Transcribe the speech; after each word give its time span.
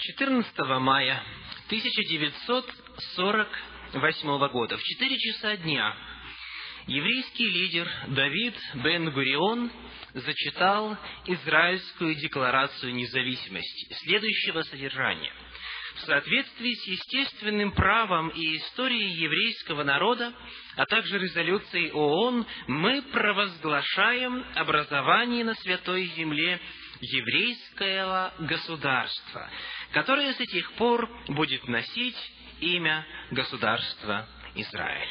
14 0.00 0.58
мая 0.80 1.22
1948 1.66 4.48
года 4.48 4.76
в 4.78 4.82
4 4.82 5.18
часа 5.18 5.58
дня 5.58 5.94
еврейский 6.86 7.50
лидер 7.50 7.86
Давид 8.08 8.54
бен 8.76 9.10
Гурион 9.10 9.70
зачитал 10.14 10.96
Израильскую 11.26 12.14
декларацию 12.14 12.94
независимости 12.94 13.92
следующего 14.02 14.62
содержания. 14.62 15.34
В 15.96 16.00
соответствии 16.00 16.72
с 16.72 16.86
естественным 16.86 17.72
правом 17.72 18.30
и 18.30 18.56
историей 18.56 19.10
еврейского 19.10 19.84
народа, 19.84 20.32
а 20.76 20.86
также 20.86 21.18
резолюцией 21.18 21.90
ООН, 21.90 22.46
мы 22.68 23.02
провозглашаем 23.02 24.46
образование 24.54 25.44
на 25.44 25.52
Святой 25.56 26.06
Земле 26.16 26.58
еврейского 27.00 28.32
государства, 28.40 29.48
которое 29.92 30.32
с 30.34 30.40
этих 30.40 30.72
пор 30.72 31.08
будет 31.28 31.66
носить 31.68 32.16
имя 32.60 33.06
государства 33.30 34.28
Израиль. 34.54 35.08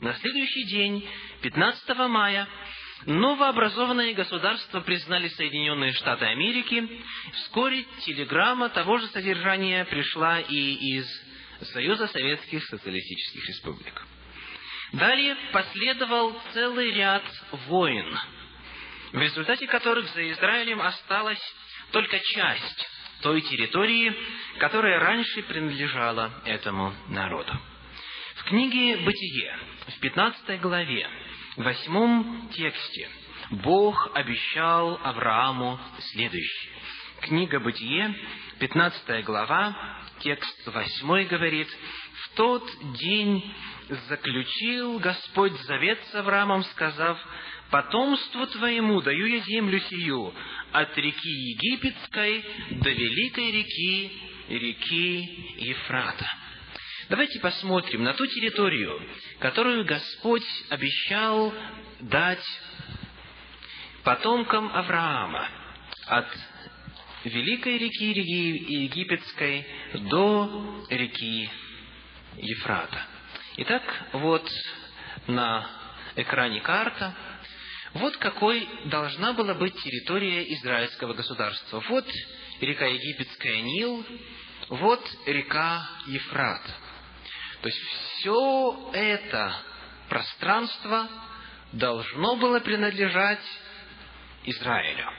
На 0.00 0.14
следующий 0.14 0.64
день, 0.64 1.08
15 1.42 1.88
мая, 2.08 2.48
новообразованное 3.06 4.14
государство 4.14 4.80
признали 4.80 5.28
Соединенные 5.28 5.92
Штаты 5.92 6.26
Америки. 6.26 7.02
Вскоре 7.34 7.84
телеграмма 8.04 8.68
того 8.70 8.98
же 8.98 9.06
содержания 9.08 9.84
пришла 9.84 10.40
и 10.40 10.74
из 10.96 11.06
Союза 11.72 12.06
Советских 12.08 12.64
Социалистических 12.64 13.46
Республик. 13.48 14.06
Далее 14.92 15.36
последовал 15.52 16.38
целый 16.52 16.92
ряд 16.92 17.24
войн– 17.68 18.18
в 19.12 19.18
результате 19.18 19.66
которых 19.66 20.08
за 20.08 20.30
Израилем 20.30 20.80
осталась 20.80 21.42
только 21.92 22.18
часть 22.20 22.88
той 23.22 23.40
территории, 23.42 24.14
которая 24.58 24.98
раньше 25.00 25.42
принадлежала 25.42 26.32
этому 26.44 26.94
народу. 27.08 27.52
В 28.36 28.44
книге 28.44 28.96
«Бытие», 28.98 29.58
в 29.88 30.00
15 30.00 30.60
главе, 30.60 31.06
в 31.56 31.62
8 31.62 32.48
тексте, 32.50 33.08
Бог 33.50 34.10
обещал 34.14 34.98
Аврааму 35.02 35.78
следующее. 36.12 36.72
Книга 37.20 37.60
«Бытие», 37.60 38.14
15 38.60 39.24
глава, 39.24 39.76
текст 40.20 40.66
8 40.66 41.28
говорит, 41.28 41.68
«В 42.14 42.34
тот 42.34 42.62
день 42.98 43.54
заключил 44.08 44.98
Господь 44.98 45.52
завет 45.62 45.98
с 46.10 46.14
Авраамом, 46.14 46.64
сказав, 46.64 47.18
потомству 47.70 48.46
твоему 48.46 49.02
даю 49.02 49.26
я 49.26 49.40
землю 49.40 49.80
сию, 49.80 50.32
от 50.72 50.96
реки 50.96 51.28
Египетской 51.28 52.44
до 52.70 52.90
великой 52.90 53.50
реки, 53.50 54.12
реки 54.48 55.56
Ефрата. 55.58 56.26
Давайте 57.10 57.38
посмотрим 57.40 58.02
на 58.02 58.14
ту 58.14 58.26
территорию, 58.26 58.98
которую 59.40 59.84
Господь 59.84 60.46
обещал 60.70 61.52
дать 62.00 62.44
потомкам 64.04 64.70
Авраама 64.74 65.48
от 66.06 66.26
великой 67.24 67.78
реки, 67.78 68.12
Египетской 68.84 69.66
до 70.10 70.86
реки 70.90 71.50
Ефрата. 72.36 73.06
Итак, 73.56 73.82
вот 74.12 74.48
на 75.26 75.68
экране 76.16 76.60
карта– 76.60 77.14
вот 77.94 78.16
какой 78.18 78.68
должна 78.84 79.32
была 79.32 79.54
быть 79.54 79.74
территория 79.82 80.44
израильского 80.54 81.12
государства. 81.14 81.82
Вот 81.88 82.06
река 82.60 82.86
Египетская 82.86 83.60
Нил, 83.62 84.06
вот 84.68 85.04
река 85.26 85.88
Ефрат. 86.06 86.62
То 87.62 87.68
есть 87.68 87.78
все 87.78 88.90
это 88.92 89.56
пространство 90.08 91.08
должно 91.72 92.36
было 92.36 92.60
принадлежать 92.60 93.44
Израилю. 94.44 95.10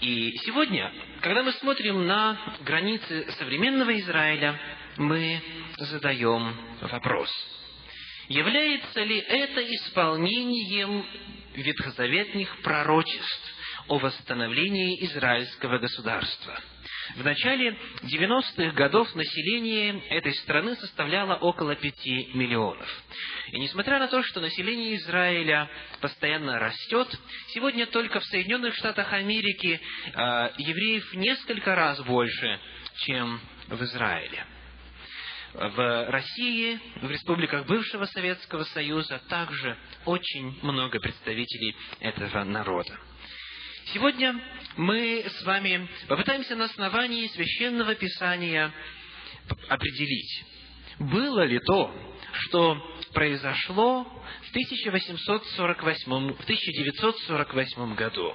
И 0.00 0.32
сегодня, 0.44 0.92
когда 1.22 1.42
мы 1.42 1.52
смотрим 1.52 2.06
на 2.06 2.38
границы 2.64 3.30
современного 3.38 3.98
Израиля, 3.98 4.58
мы 4.96 5.40
задаем 5.78 6.54
вопрос– 6.80 7.30
Является 8.28 9.04
ли 9.04 9.18
это 9.18 9.62
исполнением 9.62 11.06
ветхозаветных 11.54 12.60
пророчеств 12.62 13.54
о 13.86 13.98
восстановлении 13.98 15.04
израильского 15.04 15.78
государства? 15.78 16.58
В 17.14 17.24
начале 17.24 17.76
90-х 18.02 18.72
годов 18.72 19.14
население 19.14 20.02
этой 20.08 20.34
страны 20.34 20.74
составляло 20.76 21.36
около 21.36 21.76
пяти 21.76 22.30
миллионов. 22.34 22.88
И 23.52 23.60
несмотря 23.60 23.98
на 23.98 24.08
то, 24.08 24.22
что 24.22 24.40
население 24.40 24.96
Израиля 24.96 25.70
постоянно 26.00 26.58
растет, 26.58 27.08
сегодня 27.48 27.86
только 27.86 28.20
в 28.20 28.24
Соединенных 28.24 28.74
Штатах 28.74 29.12
Америки 29.12 29.80
э, 29.80 30.18
евреев 30.58 31.14
несколько 31.14 31.74
раз 31.74 32.00
больше, 32.02 32.58
чем 32.96 33.40
в 33.68 33.82
Израиле 33.82 34.44
в 35.56 36.10
России, 36.10 36.78
в 37.00 37.10
республиках 37.10 37.66
бывшего 37.66 38.04
Советского 38.04 38.64
Союза 38.64 39.20
также 39.28 39.76
очень 40.04 40.58
много 40.62 40.98
представителей 41.00 41.74
этого 42.00 42.44
народа. 42.44 42.98
Сегодня 43.92 44.34
мы 44.76 45.24
с 45.28 45.44
вами 45.44 45.88
попытаемся 46.08 46.56
на 46.56 46.64
основании 46.64 47.28
священного 47.28 47.94
писания 47.94 48.72
определить, 49.68 50.44
было 50.98 51.44
ли 51.44 51.60
то, 51.60 51.94
что 52.32 52.98
произошло 53.12 54.02
в 54.42 54.50
1848, 54.50 56.10
в 56.34 56.42
1948 56.42 57.94
году. 57.94 58.34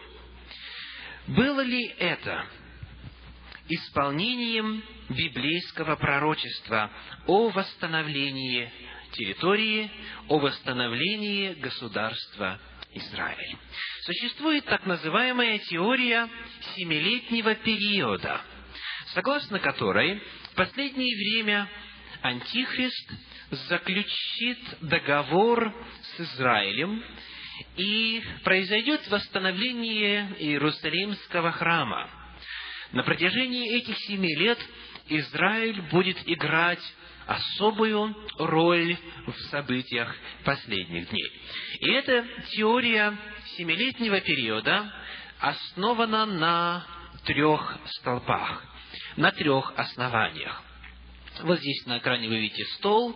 Было 1.28 1.60
ли 1.62 1.86
это 2.00 2.46
исполнением 3.68 4.82
библейского 5.10 5.98
пророчества 5.98 6.90
о 7.28 7.50
восстановлении 7.50 8.72
территории, 9.12 9.92
о 10.30 10.40
восстановлении 10.40 11.56
государства 11.56 12.58
Израиль. 12.94 13.57
Существует 14.06 14.66
так 14.66 14.85
называемая 14.85 15.59
теория 15.59 16.29
семилетнего 16.75 17.56
периода, 17.56 18.41
согласно 19.13 19.59
которой 19.59 20.22
в 20.52 20.56
последнее 20.56 21.16
время 21.16 21.69
Антихрист 22.22 23.12
заключит 23.50 24.59
договор 24.81 25.74
с 26.02 26.19
Израилем, 26.22 27.03
и 27.78 28.22
произойдет 28.44 29.08
восстановление 29.09 30.35
Иерусалимского 30.40 31.52
храма– 31.52 32.09
на 32.91 33.03
протяжении 33.03 33.78
этих 33.78 33.97
семи 34.00 34.35
лет 34.35 34.59
Израиль 35.08 35.81
будет 35.84 36.18
играть 36.25 36.81
особую 37.31 38.16
роль 38.38 38.97
в 39.25 39.34
событиях 39.50 40.16
последних 40.44 41.09
дней. 41.09 41.31
И 41.80 41.92
эта 41.92 42.25
теория 42.52 43.18
семилетнего 43.58 44.19
периода 44.22 44.92
основана 45.40 46.25
на 46.25 46.86
трех 47.25 47.78
столпах, 48.00 48.64
на 49.16 49.31
трех 49.31 49.74
основаниях. 49.75 50.62
Вот 51.44 51.59
здесь 51.59 51.86
на 51.86 52.00
экране 52.00 52.28
вы 52.28 52.40
видите 52.40 52.66
стол 52.75 53.16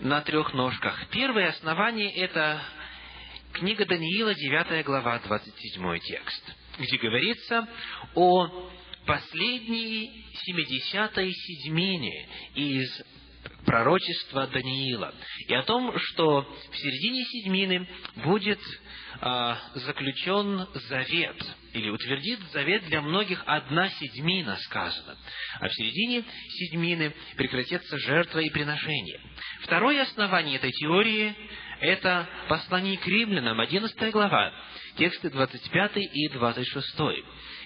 на 0.00 0.20
трех 0.22 0.52
ножках. 0.54 1.08
Первое 1.10 1.48
основание– 1.48 2.12
это 2.16 2.62
книга 3.52 3.84
Даниила, 3.86 4.34
9 4.34 4.84
глава, 4.84 5.18
27 5.20 5.98
текст, 5.98 6.54
где 6.78 6.96
говорится 6.98 7.68
о 8.14 8.70
последней 9.06 10.24
семидесятой 10.44 11.32
седьмине 11.32 12.28
из 12.54 13.02
пророчества 13.64 14.46
Даниила, 14.46 15.14
и 15.48 15.54
о 15.54 15.62
том, 15.62 15.92
что 15.98 16.42
в 16.42 16.76
середине 16.76 17.24
седьмины 17.24 17.88
будет 18.16 18.60
а, 19.20 19.58
заключен 19.74 20.66
завет, 20.88 21.36
или 21.72 21.88
утвердит 21.88 22.40
завет 22.52 22.84
для 22.86 23.00
многих 23.00 23.42
одна 23.46 23.88
седьмина, 23.88 24.56
сказано, 24.56 25.16
а 25.60 25.68
в 25.68 25.72
середине 25.74 26.24
седьмины 26.50 27.14
прекратятся 27.36 27.98
жертва 27.98 28.40
и 28.40 28.50
приношение. 28.50 29.20
Второе 29.62 30.02
основание 30.02 30.56
этой 30.56 30.70
теории– 30.72 31.34
это 31.80 32.28
послание 32.48 32.98
к 32.98 33.06
римлянам, 33.06 33.60
11 33.60 34.12
глава, 34.12 34.52
тексты 34.96 35.30
25 35.30 35.92
и 35.96 36.28
26 36.28 37.00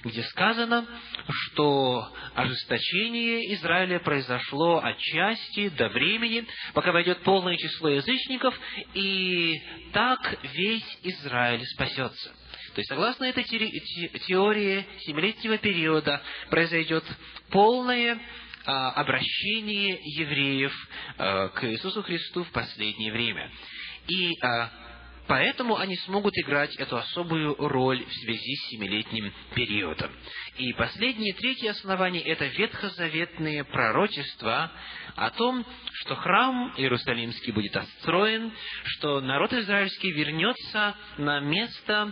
где 0.04 0.22
сказано, 0.24 0.86
что 1.28 2.12
ожесточение 2.34 3.54
Израиля 3.54 3.98
произошло 4.00 4.80
отчасти 4.82 5.68
до 5.70 5.88
времени, 5.88 6.46
пока 6.74 6.92
войдет 6.92 7.22
полное 7.22 7.56
число 7.56 7.88
язычников, 7.88 8.58
и 8.94 9.60
так 9.92 10.38
весь 10.54 10.98
Израиль 11.02 11.64
спасется. 11.66 12.30
То 12.74 12.80
есть, 12.80 12.88
согласно 12.88 13.24
этой 13.24 13.44
теории 13.44 14.86
семилетнего 15.00 15.58
периода, 15.58 16.22
произойдет 16.50 17.04
полное 17.50 18.20
а, 18.64 18.90
обращение 18.92 19.98
евреев 20.02 20.72
а, 21.16 21.48
к 21.48 21.64
Иисусу 21.64 22.02
Христу 22.02 22.44
в 22.44 22.50
последнее 22.50 23.10
время. 23.12 23.50
И 24.06 24.30
а, 24.42 24.70
Поэтому 25.28 25.76
они 25.76 25.94
смогут 25.98 26.32
играть 26.38 26.74
эту 26.76 26.96
особую 26.96 27.54
роль 27.58 28.02
в 28.02 28.12
связи 28.14 28.56
с 28.56 28.68
семилетним 28.70 29.30
периодом. 29.54 30.10
И 30.56 30.72
последнее, 30.72 31.34
третье 31.34 31.72
основание– 31.72 32.22
это 32.24 32.46
ветхозаветные 32.46 33.62
пророчества 33.64 34.72
о 35.16 35.30
том, 35.30 35.66
что 35.92 36.16
храм 36.16 36.72
Иерусалимский 36.78 37.52
будет 37.52 37.76
отстроен, 37.76 38.50
что 38.84 39.20
народ 39.20 39.52
израильский 39.52 40.12
вернется 40.12 40.96
на 41.18 41.40
место 41.40 42.10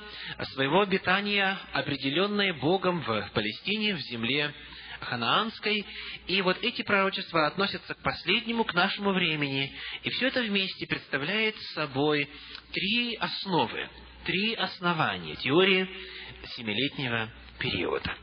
своего 0.52 0.82
обитания, 0.82 1.58
определенное 1.72 2.52
Богом 2.52 3.00
в 3.00 3.30
Палестине, 3.32 3.94
в 3.94 4.00
земле 4.00 4.52
ханаанской, 5.00 5.84
и 6.26 6.42
вот 6.42 6.58
эти 6.62 6.82
пророчества 6.82 7.46
относятся 7.46 7.94
к 7.94 8.02
последнему, 8.02 8.64
к 8.64 8.74
нашему 8.74 9.12
времени, 9.12 9.72
и 10.02 10.10
все 10.10 10.28
это 10.28 10.42
вместе 10.42 10.86
представляет 10.86 11.56
собой 11.74 12.28
три 12.72 13.16
основы, 13.16 13.88
три 14.24 14.54
основания 14.54 15.36
теории 15.36 15.88
семилетнего 16.56 17.30
периода. 17.58 18.14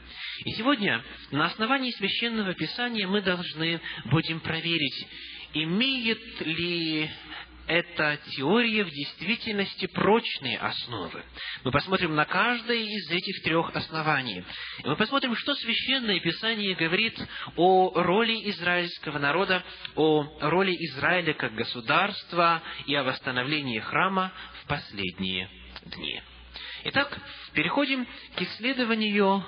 И 0.46 0.52
сегодня 0.54 1.04
на 1.32 1.46
основании 1.46 1.92
Священного 1.92 2.54
Писания 2.54 3.08
мы 3.08 3.22
должны 3.22 3.80
будем 4.06 4.40
проверить, 4.40 5.08
имеет 5.54 6.42
ли 6.42 7.10
эта 7.68 8.20
теория 8.32 8.84
в 8.84 8.90
действительности 8.90 9.88
прочные 9.88 10.60
основы. 10.60 11.24
Мы 11.64 11.72
посмотрим 11.72 12.16
на 12.16 12.26
каждое 12.26 12.80
из 12.80 13.10
этих 13.10 13.44
трех 13.44 13.76
оснований. 13.76 14.44
И 14.84 14.88
мы 14.88 14.96
посмотрим, 14.96 15.36
что 15.36 15.54
Священное 15.56 16.20
Писание 16.20 16.76
говорит 16.76 17.18
о 17.56 17.92
роли 17.96 18.50
израильского 18.50 19.18
народа, 19.18 19.64
о 19.96 20.28
роли 20.42 20.72
Израиля 20.72 21.34
как 21.34 21.56
государства 21.56 22.62
и 22.86 22.96
о 22.96 23.04
восстановлении 23.04 23.80
храма 23.80 24.34
в 24.62 24.68
последние 24.68 25.50
дни. 25.86 26.22
Итак, 26.86 27.18
переходим 27.54 28.06
к 28.36 28.42
исследованию 28.42 29.44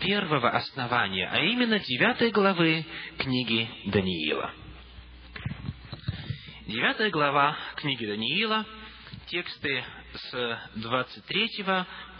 первого 0.00 0.50
основания, 0.50 1.28
а 1.30 1.38
именно 1.38 1.78
девятой 1.78 2.30
главы 2.30 2.84
книги 3.18 3.68
Даниила. 3.86 4.63
Девятая 6.66 7.10
глава 7.10 7.58
книги 7.76 8.06
Даниила, 8.06 8.64
тексты 9.26 9.84
с 10.14 10.60
23 10.76 11.66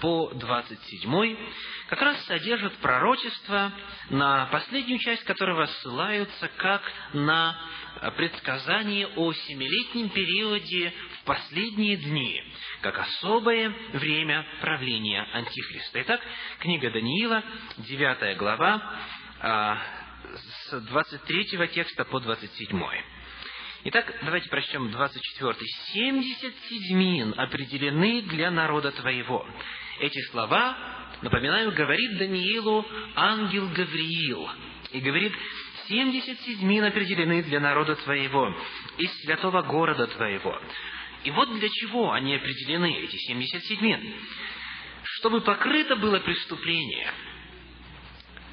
по 0.02 0.32
27, 0.34 1.36
как 1.88 2.02
раз 2.02 2.22
содержат 2.26 2.74
пророчество, 2.74 3.72
на 4.10 4.44
последнюю 4.52 4.98
часть 4.98 5.24
которого 5.24 5.64
ссылаются 5.64 6.50
как 6.58 6.82
на 7.14 7.58
предсказание 8.18 9.06
о 9.16 9.32
семилетнем 9.32 10.10
периоде 10.10 10.92
в 11.20 11.24
последние 11.24 11.96
дни, 11.96 12.42
как 12.82 12.98
особое 12.98 13.74
время 13.94 14.46
правления 14.60 15.26
Антихриста. 15.32 16.02
Итак, 16.02 16.20
книга 16.58 16.90
Даниила, 16.90 17.42
9 17.78 18.36
глава, 18.36 18.82
а, 19.40 19.78
с 20.68 20.80
23 20.80 21.68
текста 21.68 22.04
по 22.04 22.20
27. 22.20 22.78
Итак, 23.86 24.14
давайте 24.22 24.48
прочтем 24.48 24.90
24. 24.90 25.56
«Семьдесят 25.92 26.54
седьмин 26.70 27.34
определены 27.36 28.22
для 28.22 28.50
народа 28.50 28.92
твоего». 28.92 29.46
Эти 30.00 30.22
слова, 30.30 30.74
напоминаю, 31.20 31.70
говорит 31.70 32.16
Даниилу 32.16 32.86
ангел 33.14 33.68
Гавриил. 33.68 34.48
И 34.92 35.00
говорит, 35.00 35.34
«Семьдесят 35.86 36.40
седьмин 36.40 36.82
определены 36.84 37.42
для 37.42 37.60
народа 37.60 37.94
твоего, 37.96 38.56
из 38.96 39.12
святого 39.20 39.60
города 39.60 40.06
твоего». 40.06 40.58
И 41.24 41.30
вот 41.30 41.54
для 41.58 41.68
чего 41.68 42.12
они 42.12 42.36
определены, 42.36 42.90
эти 43.02 43.16
семьдесят 43.16 43.64
седьмин. 43.64 44.14
Чтобы 45.18 45.42
покрыто 45.42 45.96
было 45.96 46.20
преступление, 46.20 47.12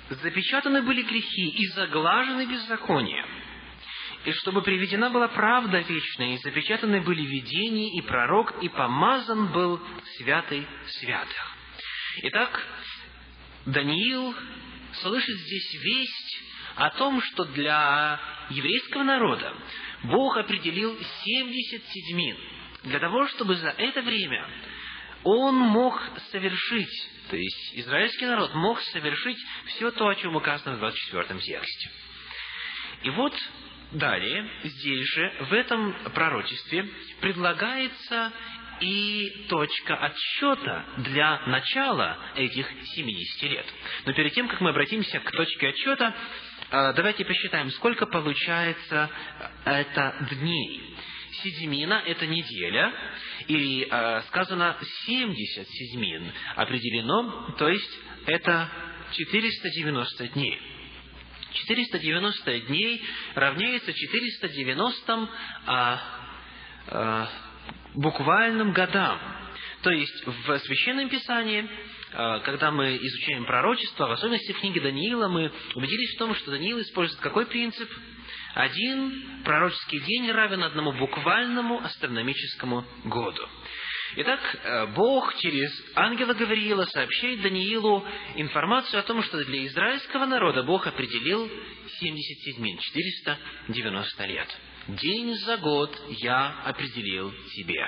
запечатаны 0.10 0.82
были 0.82 1.04
грехи 1.04 1.50
и 1.52 1.68
заглажены 1.68 2.48
беззакония– 2.48 3.26
и 4.26 4.32
чтобы 4.34 4.62
приведена 4.62 5.10
была 5.10 5.28
правда 5.30 5.80
вечная, 5.80 6.36
и 6.36 6.38
запечатаны 6.38 7.02
были 7.02 7.22
видения, 7.22 7.98
и 7.98 8.02
пророк, 8.02 8.62
и 8.62 8.70
помазан 8.70 9.52
был 9.52 9.82
святый 10.18 10.68
святых. 11.00 11.58
Итак, 12.24 12.62
Даниил 13.66 14.36
слышит 15.02 15.38
здесь 15.38 15.74
весть 15.84 16.40
о 16.76 16.90
том, 16.92 17.22
что 17.22 17.46
для 17.46 18.20
еврейского 18.50 19.04
народа 19.04 19.56
Бог 20.04 20.38
определил 20.38 20.98
70 21.24 21.84
седьмин, 21.84 22.38
для 22.84 23.00
того, 23.00 23.28
чтобы 23.28 23.56
за 23.56 23.70
это 23.70 24.02
время 24.02 24.48
он 25.24 25.56
мог 25.56 26.00
совершить, 26.32 27.10
то 27.30 27.38
есть 27.38 27.72
израильский 27.74 28.26
народ 28.26 28.54
мог 28.56 28.80
совершить 28.82 29.38
все 29.68 29.92
то, 29.92 30.08
о 30.08 30.16
чем 30.16 30.36
указано 30.36 30.76
в 30.76 30.80
24 30.80 31.40
тексте. 31.40 31.90
И 33.04 33.10
вот 33.12 33.34
Далее, 33.92 34.50
здесь 34.64 35.06
же, 35.14 35.34
в 35.50 35.54
этом 35.54 35.94
пророчестве, 36.14 36.88
предлагается 37.20 38.32
и 38.80 39.46
точка 39.50 39.96
отсчета 39.96 40.86
для 40.98 41.46
начала 41.48 42.18
этих 42.36 42.68
70 42.96 43.44
лет. 43.44 43.66
Но 44.06 44.14
перед 44.14 44.34
тем, 44.34 44.48
как 44.48 44.62
мы 44.62 44.70
обратимся 44.70 45.20
к 45.20 45.32
точке 45.32 45.70
отсчета, 45.70 46.16
а, 46.72 46.94
давайте 46.94 47.26
посчитаем, 47.26 47.70
сколько 47.72 48.06
получается 48.06 49.10
а, 49.66 49.72
это 49.72 50.28
дней. 50.32 50.96
Седьмина– 51.44 52.04
это 52.06 52.28
неделя, 52.28 52.94
и 53.48 53.88
э, 53.90 54.22
сказано 54.28 54.78
70 55.06 55.68
седьмин 55.68 56.32
определено, 56.56 57.56
то 57.58 57.68
есть 57.68 58.00
это 58.28 58.70
490 59.12 60.28
дней. 60.30 60.60
490 61.54 62.60
дней 62.62 63.04
равняется 63.36 63.94
490 63.94 65.30
а, 65.66 66.02
а, 66.88 67.30
буквальным 67.96 68.72
годам. 68.74 69.20
То 69.84 69.90
есть 69.90 70.26
в 70.26 70.60
Священном 70.60 71.10
Писании, 71.10 71.68
а, 72.14 72.40
когда 72.40 72.72
мы 72.72 72.98
изучаем 72.98 73.46
пророчество, 73.46 74.08
в 74.08 74.12
особенности 74.12 74.52
в 74.52 74.60
книге 74.60 74.82
Даниила, 74.82 75.28
мы 75.28 75.52
убедились 75.76 76.16
в 76.16 76.20
том, 76.20 76.36
что 76.36 76.52
Даниил 76.52 76.80
использует 76.82 77.22
какой 77.22 77.46
принцип? 77.46 77.90
Один 78.54 79.44
пророческий 79.46 80.00
день 80.02 80.30
равен 80.32 80.64
одному 80.64 80.92
буквальному 80.92 81.84
астрономическому 81.84 82.86
году. 83.06 83.48
Итак, 84.14 84.40
э, 84.42 84.86
Бог 84.88 85.34
через 85.38 85.72
ангела 85.96 86.34
Гавриила 86.34 86.84
сообщает 86.86 87.42
Даниилу 87.42 88.06
информацию 88.36 89.00
о 89.00 89.04
том, 89.04 89.24
что 89.24 89.42
для 89.46 89.66
израильского 89.68 90.26
народа 90.26 90.64
Бог 90.64 90.86
определил 90.86 91.50
70 92.00 92.44
седьмин, 92.44 92.78
490 92.78 94.26
лет. 94.26 94.48
День 94.90 95.34
за 95.36 95.58
год 95.58 95.98
я 96.10 96.62
определил 96.66 97.32
тебе. 97.56 97.88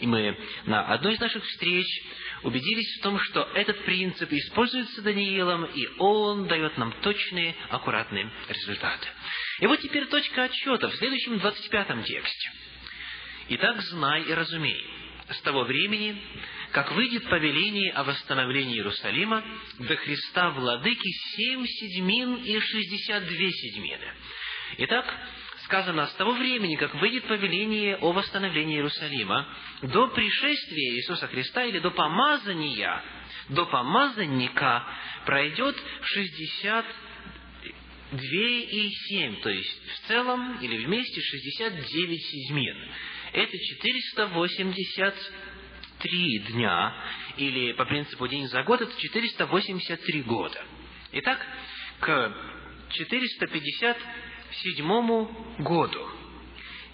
И 0.00 0.06
мы 0.06 0.36
на 0.66 0.92
одной 0.92 1.14
из 1.14 1.20
наших 1.20 1.42
встреч 1.42 1.86
убедились 2.42 2.98
в 2.98 3.02
том, 3.02 3.18
что 3.18 3.48
этот 3.54 3.82
принцип 3.84 4.30
используется 4.30 5.00
Даниилом, 5.00 5.64
и 5.64 5.86
он 5.98 6.48
дает 6.48 6.76
нам 6.76 6.92
точные, 7.00 7.54
аккуратные 7.70 8.30
результаты. 8.48 9.08
И 9.60 9.66
вот 9.66 9.80
теперь 9.80 10.04
точка 10.06 10.44
отсчета 10.44 10.88
в 10.88 10.96
следующем 10.96 11.38
25 11.38 12.04
тексте. 12.04 12.50
«Итак, 13.48 13.80
знай 13.82 14.22
и 14.22 14.32
разумей, 14.32 14.84
с 15.30 15.40
того 15.42 15.64
времени, 15.64 16.20
как 16.72 16.92
выйдет 16.92 17.28
повеление 17.28 17.92
о 17.92 18.04
восстановлении 18.04 18.76
Иерусалима, 18.76 19.44
до 19.78 19.96
Христа 19.96 20.50
Владыки 20.50 21.08
семь 21.36 21.64
седьмин 21.66 22.36
и 22.36 22.58
шестьдесят 22.58 23.26
две 23.26 23.50
седьмины. 23.50 24.12
Итак, 24.78 25.14
сказано, 25.64 26.06
с 26.06 26.14
того 26.14 26.32
времени, 26.32 26.76
как 26.76 26.94
выйдет 26.96 27.24
повеление 27.26 27.96
о 27.96 28.12
восстановлении 28.12 28.76
Иерусалима, 28.76 29.48
до 29.82 30.08
пришествия 30.08 30.96
Иисуса 30.96 31.28
Христа 31.28 31.64
или 31.64 31.78
до 31.78 31.90
помазания, 31.90 33.02
до 33.48 33.66
помазанника 33.66 34.86
пройдет 35.24 35.76
шестьдесят 36.02 36.86
две 38.12 38.60
и 38.64 38.90
семь, 38.90 39.36
то 39.40 39.48
есть 39.48 39.82
в 39.86 40.08
целом 40.08 40.58
или 40.60 40.84
вместе 40.84 41.20
шестьдесят 41.20 41.74
девять 41.86 42.22
седьмин 42.22 42.76
это 43.32 43.58
483 43.58 46.38
дня, 46.50 46.94
или 47.36 47.72
по 47.72 47.84
принципу 47.84 48.28
день 48.28 48.46
за 48.48 48.62
год, 48.62 48.80
это 48.82 48.92
483 49.00 50.22
года. 50.22 50.62
Итак, 51.12 51.44
к 52.00 52.32
457 52.90 55.26
году 55.58 56.08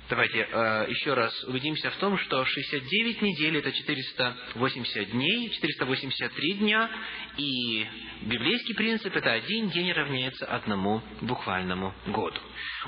Давайте 0.09 0.39
э, 0.39 0.87
еще 0.89 1.13
раз 1.13 1.45
убедимся 1.45 1.91
в 1.91 1.97
том, 1.97 2.17
что 2.17 2.43
69 2.43 3.21
недель– 3.21 3.57
это 3.59 3.71
480 3.71 5.11
дней, 5.11 5.51
483 5.51 6.55
дня, 6.55 6.91
и 7.37 7.87
библейский 8.23 8.75
принцип– 8.75 9.15
это 9.17 9.33
один 9.33 9.69
день 9.69 9.93
равняется 9.93 10.47
одному 10.47 11.03
буквальному 11.21 11.93
году. 12.07 12.41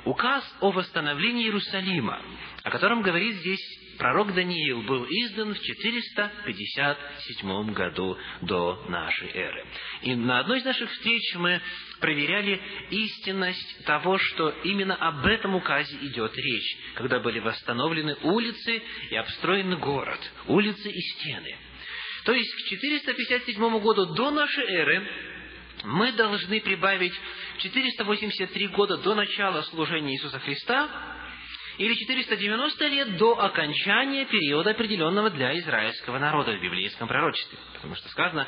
Указ 0.06 0.44
о 0.60 0.70
восстановлении 0.70 1.44
Иерусалима, 1.44 2.22
о 2.62 2.70
котором 2.70 3.02
говорит 3.02 3.36
здесь 3.36 3.79
пророк 4.00 4.34
Даниил, 4.34 4.82
был 4.82 5.06
издан 5.08 5.54
в 5.54 5.60
457 5.60 7.72
году 7.72 8.18
до 8.40 8.84
нашей 8.88 9.28
эры. 9.28 9.64
И 10.02 10.14
на 10.14 10.40
одной 10.40 10.58
из 10.60 10.64
наших 10.64 10.90
встреч 10.90 11.34
мы 11.36 11.60
проверяли 12.00 12.60
истинность 12.90 13.84
того, 13.84 14.16
что 14.18 14.48
именно 14.64 14.96
об 14.96 15.26
этом 15.26 15.54
указе 15.54 15.96
идет 16.00 16.34
речь, 16.34 16.78
когда 16.94 17.20
были 17.20 17.40
восстановлены 17.40 18.16
улицы 18.22 18.82
и 19.10 19.16
обстроен 19.16 19.78
город, 19.78 20.18
улицы 20.46 20.90
и 20.90 21.00
стены. 21.00 21.54
То 22.24 22.32
есть 22.32 22.54
к 22.54 22.68
457 22.70 23.78
году 23.80 24.14
до 24.14 24.30
нашей 24.30 24.64
эры 24.64 25.06
мы 25.84 26.12
должны 26.12 26.60
прибавить 26.60 27.12
483 27.58 28.68
года 28.68 28.96
до 28.96 29.14
начала 29.14 29.60
служения 29.62 30.14
Иисуса 30.14 30.38
Христа 30.38 30.88
или 31.80 31.94
490 31.94 32.88
лет 32.88 33.16
до 33.16 33.42
окончания 33.42 34.26
периода, 34.26 34.72
определенного 34.72 35.30
для 35.30 35.58
израильского 35.60 36.18
народа 36.18 36.52
в 36.52 36.60
библейском 36.60 37.08
пророчестве. 37.08 37.58
Потому 37.72 37.94
что 37.94 38.06
сказано, 38.10 38.46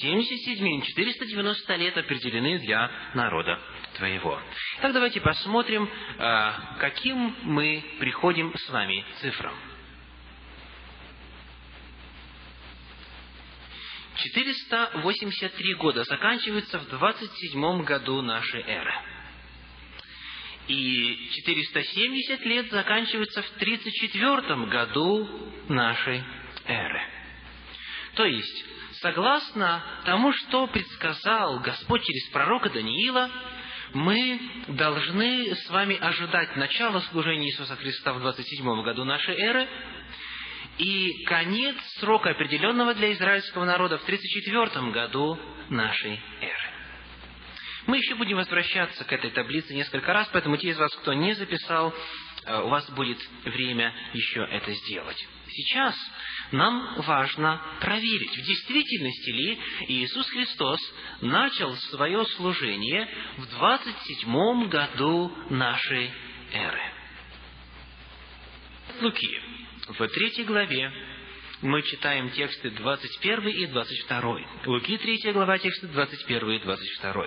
77 0.00 0.80
490 0.80 1.76
лет 1.76 1.98
определены 1.98 2.58
для 2.60 2.90
народа 3.12 3.60
твоего. 3.98 4.40
Так 4.80 4.94
давайте 4.94 5.20
посмотрим, 5.20 5.90
а, 6.18 6.76
каким 6.80 7.36
мы 7.42 7.84
приходим 7.98 8.54
с 8.56 8.70
вами 8.70 9.04
цифрам. 9.20 9.54
483 14.16 15.74
года 15.74 16.02
заканчиваются 16.04 16.78
в 16.78 16.88
27 16.88 17.84
году 17.84 18.22
нашей 18.22 18.62
эры. 18.62 19.13
И 20.66 21.28
470 21.30 22.40
лет 22.46 22.70
заканчивается 22.70 23.42
в 23.42 23.50
34 23.50 24.66
году 24.66 25.28
нашей 25.68 26.22
эры. 26.66 27.02
То 28.14 28.24
есть, 28.24 28.64
согласно 29.00 29.84
тому, 30.04 30.32
что 30.32 30.66
предсказал 30.68 31.60
Господь 31.60 32.04
через 32.04 32.28
пророка 32.30 32.70
Даниила, 32.70 33.30
мы 33.92 34.40
должны 34.68 35.54
с 35.54 35.70
вами 35.70 35.96
ожидать 35.96 36.56
начала 36.56 37.00
служения 37.12 37.48
Иисуса 37.48 37.76
Христа 37.76 38.14
в 38.14 38.20
27 38.20 38.82
году 38.82 39.04
нашей 39.04 39.36
эры 39.36 39.68
и 40.78 41.24
конец 41.24 41.76
срока, 42.00 42.30
определенного 42.30 42.94
для 42.94 43.12
израильского 43.12 43.64
народа 43.64 43.98
в 43.98 44.04
34 44.04 44.90
году 44.90 45.38
нашей 45.68 46.20
эры. 46.40 46.63
Мы 47.86 47.98
еще 47.98 48.14
будем 48.14 48.36
возвращаться 48.36 49.04
к 49.04 49.12
этой 49.12 49.30
таблице 49.30 49.74
несколько 49.74 50.12
раз, 50.12 50.28
поэтому 50.32 50.56
те 50.56 50.68
из 50.68 50.78
вас, 50.78 50.94
кто 50.96 51.12
не 51.12 51.34
записал, 51.34 51.94
э, 52.46 52.60
у 52.62 52.68
вас 52.68 52.88
будет 52.90 53.18
время 53.44 53.94
еще 54.14 54.40
это 54.40 54.72
сделать. 54.72 55.28
Сейчас 55.48 55.94
нам 56.50 56.94
важно 57.02 57.60
проверить, 57.80 58.36
в 58.36 58.42
действительности 58.42 59.30
ли 59.30 59.58
Иисус 59.88 60.28
Христос 60.30 60.80
начал 61.20 61.74
свое 61.76 62.24
служение 62.36 63.08
в 63.36 63.46
27 63.50 64.68
году 64.68 65.32
нашей 65.50 66.10
эры. 66.52 66.82
Луки, 69.00 69.40
в 69.88 70.08
третьей 70.08 70.44
главе, 70.44 70.92
мы 71.64 71.82
читаем 71.82 72.30
тексты 72.30 72.70
21 72.70 73.48
и 73.48 73.66
22. 73.66 74.38
Луки 74.66 74.98
3 74.98 75.32
глава, 75.32 75.58
тексты 75.58 75.86
21 75.86 76.50
и 76.50 76.58
22. 76.58 77.26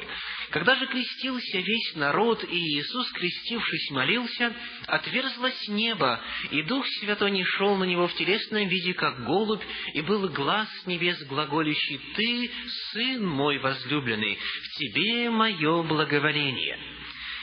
Когда 0.52 0.76
же 0.76 0.86
крестился 0.86 1.58
весь 1.58 1.96
народ, 1.96 2.44
и 2.44 2.56
Иисус, 2.56 3.12
крестившись, 3.14 3.90
молился, 3.90 4.54
отверзлось 4.86 5.68
небо, 5.70 6.22
и 6.52 6.62
Дух 6.62 6.86
Святой 7.00 7.32
не 7.32 7.44
шел 7.44 7.78
на 7.78 7.86
него 7.86 8.08
в 8.08 8.14
телесном 8.14 8.68
виде, 8.68 8.94
как 8.94 9.26
голубь, 9.26 9.64
и 9.94 10.02
был 10.02 10.30
глаз 10.30 10.70
небес 10.86 11.20
глаголющий, 11.26 12.00
«Ты, 12.16 12.52
Сын 12.92 13.26
мой 13.26 13.58
возлюбленный, 13.58 14.36
в 14.36 14.78
Тебе 14.78 15.32
мое 15.32 15.82
благоволение». 15.82 16.78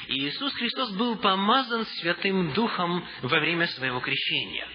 Иисус 0.07 0.53
Христос 0.53 0.93
был 0.93 1.17
помазан 1.17 1.87
Святым 1.87 2.53
Духом 2.53 3.05
во 3.23 3.41
время 3.41 3.67
своего 3.67 3.99
крещения. 4.01 4.69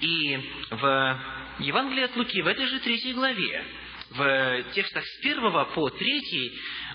И 0.00 0.38
в 0.70 1.41
Евангелии 1.58 2.04
от 2.04 2.16
Луки, 2.16 2.42
в 2.42 2.46
этой 2.46 2.66
же 2.66 2.80
третьей 2.80 3.12
главе, 3.12 3.64
в 4.10 4.64
текстах 4.74 5.04
с 5.04 5.20
первого 5.22 5.64
по 5.66 5.90
третий, 5.90 6.52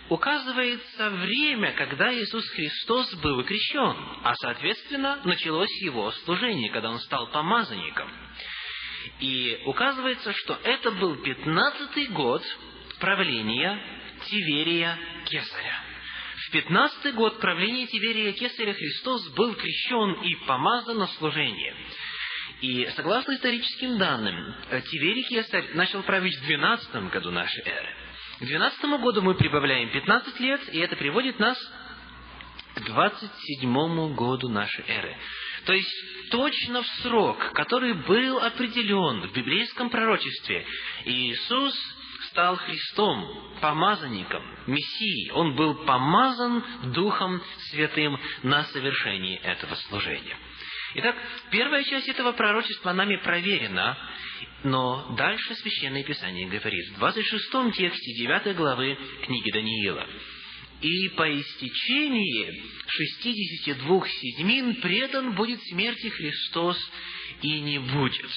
указывается 0.09 1.09
время, 1.09 1.73
когда 1.73 2.13
Иисус 2.13 2.47
Христос 2.49 3.13
был 3.15 3.43
крещен, 3.43 3.95
а, 4.23 4.33
соответственно, 4.35 5.19
началось 5.23 5.81
его 5.81 6.11
служение, 6.25 6.71
когда 6.71 6.89
он 6.89 6.99
стал 6.99 7.29
помазанником. 7.31 8.09
И 9.19 9.61
указывается, 9.65 10.33
что 10.33 10.59
это 10.63 10.91
был 10.91 11.15
пятнадцатый 11.17 12.07
год 12.07 12.43
правления 12.99 13.81
Тиверия 14.25 14.97
Кесаря. 15.25 15.83
В 16.47 16.51
пятнадцатый 16.51 17.11
год 17.13 17.39
правления 17.39 17.87
Тиверия 17.87 18.31
Кесаря 18.33 18.73
Христос 18.73 19.29
был 19.33 19.55
крещен 19.55 20.21
и 20.23 20.35
помазан 20.45 20.97
на 20.97 21.07
служение. 21.07 21.75
И 22.61 22.87
согласно 22.95 23.35
историческим 23.35 23.97
данным, 23.97 24.55
Тиверий 24.89 25.23
Кесарь 25.23 25.73
начал 25.75 26.01
править 26.03 26.35
в 26.37 26.45
12 26.45 27.11
году 27.11 27.31
нашей 27.31 27.63
эры. 27.63 27.89
К 28.39 28.45
12 28.45 28.81
году 29.01 29.21
мы 29.21 29.35
прибавляем 29.35 29.89
15 29.89 30.39
лет, 30.39 30.73
и 30.73 30.79
это 30.79 30.95
приводит 30.95 31.39
нас 31.39 31.57
к 32.75 32.81
27 32.81 34.15
году 34.15 34.49
нашей 34.49 34.85
эры. 34.87 35.15
То 35.65 35.73
есть 35.73 36.29
точно 36.31 36.81
в 36.81 36.87
срок, 37.01 37.51
который 37.53 37.93
был 37.93 38.39
определен 38.39 39.27
в 39.27 39.33
библейском 39.33 39.89
пророчестве, 39.89 40.65
Иисус 41.05 41.75
стал 42.31 42.57
Христом, 42.57 43.57
помазанником, 43.61 44.43
Мессией. 44.67 45.31
Он 45.31 45.55
был 45.55 45.75
помазан 45.85 46.63
Духом 46.93 47.41
Святым 47.69 48.19
на 48.43 48.63
совершении 48.65 49.37
этого 49.37 49.75
служения. 49.75 50.37
Итак, 50.95 51.15
первая 51.51 51.83
часть 51.83 52.07
этого 52.07 52.31
пророчества 52.31 52.93
нами 52.93 53.17
проверена, 53.17 53.97
но 54.63 55.15
дальше 55.17 55.55
Священное 55.55 56.03
Писание 56.03 56.47
говорит, 56.47 56.89
в 56.89 56.99
26 56.99 57.75
тексте 57.75 58.13
9 58.13 58.55
главы 58.55 58.97
книги 59.23 59.51
Даниила, 59.51 60.07
«И 60.79 61.09
по 61.09 61.29
истечении 61.29 62.63
62 62.87 64.07
седьмин 64.07 64.75
предан 64.75 65.33
будет 65.33 65.61
смерти 65.63 66.07
Христос, 66.07 66.77
и 67.41 67.59
не 67.59 67.79
будет». 67.79 68.31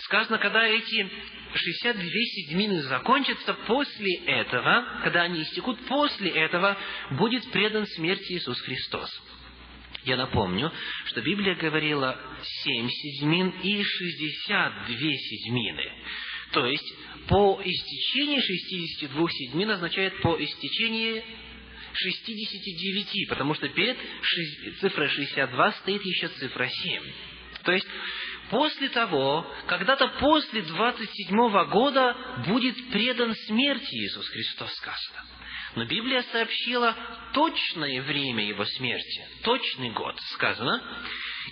Сказано, 0.00 0.38
когда 0.38 0.66
эти 0.66 1.08
62 1.54 2.02
седьмины 2.02 2.82
закончатся, 2.82 3.54
после 3.66 4.16
этого, 4.26 5.00
когда 5.04 5.22
они 5.22 5.42
истекут, 5.42 5.78
после 5.86 6.30
этого 6.30 6.76
будет 7.12 7.50
предан 7.52 7.86
смерти 7.86 8.32
Иисус 8.32 8.60
Христос. 8.62 9.10
Я 10.04 10.16
напомню, 10.16 10.70
что 11.06 11.22
Библия 11.22 11.54
говорила 11.54 12.18
семь 12.42 12.88
седьмин 12.88 13.48
и 13.62 13.82
шестьдесят 13.82 14.86
две 14.86 15.16
седьмины. 15.16 15.90
То 16.52 16.66
есть, 16.66 16.94
по 17.28 17.60
истечении 17.64 18.40
62 18.40 19.30
седьмин 19.30 19.70
означает 19.70 20.20
по 20.20 20.36
истечении 20.42 21.24
69, 21.94 23.28
потому 23.28 23.54
что 23.54 23.68
перед 23.68 23.96
цифрой 24.80 25.08
62 25.08 25.72
стоит 25.72 26.04
еще 26.04 26.28
цифра 26.28 26.68
7. 26.68 27.02
То 27.64 27.72
есть, 27.72 27.86
после 28.50 28.88
того, 28.90 29.46
когда-то 29.66 30.08
после 30.20 30.62
27 30.62 31.64
года 31.70 32.16
будет 32.46 32.90
предан 32.90 33.34
смерти 33.46 33.94
Иисус 33.94 34.28
Христос, 34.28 34.72
сказано. 34.74 35.24
Но 35.76 35.84
Библия 35.86 36.22
сообщила 36.30 36.96
точное 37.32 38.02
время 38.02 38.46
его 38.46 38.64
смерти, 38.64 39.26
точный 39.42 39.90
год, 39.90 40.16
сказано, 40.34 40.82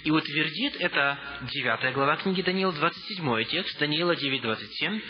и 0.04 0.10
утвердит 0.10 0.76
это 0.80 1.18
9 1.52 1.94
глава 1.94 2.16
книги 2.16 2.42
Даниила, 2.42 2.72
27 2.72 3.44
текст, 3.46 3.78
Даниила 3.78 4.14
9, 4.14 4.42
27, 4.42 5.00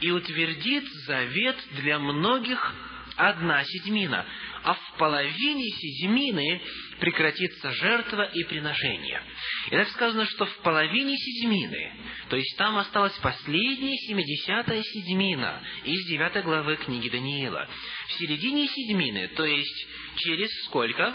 и 0.00 0.10
утвердит 0.10 0.84
завет 1.06 1.56
для 1.72 1.98
многих 1.98 2.74
одна 3.16 3.64
седьмина, 3.64 4.26
а 4.62 4.74
в 4.74 4.98
половине 4.98 5.64
седьмины 5.70 6.60
прекратится 7.00 7.72
жертва 7.72 8.30
и 8.32 8.44
приношение. 8.44 9.22
И 9.66 9.70
так 9.70 9.88
сказано, 9.88 10.26
что 10.26 10.46
в 10.46 10.58
половине 10.58 11.16
седьмины, 11.16 11.92
то 12.28 12.36
есть 12.36 12.56
там 12.56 12.76
осталась 12.76 13.16
последняя 13.18 13.96
семидесятая 13.96 14.82
седьмина 14.82 15.62
из 15.84 16.06
девятой 16.06 16.42
главы 16.42 16.76
книги 16.76 17.08
Даниила. 17.08 17.68
В 18.08 18.12
середине 18.14 18.68
седьмины, 18.68 19.28
то 19.28 19.44
есть 19.44 19.86
через 20.16 20.50
сколько? 20.64 21.14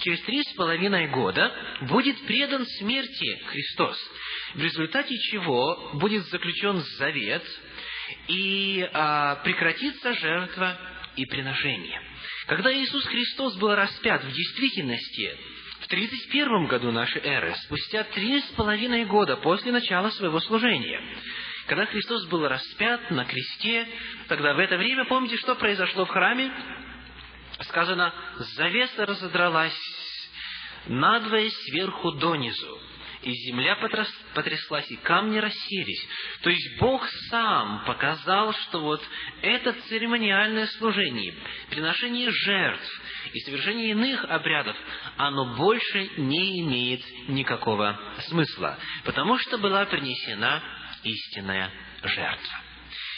через 0.00 0.20
три 0.22 0.42
с 0.42 0.52
половиной 0.54 1.08
года 1.08 1.52
будет 1.82 2.20
предан 2.26 2.66
смерти 2.66 3.42
Христос, 3.46 3.96
в 4.54 4.60
результате 4.60 5.16
чего 5.30 5.92
будет 5.94 6.24
заключен 6.26 6.78
завет 6.98 7.44
и 8.28 8.86
а, 8.92 9.36
прекратится 9.36 10.14
жертва 10.14 10.78
и 11.16 11.24
приношение. 11.26 12.00
Когда 12.46 12.72
Иисус 12.72 13.04
Христос 13.04 13.56
был 13.56 13.74
распят 13.74 14.24
в 14.24 14.32
действительности 14.32 15.36
в 15.80 15.88
31 15.88 16.66
году 16.66 16.92
нашей 16.92 17.22
эры, 17.22 17.54
спустя 17.64 18.04
три 18.04 18.40
с 18.40 18.46
половиной 18.56 19.04
года 19.04 19.36
после 19.36 19.72
начала 19.72 20.10
своего 20.10 20.40
служения, 20.40 21.00
когда 21.66 21.86
Христос 21.86 22.26
был 22.26 22.46
распят 22.46 23.10
на 23.10 23.24
кресте, 23.24 23.88
тогда 24.28 24.54
в 24.54 24.58
это 24.58 24.76
время, 24.76 25.06
помните, 25.06 25.36
что 25.38 25.54
произошло 25.54 26.04
в 26.04 26.10
храме? 26.10 26.52
Сказано, 27.60 28.12
завеса 28.56 29.06
разодралась 29.06 29.78
надвое 30.86 31.48
сверху 31.50 32.12
донизу, 32.12 32.80
и 33.24 33.32
земля 33.46 33.76
потряслась, 34.34 34.90
и 34.90 34.96
камни 34.96 35.38
расселись. 35.38 36.06
То 36.42 36.50
есть 36.50 36.78
Бог 36.78 37.06
сам 37.30 37.84
показал, 37.86 38.52
что 38.52 38.80
вот 38.80 39.02
это 39.40 39.72
церемониальное 39.88 40.66
служение, 40.78 41.34
приношение 41.70 42.30
жертв 42.30 43.02
и 43.32 43.40
совершение 43.40 43.90
иных 43.90 44.24
обрядов, 44.24 44.76
оно 45.16 45.56
больше 45.56 46.10
не 46.18 46.60
имеет 46.60 47.02
никакого 47.28 47.98
смысла, 48.28 48.78
потому 49.04 49.38
что 49.38 49.58
была 49.58 49.86
принесена 49.86 50.62
истинная 51.02 51.70
жертва. 52.02 52.60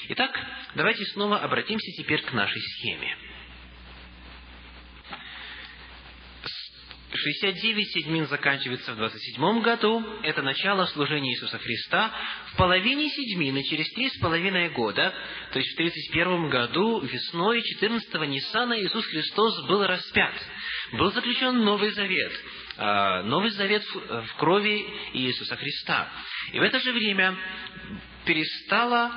Итак, 0.08 0.38
давайте 0.76 1.04
снова 1.06 1.38
обратимся 1.38 1.90
теперь 2.00 2.22
к 2.22 2.32
нашей 2.32 2.60
схеме. 2.60 3.16
69 7.26 7.92
седьмин 7.92 8.26
заканчивается 8.28 8.92
в 8.92 8.97
27 8.97 9.61
году. 9.61 10.00
Это 10.23 10.42
начало 10.42 10.85
служения 10.87 11.33
Иисуса 11.33 11.59
Христа. 11.59 12.12
В 12.52 12.56
половине 12.56 13.09
седьмины, 13.09 13.64
через 13.64 13.90
три 13.95 14.09
с 14.11 14.18
половиной 14.21 14.68
года, 14.68 15.12
то 15.52 15.59
есть 15.59 15.73
в 15.73 15.76
31 15.76 16.49
году, 16.49 17.00
весной 17.00 17.62
14-го 17.80 18.25
Ниссана, 18.25 18.80
Иисус 18.80 19.04
Христос 19.06 19.66
был 19.66 19.85
распят. 19.85 20.35
Был 20.92 21.11
заключен 21.11 21.64
Новый 21.64 21.90
Завет. 21.90 22.33
А, 22.76 23.25
Новый 23.25 23.50
Завет 23.50 23.83
в 23.92 24.37
крови 24.37 24.87
Иисуса 25.14 25.56
Христа. 25.56 26.09
И 26.52 26.61
в 26.61 26.62
это 26.62 26.78
же 26.78 26.92
время 26.92 27.37
перестала 28.25 29.11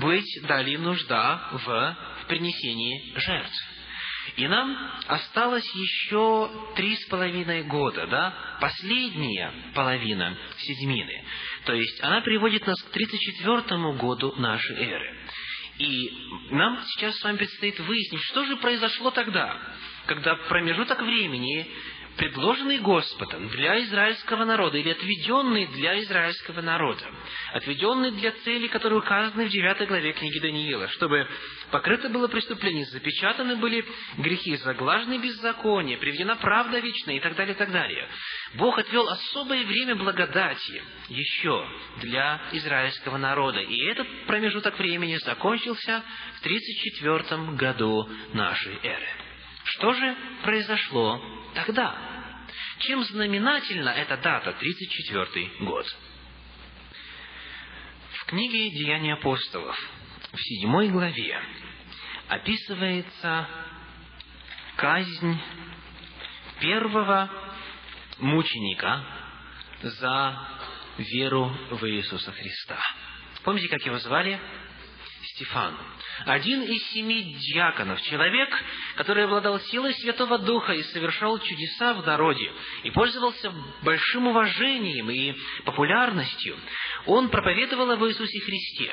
быть 0.00 0.42
далее 0.46 0.78
нужда 0.78 1.48
в 1.52 1.96
принесении 2.28 3.14
жертв. 3.16 3.75
И 4.36 4.48
нам 4.48 4.76
осталось 5.06 5.68
еще 5.74 6.50
три 6.74 6.96
с 6.96 7.06
половиной 7.06 7.62
года, 7.62 8.06
да, 8.06 8.34
последняя 8.60 9.52
половина 9.74 10.36
седьмины. 10.58 11.24
То 11.64 11.74
есть 11.74 12.02
она 12.02 12.20
приводит 12.20 12.66
нас 12.66 12.82
к 12.82 12.90
34 12.90 13.92
году 13.94 14.34
нашей 14.36 14.76
эры. 14.76 15.16
И 15.78 16.10
нам 16.50 16.82
сейчас 16.86 17.16
с 17.18 17.24
вами 17.24 17.36
предстоит 17.36 17.78
выяснить, 17.80 18.22
что 18.22 18.44
же 18.46 18.56
произошло 18.56 19.10
тогда, 19.10 19.58
когда 20.06 20.34
промежуток 20.34 21.02
времени 21.02 21.70
предложенный 22.16 22.78
Господом 22.78 23.48
для 23.48 23.82
израильского 23.84 24.44
народа 24.44 24.78
или 24.78 24.90
отведенный 24.90 25.66
для 25.66 26.00
израильского 26.00 26.60
народа, 26.60 27.04
отведенный 27.52 28.10
для 28.12 28.32
цели, 28.32 28.68
которые 28.68 29.00
указаны 29.00 29.46
в 29.46 29.50
9 29.50 29.88
главе 29.88 30.12
книги 30.12 30.38
Даниила, 30.38 30.88
чтобы 30.88 31.26
покрыто 31.70 32.08
было 32.08 32.28
преступление, 32.28 32.84
запечатаны 32.86 33.56
были 33.56 33.84
грехи, 34.18 34.56
заглажены 34.56 35.18
беззакония, 35.18 35.98
приведена 35.98 36.36
правда 36.36 36.78
вечная 36.78 37.16
и 37.16 37.20
так 37.20 37.36
далее, 37.36 37.54
и 37.54 37.58
так 37.58 37.70
далее. 37.70 38.08
Бог 38.54 38.78
отвел 38.78 39.08
особое 39.08 39.64
время 39.64 39.96
благодати 39.96 40.82
еще 41.08 41.66
для 42.00 42.40
израильского 42.52 43.18
народа, 43.18 43.60
и 43.60 43.84
этот 43.90 44.06
промежуток 44.26 44.78
времени 44.78 45.16
закончился 45.16 46.02
в 46.36 46.40
34 46.40 47.56
году 47.56 48.08
нашей 48.32 48.78
эры. 48.82 49.25
Что 49.76 49.92
же 49.92 50.16
произошло 50.42 51.20
тогда? 51.54 51.94
Чем 52.78 53.04
знаменательна 53.04 53.90
эта 53.90 54.16
дата, 54.16 54.52
34 54.52 55.50
год? 55.60 55.86
В 58.12 58.24
книге 58.24 58.70
«Деяния 58.70 59.14
апостолов» 59.14 59.78
в 60.32 60.38
седьмой 60.38 60.88
главе 60.88 61.40
описывается 62.28 63.48
казнь 64.76 65.38
первого 66.58 67.30
мученика 68.18 69.04
за 69.82 70.38
веру 70.96 71.54
в 71.70 71.84
Иисуса 71.86 72.32
Христа. 72.32 72.78
Помните, 73.44 73.68
как 73.68 73.84
его 73.84 73.98
звали? 73.98 74.40
Стефан. 75.36 75.76
Один 76.24 76.62
из 76.62 76.82
семи 76.92 77.34
диаконов, 77.34 78.00
человек, 78.02 78.48
который 78.96 79.24
обладал 79.24 79.60
силой 79.60 79.92
Святого 79.94 80.38
Духа 80.38 80.72
и 80.72 80.82
совершал 80.84 81.38
чудеса 81.38 81.92
в 81.94 82.06
народе, 82.06 82.50
и 82.84 82.90
пользовался 82.90 83.52
большим 83.82 84.28
уважением 84.28 85.10
и 85.10 85.34
популярностью, 85.64 86.56
он 87.04 87.28
проповедовал 87.28 87.90
об 87.90 88.04
Иисусе 88.04 88.40
Христе. 88.40 88.92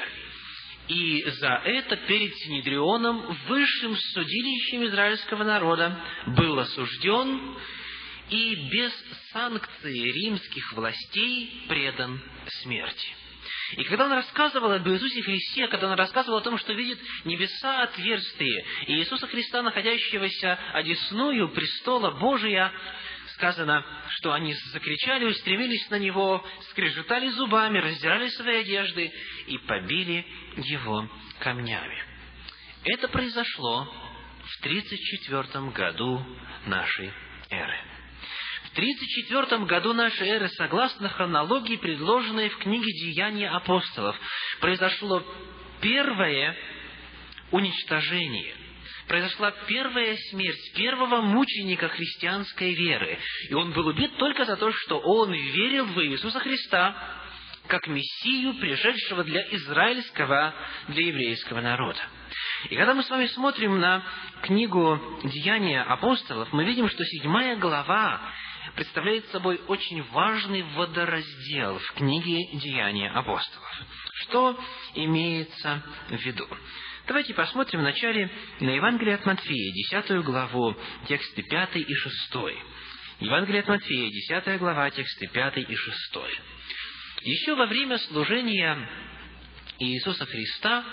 И 0.89 1.23
за 1.39 1.61
это 1.63 1.95
перед 1.95 2.35
Синедрионом, 2.35 3.37
высшим 3.47 3.95
судилищем 3.95 4.83
израильского 4.85 5.45
народа, 5.45 5.97
был 6.27 6.59
осужден 6.59 7.57
и 8.29 8.55
без 8.69 8.91
санкции 9.31 10.11
римских 10.11 10.73
властей 10.73 11.63
предан 11.69 12.21
смерти. 12.61 13.22
И 13.77 13.83
когда 13.85 14.05
он 14.05 14.13
рассказывал 14.13 14.71
об 14.71 14.87
Иисусе 14.87 15.21
Христе, 15.21 15.67
когда 15.67 15.87
он 15.89 15.97
рассказывал 15.97 16.37
о 16.37 16.41
том, 16.41 16.57
что 16.57 16.73
видит 16.73 16.99
небеса 17.25 17.83
отверстые, 17.83 18.65
и 18.87 18.95
Иисуса 18.95 19.27
Христа, 19.27 19.61
находящегося 19.61 20.59
одесную 20.73 21.49
престола 21.49 22.11
Божия, 22.11 22.71
сказано, 23.33 23.85
что 24.09 24.33
они 24.33 24.53
закричали, 24.71 25.25
устремились 25.25 25.89
на 25.89 25.99
Него, 25.99 26.45
скрежетали 26.69 27.29
зубами, 27.29 27.79
раздирали 27.79 28.27
свои 28.29 28.57
одежды 28.57 29.11
и 29.47 29.57
побили 29.59 30.25
Его 30.57 31.09
камнями. 31.39 32.03
Это 32.85 33.07
произошло 33.07 33.91
в 34.45 34.61
34 34.61 35.69
году 35.71 36.23
нашей 36.65 37.11
эры. 37.49 37.92
В 38.73 38.75
34 38.75 39.65
году 39.65 39.93
нашей 39.93 40.27
эры, 40.29 40.49
согласно 40.49 41.07
хронологии, 41.07 41.75
предложенной 41.75 42.49
в 42.49 42.57
книге 42.57 42.91
«Деяния 42.91 43.49
апостолов», 43.49 44.19
произошло 44.59 45.23
первое 45.79 46.57
уничтожение– 47.51 48.55
произошла 49.07 49.51
первая 49.67 50.17
смерть 50.31 50.73
первого 50.75 51.21
мученика 51.21 51.87
христианской 51.89 52.73
веры. 52.73 53.19
И 53.49 53.53
он 53.53 53.73
был 53.73 53.85
убит 53.85 54.17
только 54.17 54.45
за 54.45 54.55
то, 54.55 54.71
что 54.71 54.97
он 54.99 55.31
верил 55.31 55.85
в 55.85 56.03
Иисуса 56.03 56.39
Христа 56.39 56.95
как 57.67 57.85
Мессию, 57.87 58.55
пришедшего 58.55 59.23
для 59.23 59.41
израильского, 59.55 60.55
для 60.87 61.07
еврейского 61.07 61.61
народа. 61.61 62.01
И 62.69 62.75
когда 62.75 62.93
мы 62.93 63.03
с 63.03 63.09
вами 63.09 63.27
смотрим 63.27 63.79
на 63.79 64.03
книгу 64.41 64.99
«Деяния 65.25 65.83
апостолов», 65.83 66.51
мы 66.51 66.65
видим, 66.65 66.89
что 66.89 67.03
седьмая 67.05 67.55
глава 67.57 68.21
представляет 68.75 69.27
собой 69.27 69.61
очень 69.67 70.01
важный 70.11 70.63
водораздел 70.63 71.79
в 71.79 71.93
книге 71.93 72.57
«Деяния 72.57 73.09
апостолов». 73.09 73.71
Что 74.21 74.59
имеется 74.95 75.83
в 76.09 76.17
виду? 76.17 76.47
Давайте 77.07 77.33
посмотрим 77.33 77.81
вначале 77.81 78.31
на 78.61 78.69
Евангелие 78.69 79.15
от 79.15 79.25
Матфея, 79.25 79.73
10 79.73 80.23
главу, 80.23 80.75
тексты 81.07 81.43
5 81.43 81.75
и 81.75 81.93
6. 81.93 82.15
Евангелие 83.19 83.61
от 83.61 83.67
Матфея, 83.67 84.09
10 84.09 84.59
глава, 84.59 84.89
тексты 84.89 85.27
5 85.27 85.57
и 85.57 85.75
6. 85.75 86.17
Еще 87.23 87.55
во 87.55 87.65
время 87.65 87.97
служения 87.97 88.89
Иисуса 89.79 90.25
Христа 90.25 90.85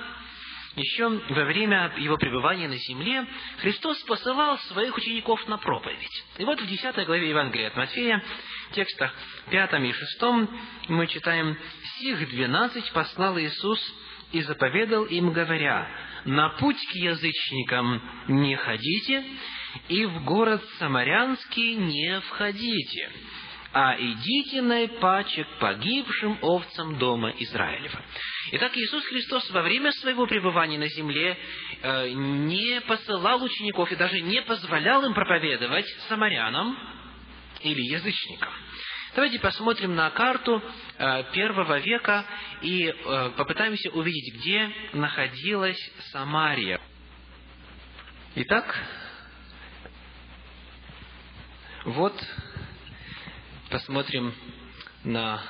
еще 0.76 1.08
во 1.08 1.44
время 1.44 1.92
его 1.98 2.16
пребывания 2.16 2.68
на 2.68 2.76
земле 2.76 3.26
Христос 3.58 4.00
посылал 4.02 4.58
своих 4.58 4.96
учеников 4.96 5.46
на 5.48 5.58
проповедь. 5.58 6.24
И 6.38 6.44
вот 6.44 6.60
в 6.60 6.66
10 6.66 7.06
главе 7.06 7.28
Евангелия 7.28 7.68
от 7.68 7.76
Матфея, 7.76 8.22
в 8.70 8.74
текстах 8.74 9.12
5 9.50 9.72
и 9.80 9.92
6, 9.92 10.22
мы 10.88 11.06
читаем 11.08 11.56
«Сих 11.98 12.28
двенадцать 12.30 12.90
послал 12.92 13.38
Иисус 13.38 13.80
и 14.32 14.42
заповедал 14.42 15.04
им, 15.04 15.32
говоря, 15.32 15.88
«На 16.24 16.50
путь 16.50 16.78
к 16.86 16.94
язычникам 16.94 18.00
не 18.28 18.54
ходите, 18.54 19.24
и 19.88 20.04
в 20.06 20.24
город 20.24 20.62
Самарянский 20.78 21.74
не 21.74 22.20
входите, 22.20 23.10
а 23.72 23.96
идите 23.98 24.62
наипаче 24.62 25.44
к 25.44 25.58
погибшим 25.58 26.38
овцам 26.42 26.98
дома 26.98 27.30
Израилева». 27.38 28.02
Итак, 28.52 28.76
Иисус 28.76 29.04
Христос 29.06 29.50
во 29.50 29.62
время 29.62 29.92
своего 29.92 30.26
пребывания 30.26 30.78
на 30.78 30.88
земле 30.88 31.36
э, 31.82 32.10
не 32.10 32.80
посылал 32.82 33.42
учеников 33.42 33.92
и 33.92 33.96
даже 33.96 34.20
не 34.20 34.42
позволял 34.42 35.04
им 35.04 35.14
проповедовать 35.14 35.86
самарянам, 36.08 36.76
или 37.62 37.82
язычникам. 37.82 38.52
Давайте 39.14 39.40
посмотрим 39.40 39.94
на 39.96 40.10
карту 40.10 40.62
э, 40.98 41.24
первого 41.32 41.78
века 41.78 42.24
и 42.62 42.86
э, 42.86 43.30
попытаемся 43.36 43.90
увидеть, 43.90 44.34
где 44.36 44.70
находилась 44.92 45.78
Самария. 46.12 46.80
Итак, 48.36 48.78
вот 51.84 52.14
посмотрим 53.70 54.34
на 55.04 55.42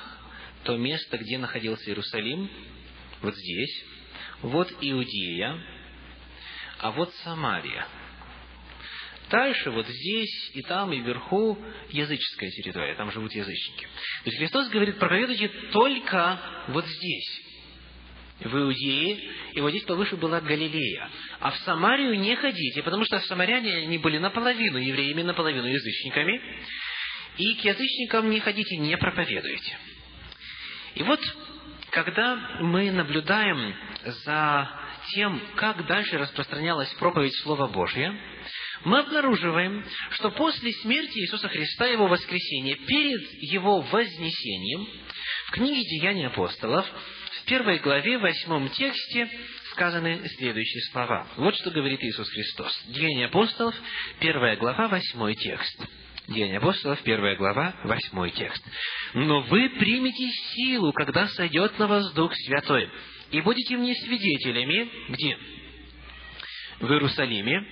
то 0.63 0.77
место, 0.77 1.17
где 1.17 1.37
находился 1.37 1.89
Иерусалим, 1.89 2.49
вот 3.21 3.35
здесь, 3.35 3.85
вот 4.41 4.71
Иудея, 4.79 5.59
а 6.79 6.91
вот 6.91 7.13
Самария. 7.23 7.87
Дальше, 9.29 9.71
вот 9.71 9.87
здесь, 9.87 10.51
и 10.53 10.61
там, 10.61 10.91
и 10.91 10.99
вверху 10.99 11.57
языческая 11.89 12.49
территория, 12.51 12.95
там 12.95 13.11
живут 13.11 13.33
язычники. 13.33 13.83
То 14.23 14.29
есть 14.29 14.37
Христос 14.37 14.69
говорит, 14.69 14.99
проповедуйте 14.99 15.47
только 15.71 16.39
вот 16.67 16.85
здесь, 16.85 17.41
в 18.41 18.57
Иудее, 18.57 19.19
и 19.53 19.61
вот 19.61 19.69
здесь 19.69 19.83
повыше 19.83 20.17
была 20.17 20.41
Галилея. 20.41 21.09
А 21.39 21.51
в 21.51 21.57
Самарию 21.59 22.19
не 22.19 22.35
ходите, 22.35 22.83
потому 22.83 23.05
что 23.05 23.19
самаряне, 23.19 23.77
они 23.77 23.97
были 23.99 24.17
наполовину 24.17 24.79
евреями, 24.79 25.21
наполовину 25.21 25.67
язычниками, 25.67 26.41
и 27.37 27.55
к 27.55 27.65
язычникам 27.65 28.29
не 28.29 28.39
ходите, 28.39 28.77
не 28.77 28.97
проповедуйте. 28.97 29.77
И 30.95 31.03
вот, 31.03 31.19
когда 31.91 32.35
мы 32.61 32.91
наблюдаем 32.91 33.75
за 34.03 34.69
тем, 35.13 35.41
как 35.55 35.85
дальше 35.87 36.17
распространялась 36.17 36.93
проповедь 36.95 37.35
Слова 37.37 37.67
Божьего, 37.67 38.15
мы 38.83 38.99
обнаруживаем, 38.99 39.85
что 40.11 40.31
после 40.31 40.71
смерти 40.73 41.19
Иисуса 41.19 41.47
Христа, 41.49 41.85
Его 41.85 42.07
воскресения, 42.07 42.75
перед 42.75 43.21
Его 43.43 43.81
вознесением, 43.81 44.87
в 45.47 45.51
книге 45.51 45.83
«Деяния 45.83 46.27
апостолов», 46.27 46.85
в 47.41 47.45
первой 47.45 47.79
главе, 47.79 48.17
в 48.17 48.21
восьмом 48.21 48.69
тексте, 48.69 49.29
сказаны 49.71 50.27
следующие 50.37 50.81
слова. 50.91 51.27
Вот 51.37 51.55
что 51.55 51.71
говорит 51.71 52.01
Иисус 52.03 52.29
Христос. 52.29 52.83
Деяния 52.87 53.25
апостолов, 53.25 53.75
первая 54.19 54.55
глава, 54.57 54.87
восьмой 54.87 55.35
текст. 55.35 55.85
Деяния 56.27 56.57
апостолов, 56.57 57.01
первая 57.03 57.35
глава, 57.35 57.75
восьмой 57.83 58.31
текст. 58.31 58.63
«Но 59.13 59.41
вы 59.41 59.69
примете 59.69 60.29
силу, 60.53 60.93
когда 60.93 61.27
сойдет 61.27 61.77
на 61.79 61.87
вас 61.87 62.13
Дух 62.13 62.31
Святой, 62.45 62.89
и 63.31 63.41
будете 63.41 63.75
мне 63.75 63.95
свидетелями, 63.95 64.89
где? 65.09 65.37
В 66.79 66.91
Иерусалиме, 66.91 67.65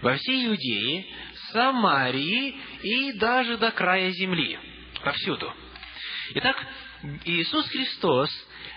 во 0.00 0.16
всей 0.16 0.46
Иудее, 0.46 1.06
Самарии 1.52 2.56
и 2.82 3.12
даже 3.18 3.58
до 3.58 3.70
края 3.72 4.10
земли. 4.10 4.58
Повсюду. 5.04 5.52
Итак, 6.34 6.56
Иисус 7.24 7.68
Христос 7.68 8.30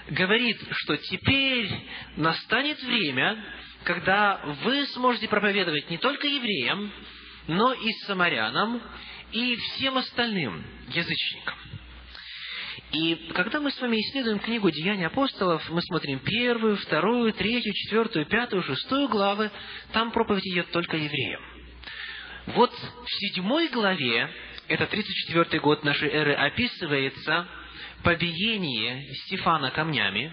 говорит, 0.10 0.58
что 0.72 0.98
теперь 0.98 1.70
настанет 2.18 2.82
время, 2.84 3.44
когда 3.84 4.42
вы 4.64 4.86
сможете 4.88 5.28
проповедовать 5.28 5.90
не 5.90 5.98
только 5.98 6.28
евреям, 6.28 6.92
но 7.48 7.74
и 7.74 7.92
самарянам, 8.06 8.82
и 9.32 9.56
всем 9.56 9.98
остальным 9.98 10.64
язычникам. 10.90 11.56
И 12.92 13.16
когда 13.34 13.60
мы 13.60 13.72
с 13.72 13.82
вами 13.82 13.98
исследуем 13.98 14.40
книгу 14.40 14.70
«Деяния 14.72 15.08
апостолов», 15.08 15.68
мы 15.70 15.82
смотрим 15.82 16.20
первую, 16.20 16.78
вторую, 16.78 17.34
третью, 17.34 17.74
четвертую, 17.74 18.26
пятую, 18.26 18.64
шестую 18.64 19.10
главы, 19.10 19.52
там 19.92 20.12
проповедь 20.12 20.48
идет 20.48 20.72
только 20.72 20.96
евреям. 20.96 21.42
Вот 22.48 22.72
в 22.72 23.10
седьмой 23.10 23.70
главе, 23.70 24.30
это 24.68 24.86
34 24.86 25.60
год 25.60 25.84
нашей 25.84 26.10
эры, 26.10 26.34
описывается 26.36 27.48
побиение 28.04 29.14
Стефана 29.26 29.72
камнями. 29.72 30.32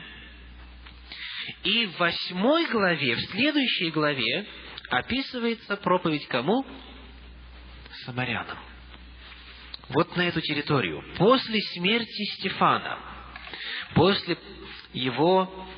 И 1.65 1.87
в 1.87 1.99
восьмой 1.99 2.67
главе, 2.67 3.17
в 3.17 3.21
следующей 3.31 3.91
главе, 3.91 4.47
описывается 4.91 5.77
проповедь 5.79 6.27
кому? 6.29 6.65
Самарянам 8.05 8.59
вот 9.93 10.17
на 10.17 10.23
эту 10.23 10.41
территорию. 10.41 11.03
После 11.17 11.61
смерти 11.75 12.25
Стефана, 12.37 12.99
после 13.95 14.37
его 14.93 15.69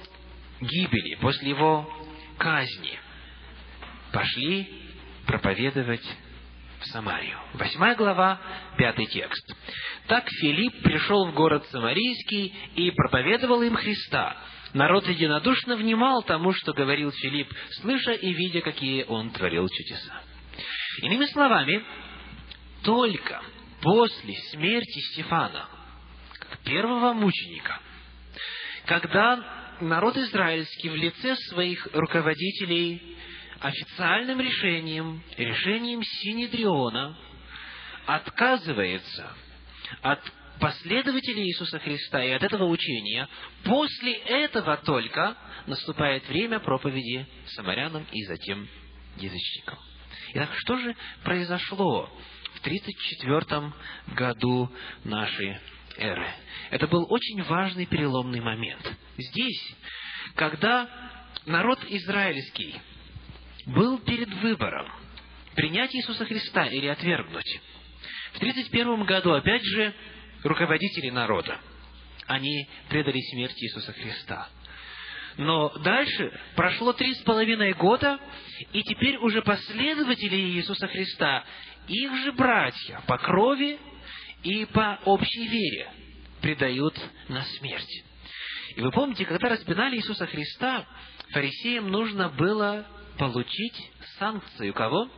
гибели, 0.60 1.16
после 1.16 1.50
его 1.50 1.88
казни, 2.38 2.98
пошли 4.12 4.68
проповедовать 5.26 6.04
в 6.80 6.86
Самарию. 6.86 7.38
Восьмая 7.54 7.96
глава, 7.96 8.40
пятый 8.76 9.06
текст. 9.06 9.54
Так 10.06 10.28
Филипп 10.28 10.82
пришел 10.82 11.26
в 11.26 11.34
город 11.34 11.66
Самарийский 11.70 12.54
и 12.76 12.90
проповедовал 12.90 13.62
им 13.62 13.74
Христа. 13.74 14.36
Народ 14.74 15.08
единодушно 15.08 15.76
внимал 15.76 16.22
тому, 16.24 16.52
что 16.52 16.72
говорил 16.72 17.10
Филипп, 17.12 17.48
слыша 17.80 18.12
и 18.12 18.32
видя, 18.32 18.60
какие 18.60 19.04
он 19.04 19.30
творил 19.30 19.68
чудеса. 19.68 20.20
Иными 21.02 21.26
словами, 21.26 21.84
только 22.84 23.42
после 23.80 24.34
смерти 24.50 25.00
Стефана, 25.12 25.68
как 26.38 26.58
первого 26.60 27.12
мученика, 27.12 27.80
когда 28.86 29.74
народ 29.80 30.16
израильский 30.16 30.90
в 30.90 30.94
лице 30.94 31.34
своих 31.48 31.88
руководителей 31.92 33.16
официальным 33.60 34.40
решением, 34.40 35.22
решением 35.36 36.02
Синедриона, 36.02 37.16
отказывается 38.06 39.32
от 40.02 40.20
последователей 40.60 41.44
Иисуса 41.48 41.78
Христа 41.78 42.22
и 42.22 42.30
от 42.30 42.42
этого 42.42 42.64
учения, 42.64 43.28
после 43.64 44.12
этого 44.12 44.76
только 44.78 45.36
наступает 45.66 46.28
время 46.28 46.60
проповеди 46.60 47.26
самарянам 47.46 48.06
и 48.12 48.24
затем 48.24 48.68
язычникам. 49.16 49.78
Итак, 50.34 50.50
что 50.56 50.76
же 50.76 50.94
произошло 51.22 52.10
34 52.64 53.72
году 54.16 54.70
нашей 55.04 55.58
эры. 55.96 56.26
Это 56.70 56.86
был 56.88 57.06
очень 57.08 57.42
важный 57.44 57.86
переломный 57.86 58.40
момент. 58.40 58.92
Здесь, 59.16 59.76
когда 60.34 60.88
народ 61.46 61.78
израильский 61.88 62.74
был 63.66 63.98
перед 63.98 64.28
выбором 64.42 64.90
принять 65.54 65.94
Иисуса 65.94 66.24
Христа 66.24 66.66
или 66.66 66.86
отвергнуть, 66.86 67.60
в 68.32 68.40
31 68.40 69.04
году, 69.04 69.32
опять 69.32 69.62
же, 69.62 69.94
руководители 70.42 71.10
народа, 71.10 71.60
они 72.26 72.68
предали 72.88 73.20
смерти 73.30 73.64
Иисуса 73.64 73.92
Христа. 73.92 74.48
Но 75.36 75.70
дальше 75.78 76.32
прошло 76.54 76.92
три 76.92 77.12
с 77.14 77.22
половиной 77.22 77.72
года, 77.72 78.18
и 78.72 78.82
теперь 78.82 79.16
уже 79.18 79.42
последователи 79.42 80.36
Иисуса 80.36 80.86
Христа 80.86 81.44
их 81.88 82.14
же 82.16 82.32
братья 82.32 83.02
по 83.06 83.18
крови 83.18 83.78
и 84.42 84.64
по 84.66 85.00
общей 85.04 85.46
вере 85.48 85.90
предают 86.40 86.98
на 87.28 87.42
смерть. 87.42 88.04
И 88.76 88.80
вы 88.80 88.90
помните, 88.90 89.24
когда 89.24 89.48
распинали 89.48 89.96
Иисуса 89.96 90.26
Христа, 90.26 90.86
фарисеям 91.32 91.90
нужно 91.90 92.28
было 92.28 92.86
получить 93.18 93.90
санкцию 94.18 94.72
кого? 94.72 95.08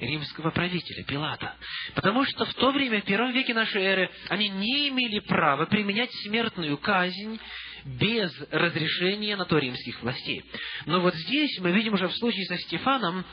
Римского 0.00 0.50
правителя, 0.50 1.04
Пилата. 1.04 1.56
Потому 1.94 2.24
что 2.24 2.44
в 2.44 2.54
то 2.54 2.70
время, 2.72 3.00
в 3.00 3.04
первом 3.04 3.32
веке 3.32 3.54
нашей 3.54 3.82
эры, 3.82 4.10
они 4.28 4.48
не 4.48 4.88
имели 4.88 5.20
права 5.20 5.66
применять 5.66 6.10
смертную 6.24 6.78
казнь 6.78 7.38
без 7.84 8.32
разрешения 8.50 9.36
на 9.36 9.44
то 9.44 9.58
римских 9.58 10.02
властей. 10.02 10.44
Но 10.86 11.00
вот 11.00 11.14
здесь 11.14 11.58
мы 11.60 11.72
видим 11.72 11.94
уже 11.94 12.08
в 12.08 12.16
случае 12.16 12.44
со 12.46 12.58
Стефаном, 12.58 13.24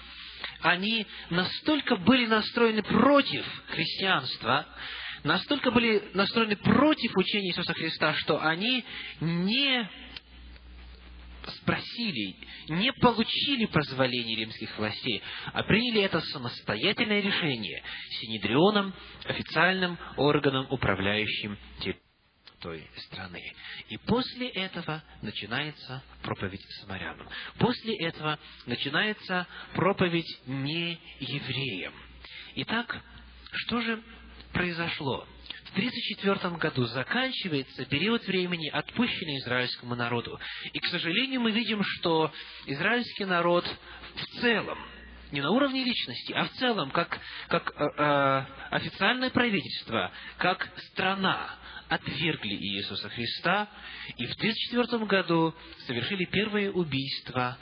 они 0.61 1.05
настолько 1.29 1.95
были 1.97 2.25
настроены 2.25 2.83
против 2.83 3.45
христианства, 3.67 4.67
настолько 5.23 5.71
были 5.71 6.03
настроены 6.13 6.55
против 6.55 7.15
учения 7.17 7.49
Иисуса 7.49 7.73
Христа, 7.73 8.13
что 8.15 8.41
они 8.41 8.85
не 9.19 9.89
спросили, 11.51 12.35
не 12.69 12.91
получили 12.93 13.65
позволения 13.65 14.35
римских 14.35 14.77
властей, 14.77 15.21
а 15.53 15.63
приняли 15.63 16.01
это 16.01 16.19
самостоятельное 16.21 17.21
решение 17.21 17.83
Синедрионом, 18.21 18.93
официальным 19.25 19.97
органом, 20.17 20.67
управляющим 20.69 21.57
той 22.63 22.87
страны. 22.95 23.41
И 23.89 23.97
после 23.97 24.47
этого 24.47 25.03
начинается 25.21 26.01
проповедь 26.21 26.65
самарянам. 26.79 27.27
После 27.59 27.93
этого 27.97 28.39
начинается 28.65 29.45
проповедь 29.73 30.39
не 30.47 30.97
евреям. 31.19 31.93
Итак, 32.55 33.01
что 33.51 33.81
же 33.81 34.01
произошло? 34.53 35.27
В 35.73 35.75
1934 35.75 36.55
году 36.57 36.85
заканчивается 36.85 37.85
период 37.85 38.23
времени, 38.27 38.69
отпущенный 38.69 39.39
израильскому 39.39 39.95
народу. 39.95 40.39
И, 40.71 40.79
к 40.79 40.85
сожалению, 40.85 41.41
мы 41.41 41.49
видим, 41.49 41.81
что 41.83 42.31
израильский 42.67 43.25
народ 43.25 43.65
в 44.13 44.41
целом 44.41 44.77
не 45.31 45.41
на 45.41 45.49
уровне 45.49 45.83
личности, 45.83 46.31
а 46.33 46.45
в 46.45 46.51
целом, 46.51 46.91
как, 46.91 47.19
как 47.47 47.73
э, 47.75 47.85
э, 47.97 48.45
официальное 48.69 49.31
правительство, 49.31 50.11
как 50.37 50.69
страна, 50.91 51.55
отвергли 51.89 52.55
Иисуса 52.55 53.09
Христа 53.09 53.67
и 54.17 54.27
в 54.27 54.33
1934 54.33 55.05
году 55.05 55.55
совершили 55.87 56.25
первое 56.25 56.71
убийство 56.71 57.57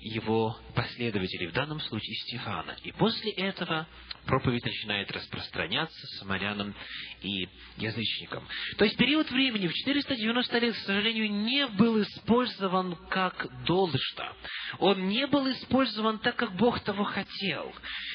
его 0.00 0.58
последователей, 0.74 1.48
в 1.48 1.52
данном 1.52 1.80
случае 1.80 2.14
Стефана. 2.16 2.76
И 2.82 2.92
после 2.92 3.30
этого 3.32 3.86
проповедь 4.26 4.64
начинает 4.64 5.10
распространяться 5.10 6.06
самарянам 6.18 6.74
и 7.22 7.48
язычникам. 7.76 8.46
То 8.78 8.84
есть 8.84 8.96
период 8.96 9.30
времени 9.30 9.68
в 9.68 9.72
490 9.72 10.58
лет, 10.58 10.74
к 10.74 10.78
сожалению, 10.78 11.30
не 11.30 11.66
был 11.66 12.02
использован 12.02 12.96
как 13.10 13.46
должно. 13.64 14.36
Он 14.78 15.08
не 15.08 15.26
был 15.26 15.50
использован 15.50 16.18
так, 16.18 16.36
как 16.36 16.56
Бог 16.56 16.80
того 16.80 17.04
хотел. 17.04 17.72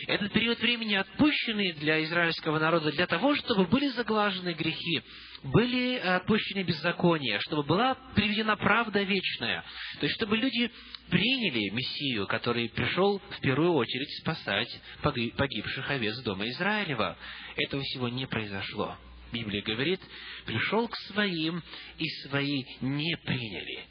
Этот 0.07 0.31
период 0.31 0.59
времени 0.59 0.95
отпущенный 0.95 1.73
для 1.73 2.03
израильского 2.03 2.59
народа 2.59 2.91
для 2.91 3.07
того, 3.07 3.35
чтобы 3.35 3.65
были 3.65 3.87
заглажены 3.89 4.53
грехи, 4.53 5.03
были 5.43 5.97
отпущены 5.97 6.63
беззакония, 6.63 7.39
чтобы 7.41 7.63
была 7.63 7.95
приведена 8.15 8.55
правда 8.57 9.01
вечная. 9.03 9.63
То 9.99 10.05
есть, 10.05 10.15
чтобы 10.15 10.37
люди 10.37 10.71
приняли 11.09 11.69
Мессию, 11.69 12.27
который 12.27 12.69
пришел 12.69 13.19
в 13.19 13.39
первую 13.41 13.73
очередь 13.73 14.09
спасать 14.21 14.81
погибших 15.01 15.89
овец 15.89 16.17
дома 16.23 16.47
Израилева. 16.49 17.17
Этого 17.55 17.81
всего 17.83 18.09
не 18.09 18.25
произошло. 18.25 18.97
Библия 19.31 19.61
говорит, 19.61 19.99
пришел 20.45 20.87
к 20.87 20.95
своим, 21.11 21.61
и 21.97 22.07
свои 22.27 22.63
не 22.81 23.17
приняли. 23.17 23.85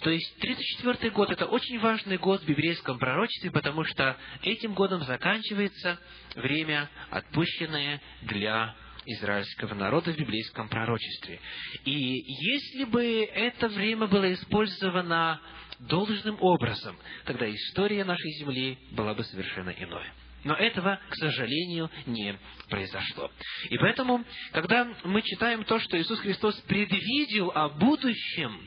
То 0.00 0.10
есть 0.10 0.38
34 0.38 1.10
год– 1.10 1.30
это 1.30 1.44
очень 1.44 1.78
важный 1.78 2.16
год 2.16 2.42
в 2.42 2.46
библейском 2.46 2.98
пророчестве, 2.98 3.50
потому 3.50 3.84
что 3.84 4.16
этим 4.42 4.72
годом 4.74 5.04
заканчивается 5.04 5.98
время, 6.34 6.88
отпущенное 7.10 8.00
для 8.22 8.74
израильского 9.06 9.74
народа 9.74 10.12
в 10.12 10.16
библейском 10.16 10.68
пророчестве. 10.68 11.40
И 11.84 11.92
если 11.92 12.84
бы 12.84 13.24
это 13.24 13.68
время 13.68 14.06
было 14.06 14.32
использовано 14.32 15.40
должным 15.80 16.36
образом, 16.40 16.96
тогда 17.24 17.50
история 17.50 18.04
нашей 18.04 18.30
земли 18.32 18.78
была 18.92 19.14
бы 19.14 19.24
совершенно 19.24 19.70
иной. 19.70 20.04
Но 20.44 20.54
этого, 20.54 20.98
к 21.10 21.16
сожалению, 21.16 21.90
не 22.06 22.38
произошло. 22.68 23.30
И 23.68 23.76
поэтому, 23.76 24.24
когда 24.52 24.86
мы 25.04 25.20
читаем 25.22 25.64
то, 25.64 25.78
что 25.78 26.00
Иисус 26.00 26.18
Христос 26.20 26.56
предвидел 26.62 27.50
о 27.54 27.68
будущем 27.68 28.66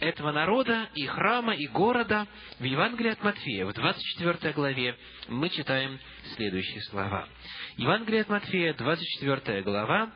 этого 0.00 0.32
народа, 0.32 0.88
и 0.94 1.06
храма, 1.06 1.54
и 1.54 1.66
города, 1.66 2.26
в 2.58 2.64
Евангелии 2.64 3.12
от 3.12 3.22
Матфея, 3.22 3.66
в 3.66 3.72
24 3.72 4.52
главе, 4.54 4.96
мы 5.28 5.48
читаем 5.50 5.98
следующие 6.34 6.82
слова. 6.82 7.28
Евангелие 7.76 8.22
от 8.22 8.28
Матфея, 8.28 8.74
24 8.74 9.62
глава, 9.62 10.10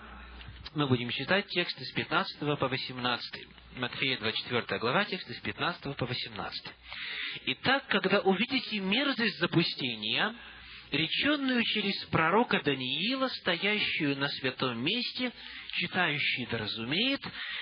мы 0.75 0.87
будем 0.89 1.11
читать 1.11 1.47
тексты 1.49 1.85
с 1.85 1.93
15 1.93 2.59
по 2.59 2.69
18. 2.69 3.47
Матфея, 3.77 4.19
24 4.19 4.81
глава, 4.81 5.05
тексты 5.05 5.35
с 5.35 5.41
15 5.41 5.97
по 5.97 6.07
18. 6.07 6.73
«Итак, 7.47 7.85
когда 7.89 8.21
увидите 8.21 8.81
мерзость 8.81 9.39
запустения, 9.39 10.35
реченную 10.91 11.63
через 11.65 12.05
пророка 12.07 12.61
Даниила, 12.63 13.29
стоящую 13.29 14.17
на 14.19 14.29
святом 14.29 14.79
месте, 14.83 15.33
читающий 15.75 16.47
да 16.47 16.59
разумеет, 16.59 17.21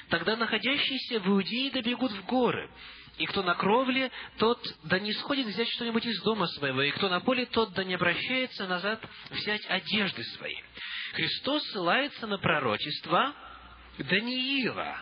тогда 0.08 0.36
находящиеся 0.36 1.20
в 1.20 1.28
Иудее 1.28 1.70
добегут 1.70 2.12
в 2.12 2.24
горы, 2.26 2.70
и 3.18 3.26
кто 3.26 3.42
на 3.42 3.54
кровле, 3.54 4.10
тот 4.38 4.58
да 4.84 4.98
не 4.98 5.12
сходит 5.12 5.46
взять 5.46 5.68
что-нибудь 5.70 6.06
из 6.06 6.20
дома 6.22 6.46
своего, 6.46 6.82
и 6.82 6.90
кто 6.90 7.08
на 7.08 7.20
поле, 7.20 7.46
тот 7.46 7.72
да 7.74 7.84
не 7.84 7.94
обращается 7.94 8.66
назад 8.66 9.04
взять 9.30 9.64
одежды 9.66 10.24
свои. 10.24 10.56
Христос 11.12 11.62
ссылается 11.68 12.26
на 12.26 12.38
пророчество 12.38 13.34
Даниила, 13.98 14.98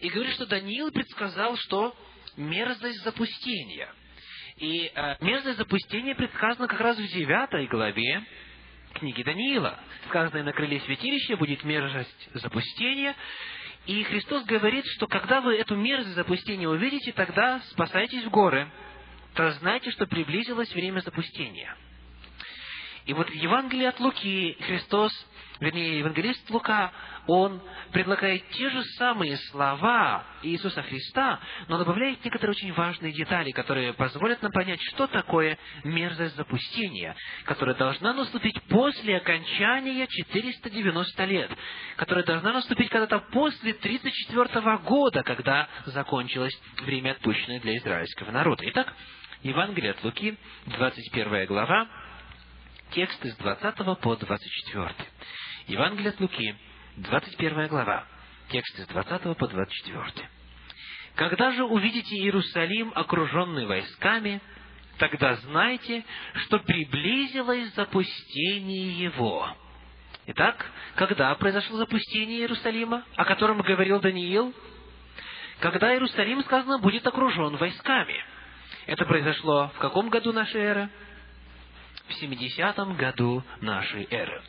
и 0.00 0.08
говорит, 0.08 0.34
что 0.34 0.46
Даниил 0.46 0.90
предсказал, 0.90 1.56
что 1.56 1.96
мерзость 2.36 3.02
запустения– 3.02 3.92
и 4.56 4.90
э, 4.94 5.16
мерзость 5.20 5.58
запустения 5.58 6.14
предсказана 6.14 6.68
как 6.68 6.80
раз 6.80 6.96
в 6.96 7.06
девятой 7.08 7.66
главе 7.66 8.22
книги 8.94 9.22
Даниила. 9.22 9.78
Сказано, 10.08 10.44
на 10.44 10.52
крыле 10.52 10.80
святилища 10.80 11.36
будет 11.36 11.64
мерзость 11.64 12.28
запустения. 12.34 13.14
И 13.86 14.02
Христос 14.04 14.44
говорит, 14.44 14.84
что 14.96 15.06
когда 15.06 15.40
вы 15.40 15.56
эту 15.56 15.76
мерзость 15.76 16.14
запустения 16.14 16.68
увидите, 16.68 17.12
тогда 17.12 17.60
спасайтесь 17.70 18.24
в 18.24 18.30
горы. 18.30 18.70
То 19.34 19.50
знайте, 19.52 19.90
что 19.90 20.06
приблизилось 20.06 20.72
время 20.72 21.00
запустения. 21.00 21.76
И 23.06 23.12
вот 23.12 23.28
в 23.28 23.34
Евангелии 23.34 23.86
от 23.86 24.00
Луки 24.00 24.56
Христос 24.60 25.12
вернее, 25.60 25.98
евангелист 25.98 26.48
Лука, 26.50 26.92
он 27.26 27.60
предлагает 27.92 28.46
те 28.50 28.68
же 28.70 28.82
самые 28.98 29.36
слова 29.50 30.24
Иисуса 30.42 30.82
Христа, 30.82 31.40
но 31.68 31.78
добавляет 31.78 32.24
некоторые 32.24 32.52
очень 32.52 32.72
важные 32.72 33.12
детали, 33.12 33.50
которые 33.50 33.92
позволят 33.92 34.42
нам 34.42 34.52
понять, 34.52 34.80
что 34.82 35.06
такое 35.06 35.58
мерзость 35.84 36.36
запустения, 36.36 37.16
которая 37.44 37.74
должна 37.74 38.12
наступить 38.12 38.60
после 38.64 39.16
окончания 39.16 40.06
490 40.06 41.24
лет, 41.24 41.50
которая 41.96 42.24
должна 42.24 42.52
наступить 42.52 42.90
когда-то 42.90 43.20
после 43.30 43.72
34 43.72 44.78
года, 44.78 45.22
когда 45.22 45.68
закончилось 45.86 46.54
время, 46.82 47.12
отпущенное 47.12 47.60
для 47.60 47.76
израильского 47.78 48.30
народа. 48.30 48.64
Итак, 48.66 48.92
Евангелие 49.42 49.92
от 49.92 50.02
Луки, 50.02 50.36
21 50.66 51.46
глава, 51.46 51.88
тексты 52.94 53.32
с 53.32 53.36
20 53.36 54.00
по 54.00 54.16
24. 54.16 54.94
Евангелие 55.66 56.10
от 56.10 56.20
Луки, 56.20 56.54
21 56.96 57.66
глава, 57.66 58.06
тексты 58.50 58.84
с 58.84 58.86
20 58.86 59.36
по 59.36 59.48
24. 59.48 60.28
«Когда 61.16 61.52
же 61.52 61.64
увидите 61.64 62.16
Иерусалим, 62.16 62.92
окруженный 62.94 63.66
войсками, 63.66 64.40
тогда 64.98 65.34
знайте, 65.36 66.04
что 66.46 66.58
приблизилось 66.60 67.74
запустение 67.74 68.98
его». 69.00 69.48
Итак, 70.26 70.64
когда 70.94 71.34
произошло 71.34 71.76
запустение 71.76 72.38
Иерусалима, 72.38 73.04
о 73.16 73.24
котором 73.24 73.60
говорил 73.60 74.00
Даниил? 74.00 74.54
Когда 75.60 75.92
Иерусалим, 75.92 76.42
сказано, 76.44 76.78
будет 76.78 77.06
окружен 77.06 77.56
войсками. 77.56 78.24
Это 78.86 79.04
произошло 79.04 79.70
в 79.74 79.78
каком 79.78 80.08
году 80.08 80.32
нашей 80.32 80.60
эры? 80.60 80.90
В 82.08 82.22
70-м 82.22 82.96
году 82.96 83.42
нашей 83.60 84.06
эры. 84.10 84.42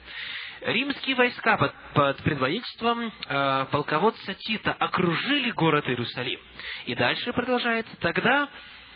Римские 0.61 1.15
войска 1.15 1.57
под, 1.57 1.73
под 1.93 2.17
предводительством 2.17 3.11
э, 3.27 3.65
полководца 3.71 4.33
Тита 4.33 4.73
окружили 4.73 5.51
город 5.51 5.87
Иерусалим. 5.87 6.39
И 6.85 6.95
дальше 6.95 7.31
продолжается. 7.33 7.95
Тогда 7.97 8.49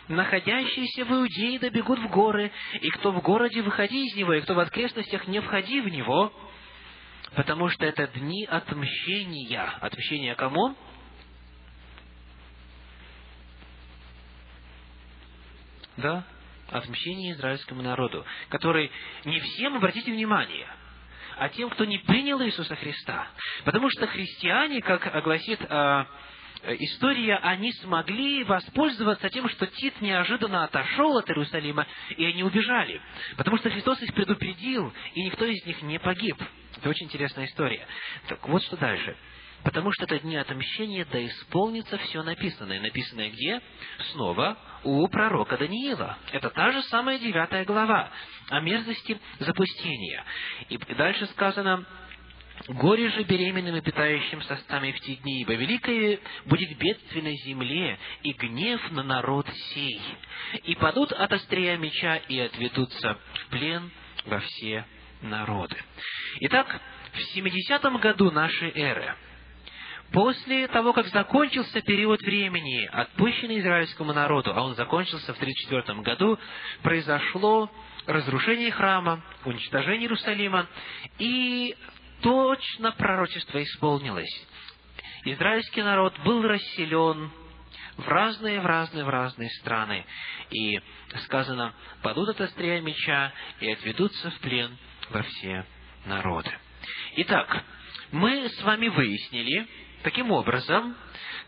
находящиеся 0.08 1.04
в 1.04 1.12
Иудее 1.12 1.58
добегут 1.58 2.00
в 2.00 2.08
горы, 2.08 2.50
и 2.80 2.88
кто 2.90 3.12
в 3.12 3.22
городе, 3.22 3.62
выходи 3.62 4.06
из 4.06 4.16
него, 4.16 4.34
и 4.34 4.40
кто 4.40 4.54
в 4.54 4.58
окрестностях, 4.58 5.28
не 5.28 5.40
входи 5.40 5.80
в 5.80 5.88
него, 5.88 6.32
потому 7.36 7.68
что 7.68 7.86
это 7.86 8.08
дни 8.08 8.44
отмщения. 8.46 9.72
Отмщения 9.80 10.34
кому? 10.34 10.74
Да, 15.96 16.24
отмщение 16.70 17.32
израильскому 17.32 17.82
народу, 17.82 18.24
который 18.48 18.90
не 19.24 19.40
всем, 19.40 19.76
обратите 19.76 20.12
внимание– 20.12 20.66
а 21.40 21.48
тем, 21.48 21.70
кто 21.70 21.86
не 21.86 21.96
принял 21.96 22.40
Иисуса 22.42 22.76
Христа. 22.76 23.26
Потому 23.64 23.88
что 23.88 24.06
христиане, 24.06 24.82
как 24.82 25.24
гласит 25.24 25.58
э, 25.58 26.04
история, 26.80 27.36
они 27.36 27.72
смогли 27.72 28.44
воспользоваться 28.44 29.30
тем, 29.30 29.48
что 29.48 29.66
Тит 29.66 30.02
неожиданно 30.02 30.64
отошел 30.64 31.16
от 31.16 31.30
Иерусалима, 31.30 31.86
и 32.10 32.26
они 32.26 32.42
убежали. 32.42 33.00
Потому 33.38 33.56
что 33.56 33.70
Христос 33.70 34.02
их 34.02 34.12
предупредил, 34.12 34.92
и 35.14 35.24
никто 35.24 35.46
из 35.46 35.64
них 35.64 35.80
не 35.80 35.98
погиб. 35.98 36.36
Это 36.76 36.90
очень 36.90 37.06
интересная 37.06 37.46
история. 37.46 37.86
Так 38.28 38.46
вот 38.46 38.62
что 38.64 38.76
дальше. 38.76 39.16
Потому 39.62 39.92
что 39.92 40.04
это 40.04 40.18
дни 40.18 40.36
отмщения, 40.36 41.06
да 41.10 41.24
исполнится 41.26 41.96
все 41.96 42.22
написанное. 42.22 42.80
Написанное 42.80 43.30
где? 43.30 43.62
Снова 44.12 44.58
у 44.84 45.06
пророка 45.08 45.56
Даниила. 45.56 46.18
Это 46.32 46.50
та 46.50 46.72
же 46.72 46.82
самая 46.84 47.18
девятая 47.18 47.64
глава 47.64 48.10
о 48.48 48.60
мерзости 48.60 49.18
запустения. 49.38 50.24
И 50.68 50.78
дальше 50.94 51.26
сказано, 51.26 51.86
Горе 52.68 53.08
же 53.08 53.22
беременным 53.22 53.76
и 53.76 53.80
питающим 53.80 54.42
состами 54.42 54.92
в 54.92 55.00
те 55.00 55.16
дни, 55.16 55.40
ибо 55.40 55.54
великое 55.54 56.20
будет 56.44 56.76
бедствие 56.76 57.22
на 57.22 57.32
земле, 57.32 57.98
и 58.22 58.32
гнев 58.32 58.90
на 58.90 59.02
народ 59.02 59.46
сей. 59.72 60.00
И 60.64 60.74
падут 60.74 61.12
от 61.12 61.32
острия 61.32 61.78
меча, 61.78 62.16
и 62.16 62.38
отведутся 62.38 63.18
в 63.32 63.46
плен 63.50 63.90
во 64.26 64.40
все 64.40 64.84
народы. 65.22 65.76
Итак, 66.40 66.80
в 67.12 67.36
70-м 67.36 67.96
году 67.96 68.30
нашей 68.30 68.70
эры 68.72 69.16
После 70.12 70.66
того, 70.68 70.92
как 70.92 71.06
закончился 71.08 71.80
период 71.82 72.20
времени, 72.22 72.84
отпущенный 72.86 73.60
израильскому 73.60 74.12
народу, 74.12 74.52
а 74.52 74.62
он 74.62 74.74
закончился 74.74 75.32
в 75.32 75.36
1934 75.36 76.00
году, 76.02 76.38
произошло 76.82 77.70
разрушение 78.06 78.72
храма, 78.72 79.22
уничтожение 79.44 80.02
Иерусалима, 80.02 80.66
и 81.18 81.76
точно 82.22 82.90
пророчество 82.92 83.62
исполнилось. 83.62 84.46
Израильский 85.24 85.82
народ 85.82 86.18
был 86.24 86.42
расселен 86.42 87.30
в 87.96 88.08
разные, 88.08 88.60
в 88.60 88.66
разные, 88.66 89.04
в 89.04 89.08
разные 89.08 89.50
страны. 89.60 90.04
И 90.50 90.80
сказано, 91.24 91.74
падут 92.02 92.30
от 92.30 92.40
острия 92.40 92.80
меча 92.80 93.32
и 93.60 93.70
отведутся 93.70 94.30
в 94.30 94.38
плен 94.40 94.76
во 95.10 95.22
все 95.22 95.66
народы. 96.06 96.50
Итак, 97.16 97.64
мы 98.10 98.48
с 98.48 98.62
вами 98.62 98.88
выяснили, 98.88 99.68
таким 100.02 100.30
образом, 100.30 100.96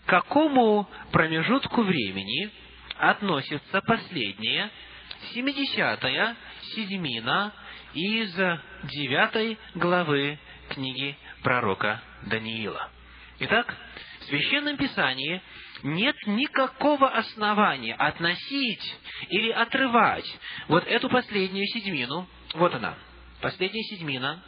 к 0.05 0.09
какому 0.09 0.88
промежутку 1.11 1.83
времени 1.83 2.51
относится 2.99 3.81
последняя, 3.83 4.71
семидесятая 5.33 6.37
седьмина 6.75 7.53
из 7.95 8.35
девятой 8.85 9.59
главы 9.75 10.38
книги 10.69 11.17
пророка 11.43 12.01
Даниила. 12.27 12.91
Итак, 13.41 13.77
в 14.21 14.25
Священном 14.25 14.77
Писании 14.77 15.43
нет 15.83 16.17
никакого 16.27 17.09
основания 17.09 17.95
относить 17.95 18.97
или 19.29 19.51
отрывать 19.51 20.38
вот 20.69 20.87
эту 20.87 21.09
последнюю 21.09 21.67
седьмину, 21.67 22.29
вот 22.55 22.75
она, 22.75 22.95
последняя 23.41 23.83
седьмина, 23.83 24.43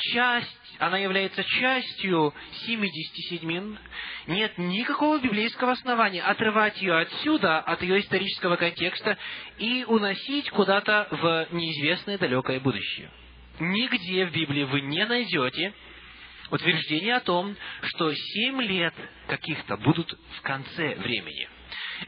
часть, 0.00 0.76
она 0.78 0.98
является 0.98 1.44
частью 1.44 2.34
70 2.66 3.16
седьмин, 3.28 3.78
нет 4.26 4.56
никакого 4.58 5.18
библейского 5.18 5.72
основания 5.72 6.22
отрывать 6.22 6.80
ее 6.80 6.98
отсюда, 6.98 7.58
от 7.58 7.82
ее 7.82 8.00
исторического 8.00 8.56
контекста, 8.56 9.16
и 9.58 9.84
уносить 9.84 10.50
куда-то 10.50 11.08
в 11.10 11.48
неизвестное 11.52 12.18
далекое 12.18 12.60
будущее. 12.60 13.10
Нигде 13.58 14.26
в 14.26 14.32
Библии 14.32 14.64
вы 14.64 14.80
не 14.80 15.04
найдете 15.04 15.74
утверждение 16.50 17.16
о 17.16 17.20
том, 17.20 17.56
что 17.82 18.12
семь 18.12 18.62
лет 18.62 18.94
каких-то 19.28 19.76
будут 19.76 20.12
в 20.38 20.42
конце 20.42 20.94
времени. 20.96 21.48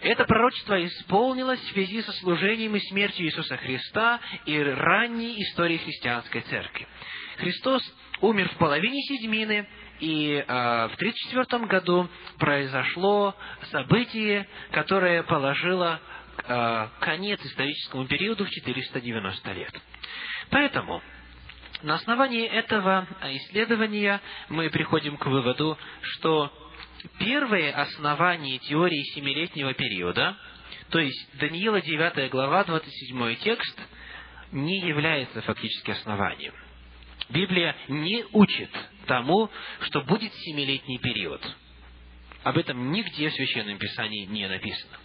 Это 0.01 0.25
пророчество 0.25 0.85
исполнилось 0.85 1.61
в 1.61 1.73
связи 1.73 2.03
со 2.03 2.13
служением 2.13 2.75
и 2.77 2.81
смертью 2.81 3.27
Иисуса 3.27 3.57
Христа 3.57 4.21
и 4.47 4.59
ранней 4.59 5.41
историей 5.43 5.79
христианской 5.79 6.41
церкви. 6.43 6.87
Христос 7.37 7.83
умер 8.21 8.49
в 8.51 8.59
половине 8.59 9.01
седьмины, 9.03 9.67
и 10.01 10.35
э, 10.35 10.45
в 10.47 10.95
1934 10.95 11.67
году 11.67 12.09
произошло 12.39 13.37
событие, 13.71 14.49
которое 14.71 15.23
положило 15.23 16.01
э, 16.45 16.89
конец 17.01 17.41
историческому 17.45 18.07
периоду 18.07 18.45
в 18.45 18.51
490 18.51 19.53
лет. 19.53 19.73
Поэтому 20.51 21.03
на 21.83 21.95
основании 21.95 22.47
этого 22.47 23.07
исследования 23.23 24.21
мы 24.49 24.71
приходим 24.71 25.17
к 25.17 25.27
выводу, 25.27 25.79
что 26.03 26.53
первые 27.19 27.73
основания 27.73 28.59
теории 28.59 29.03
семилетнего 29.15 29.75
периода, 29.75 30.37
то 30.91 31.01
есть 31.01 31.39
Даниила 31.39 31.81
9 31.81 32.31
глава, 32.31 32.65
27 32.65 33.37
текст, 33.37 33.81
не 34.53 34.81
является 34.81 35.41
фактически 35.43 35.93
основанием. 35.93 36.55
Библия 37.33 37.75
не 37.89 38.25
учит 38.33 38.71
тому, 39.07 39.51
что 39.81 40.03
будет 40.03 40.33
семилетний 40.35 40.99
период. 40.99 41.41
Об 42.45 42.59
этом 42.59 42.93
нигде 42.93 43.31
в 43.31 43.35
Священном 43.35 43.79
Писании 43.79 44.27
не 44.27 44.49
написано 44.49 44.99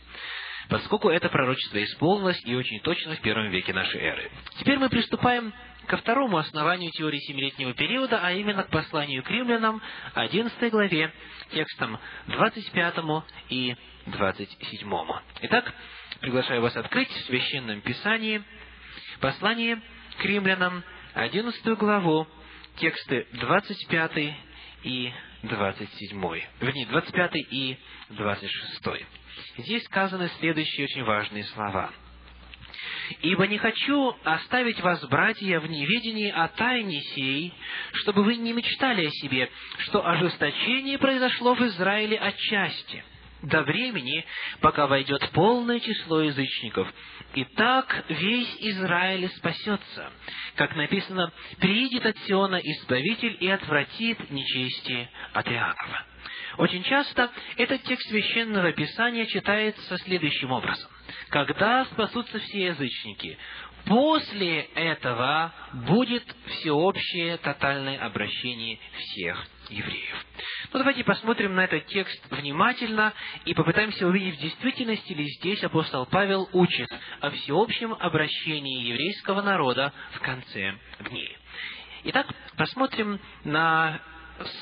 поскольку 0.70 1.10
это 1.10 1.30
пророчество 1.30 1.84
исполнилось 1.84 2.42
и 2.46 2.56
очень 2.56 2.80
точно 2.82 3.16
в 3.16 3.22
первом 3.22 3.50
веке 3.50 3.74
нашей 3.74 4.02
эры. 4.02 4.32
Теперь 4.60 4.78
мы 4.78 4.90
приступаем 4.90 5.54
ко 5.88 5.98
второму 5.98 6.38
основанию 6.38 6.92
теории 6.92 7.20
семилетнего 7.20 7.74
периода, 7.74 8.20
а 8.22 8.34
именно 8.34 8.64
к 8.64 8.70
посланию 8.70 9.24
к 9.24 9.30
римлянам, 9.30 9.82
11 10.14 10.72
главе, 10.72 11.14
текстам 11.54 11.98
25 12.28 12.96
и 13.50 13.76
27. 14.08 14.94
Итак, 15.44 15.74
приглашаю 16.20 16.62
вас 16.62 16.76
открыть 16.76 17.10
в 17.10 17.26
Священном 17.26 17.82
Писании 17.82 18.44
послание 19.22 19.82
к 20.18 20.26
римлянам, 20.26 20.84
11 21.18 21.66
главу, 21.78 22.28
тексты 22.76 23.26
25 23.34 24.36
и 24.84 25.12
27. 25.42 26.42
Вернее, 26.62 26.86
25 26.86 27.36
и 27.36 27.78
26. 28.10 29.06
Здесь 29.58 29.84
сказаны 29.86 30.30
следующие 30.40 30.86
очень 30.86 31.04
важные 31.04 31.44
слова. 31.46 31.92
«Ибо 33.22 33.48
не 33.48 33.58
хочу 33.58 34.16
оставить 34.24 34.80
вас, 34.82 35.04
братья, 35.08 35.60
в 35.60 35.68
неведении 35.68 36.30
о 36.30 36.50
тайне 36.50 37.02
сей, 37.16 37.52
чтобы 37.94 38.24
вы 38.24 38.36
не 38.36 38.54
мечтали 38.54 39.08
о 39.08 39.12
себе, 39.12 39.50
что 39.80 40.06
ожесточение 40.06 41.00
произошло 41.00 41.56
в 41.56 41.62
Израиле 41.62 42.18
отчасти, 42.18 43.04
до 43.42 43.64
времени, 43.64 44.26
пока 44.62 44.88
войдет 44.88 45.30
полное 45.32 45.80
число 45.80 46.22
язычников. 46.22 46.92
И 47.36 47.44
так 47.44 48.06
весь 48.10 48.56
Израиль 48.60 49.30
спасется. 49.30 50.12
Как 50.56 50.76
написано, 50.76 51.32
«Приидет 51.60 52.06
от 52.06 52.18
Сиона 52.20 52.58
Избавитель 52.58 53.38
и 53.40 53.48
отвратит 53.50 54.30
нечестие 54.32 55.10
от 55.34 55.48
Иакова». 55.48 56.06
Очень 56.58 56.84
часто 56.84 57.30
этот 57.58 57.84
текст 57.84 58.10
Священного 58.10 58.72
Писания 58.72 59.26
читается 59.26 59.98
следующим 60.00 60.52
образом. 60.52 60.90
«Когда 61.30 61.86
спасутся 61.86 62.40
все 62.40 62.66
язычники, 62.68 63.38
после 63.86 64.62
этого 64.74 65.54
будет 65.74 66.24
всеобщее 66.48 67.38
тотальное 67.38 68.00
обращение 68.00 68.80
всех 68.98 69.48
евреев. 69.70 70.26
Ну, 70.74 70.80
давайте 70.80 71.04
посмотрим 71.04 71.56
на 71.56 71.64
этот 71.64 71.86
текст 71.88 72.20
внимательно 72.32 73.14
и 73.46 73.54
попытаемся 73.54 74.08
увидеть, 74.08 74.38
в 74.38 74.42
действительности 74.42 75.14
ли 75.14 75.26
здесь 75.40 75.64
апостол 75.64 76.06
Павел 76.06 76.50
учит 76.54 76.90
о 77.22 77.30
всеобщем 77.32 77.94
обращении 77.94 78.88
еврейского 78.88 79.42
народа 79.42 79.94
в 80.14 80.20
конце 80.20 80.76
дней. 81.10 81.38
Итак, 82.04 82.28
посмотрим 82.58 83.20
на 83.44 84.00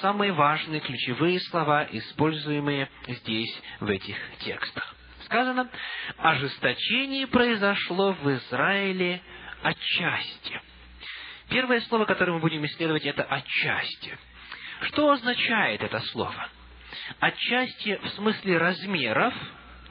самые 0.01 0.31
важные 0.31 0.79
ключевые 0.79 1.39
слова, 1.39 1.87
используемые 1.91 2.89
здесь, 3.07 3.61
в 3.79 3.89
этих 3.89 4.15
текстах. 4.39 4.95
Сказано, 5.25 5.69
ожесточение 6.17 7.27
произошло 7.27 8.13
в 8.13 8.31
Израиле 8.31 9.21
отчасти. 9.63 10.61
Первое 11.49 11.81
слово, 11.81 12.05
которое 12.05 12.33
мы 12.33 12.39
будем 12.39 12.65
исследовать, 12.65 13.05
это 13.05 13.23
«отчасти». 13.23 14.17
Что 14.87 15.11
означает 15.11 15.81
это 15.81 15.99
слово? 16.11 16.49
Отчасти 17.19 17.97
в 18.03 18.09
смысле 18.09 18.57
размеров, 18.57 19.33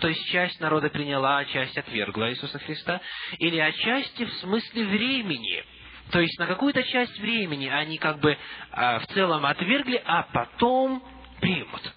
то 0.01 0.09
есть 0.09 0.25
часть 0.31 0.61
народа 0.61 0.89
приняла, 0.89 1.39
а 1.39 1.45
часть 1.45 1.77
отвергла 1.77 2.31
Иисуса 2.31 2.59
Христа, 2.59 3.01
или 3.39 3.59
отчасти 3.59 4.25
в 4.25 4.33
смысле 4.35 4.87
времени, 4.87 5.65
то 6.11 6.21
есть 6.21 6.39
на 6.39 6.47
какую-то 6.47 6.83
часть 6.83 7.19
времени 7.19 7.69
они 7.69 7.99
как 7.99 8.21
бы 8.21 8.37
а, 8.71 8.99
в 9.01 9.07
целом 9.09 9.47
отвергли, 9.47 10.03
а 10.05 10.23
потом 10.33 11.03
примут. 11.41 11.93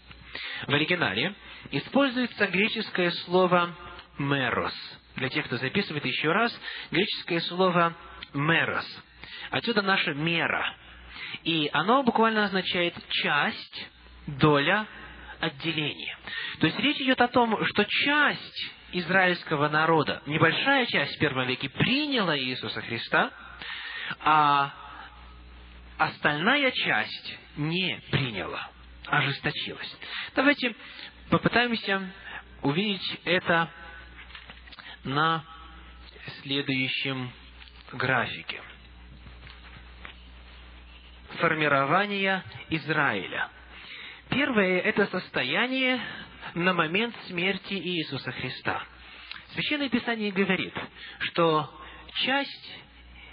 В 0.67 0.73
оригинале 0.73 1.33
используется 1.71 2.47
греческое 2.47 3.12
слово 3.25 3.75
«мерос». 4.17 4.73
Для 5.15 5.29
тех, 5.29 5.45
кто 5.45 5.57
записывает 5.57 6.05
еще 6.05 6.31
раз, 6.31 6.57
греческое 6.91 7.41
слово 7.41 7.95
«мерос». 8.33 8.86
Отсюда 9.49 9.81
наша 9.81 10.13
мера. 10.13 10.75
И 11.43 11.69
оно 11.73 12.03
буквально 12.03 12.45
означает 12.45 12.95
часть, 13.10 13.89
доля, 14.27 14.86
отделение. 15.39 16.17
То 16.60 16.67
есть 16.67 16.80
речь 16.80 16.99
идет 16.99 17.21
о 17.21 17.27
том, 17.27 17.63
что 17.65 17.86
часть 17.86 18.71
израильского 18.91 19.69
народа, 19.69 20.21
небольшая 20.25 20.86
часть 20.88 21.15
в 21.15 21.19
первом 21.19 21.47
веке 21.47 21.69
приняла 21.69 22.38
Иисуса 22.38 22.82
Христа– 22.82 23.32
а 24.19 24.73
остальная 25.97 26.71
часть 26.71 27.38
не 27.56 27.99
приняла, 28.12 28.69
ожесточилась. 29.08 29.97
Давайте 30.36 30.75
попытаемся 31.30 32.12
увидеть 32.62 33.19
это 33.25 33.69
на 35.04 35.44
следующем 36.41 37.31
графике. 37.91 38.62
Формирование 41.40 42.44
Израиля. 42.69 43.50
Первое– 44.29 44.79
это 44.81 45.06
состояние 45.08 46.00
на 46.56 46.73
момент 46.73 47.15
смерти 47.27 47.73
Иисуса 47.73 48.31
Христа. 48.31 48.81
Священное 49.54 49.90
Писание 49.90 50.31
говорит, 50.31 50.73
что 51.19 51.69
часть 52.25 52.79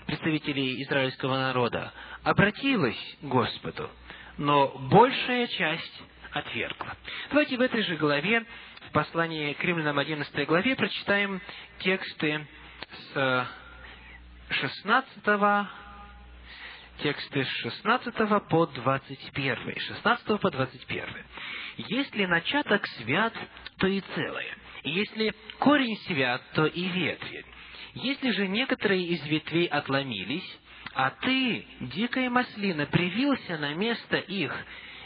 представителей 0.07 0.83
израильского 0.83 1.37
народа 1.37 1.93
обратилась 2.23 3.17
к 3.23 3.25
Господу, 3.25 3.91
но 4.37 4.69
большая 4.91 5.47
часть 5.47 6.03
отвергла. 6.33 6.97
Давайте 7.31 7.57
в 7.57 7.61
этой 7.61 7.83
же 7.85 7.97
главе, 7.97 8.45
в 8.89 8.93
послании 8.93 9.55
к 9.55 9.65
римлянам 9.65 9.99
11 9.99 10.47
главе, 10.47 10.77
прочитаем 10.77 11.41
тексты 11.79 12.47
с 13.13 13.49
16 14.51 15.27
тексты 17.03 17.45
с 17.45 17.49
16 17.49 18.15
по 18.49 18.67
21. 18.67 19.79
16 19.79 20.41
по 20.41 20.51
21. 20.51 21.05
«Если 21.77 22.27
начаток 22.27 22.87
свят, 22.99 23.35
то 23.79 23.87
и 23.87 24.01
целое. 24.15 24.57
Если 24.85 25.35
корень 25.59 25.97
свят, 26.07 26.43
то 26.55 26.67
и 26.67 26.85
ветви. 26.85 27.45
Если 27.95 28.31
же 28.33 28.49
некоторые 28.49 29.05
из 29.07 29.25
ветвей 29.27 29.67
отломились, 29.67 30.59
а 30.95 31.11
ты, 31.11 31.67
дикая 31.81 32.31
маслина, 32.31 32.87
привился 32.87 33.57
на 33.59 33.75
место 33.75 34.17
их 34.17 34.55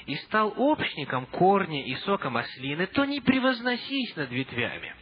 и 0.07 0.17
стал 0.17 0.53
общником 0.57 1.27
корня 1.27 1.85
и 1.85 1.95
сока 1.97 2.31
маслины, 2.31 2.87
то 2.87 3.05
не 3.05 3.21
превозносись 3.21 4.17
над 4.17 4.31
ветвями. 4.31 4.95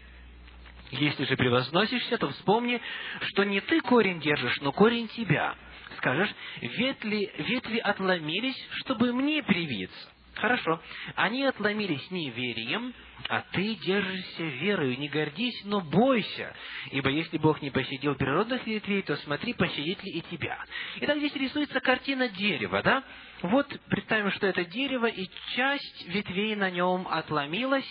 Если 0.91 1.24
же 1.24 1.37
превозносишься, 1.37 2.18
то 2.18 2.28
вспомни, 2.30 2.80
что 3.22 3.45
не 3.45 3.61
ты 3.61 3.80
корень 3.80 4.20
держишь, 4.20 4.61
но 4.61 4.72
корень 4.72 5.09
тебя. 5.09 5.55
Скажешь, 5.99 6.34
ветви, 6.61 7.30
ветви 7.38 7.78
отломились, 7.78 8.57
чтобы 8.80 9.12
мне 9.12 9.42
привиться. 9.42 10.09
Хорошо. 10.36 10.82
Они 11.14 11.44
отломились 11.44 12.11
неверием, 12.11 12.92
а 13.28 13.40
ты 13.53 13.74
держишься 13.76 14.42
верою. 14.42 14.99
Не 14.99 15.09
гордись, 15.09 15.62
но 15.64 15.80
бойся. 15.80 16.55
Ибо 16.90 17.09
если 17.09 17.38
Бог 17.38 17.62
не 17.62 17.70
пощадил 17.70 18.14
природных 18.14 18.66
ветвей, 18.66 19.01
то 19.03 19.16
смотри, 19.16 19.55
пощадит 19.55 20.03
ли 20.05 20.12
и 20.12 20.20
тебя. 20.22 20.62
Итак, 21.01 21.18
здесь 21.18 21.34
рисуется 21.36 21.80
картина 21.80 22.28
дерева, 22.28 22.82
да? 22.82 23.03
Вот 23.42 23.66
представим, 23.88 24.30
что 24.32 24.47
это 24.47 24.64
дерево, 24.66 25.07
и 25.07 25.26
часть 25.55 26.07
ветвей 26.09 26.55
на 26.55 26.70
нем 26.70 27.09
отломилась, 27.09 27.88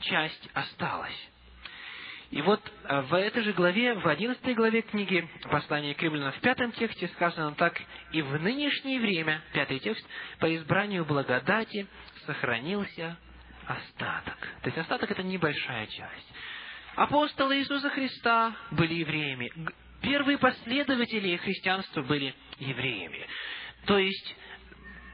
часть 0.00 0.48
осталась. 0.54 1.28
И 2.30 2.42
вот 2.42 2.60
э, 2.84 3.00
в 3.02 3.14
этой 3.14 3.42
же 3.42 3.52
главе, 3.52 3.94
в 3.94 4.06
одиннадцатой 4.06 4.54
главе 4.54 4.82
книги 4.82 5.28
послания 5.50 5.94
к 5.94 6.02
римлянам, 6.02 6.32
в 6.32 6.40
пятом 6.40 6.72
тексте 6.72 7.08
сказано 7.08 7.54
так, 7.54 7.80
«И 8.12 8.20
в 8.20 8.40
нынешнее 8.40 8.98
время, 8.98 9.42
пятый 9.52 9.78
текст, 9.78 10.04
по 10.40 10.54
избранию 10.56 11.04
благодати 11.04 11.86
сохранился 12.26 13.16
остаток». 13.66 14.38
То 14.62 14.66
есть 14.66 14.78
остаток– 14.78 15.10
это 15.12 15.22
небольшая 15.22 15.86
часть. 15.86 16.32
Апостолы 16.96 17.58
Иисуса 17.58 17.90
Христа 17.90 18.56
были 18.72 18.94
евреями. 18.94 19.52
Первые 20.02 20.38
последователи 20.38 21.36
христианства 21.36 22.02
были 22.02 22.34
евреями. 22.58 23.26
То 23.84 23.98
есть, 23.98 24.36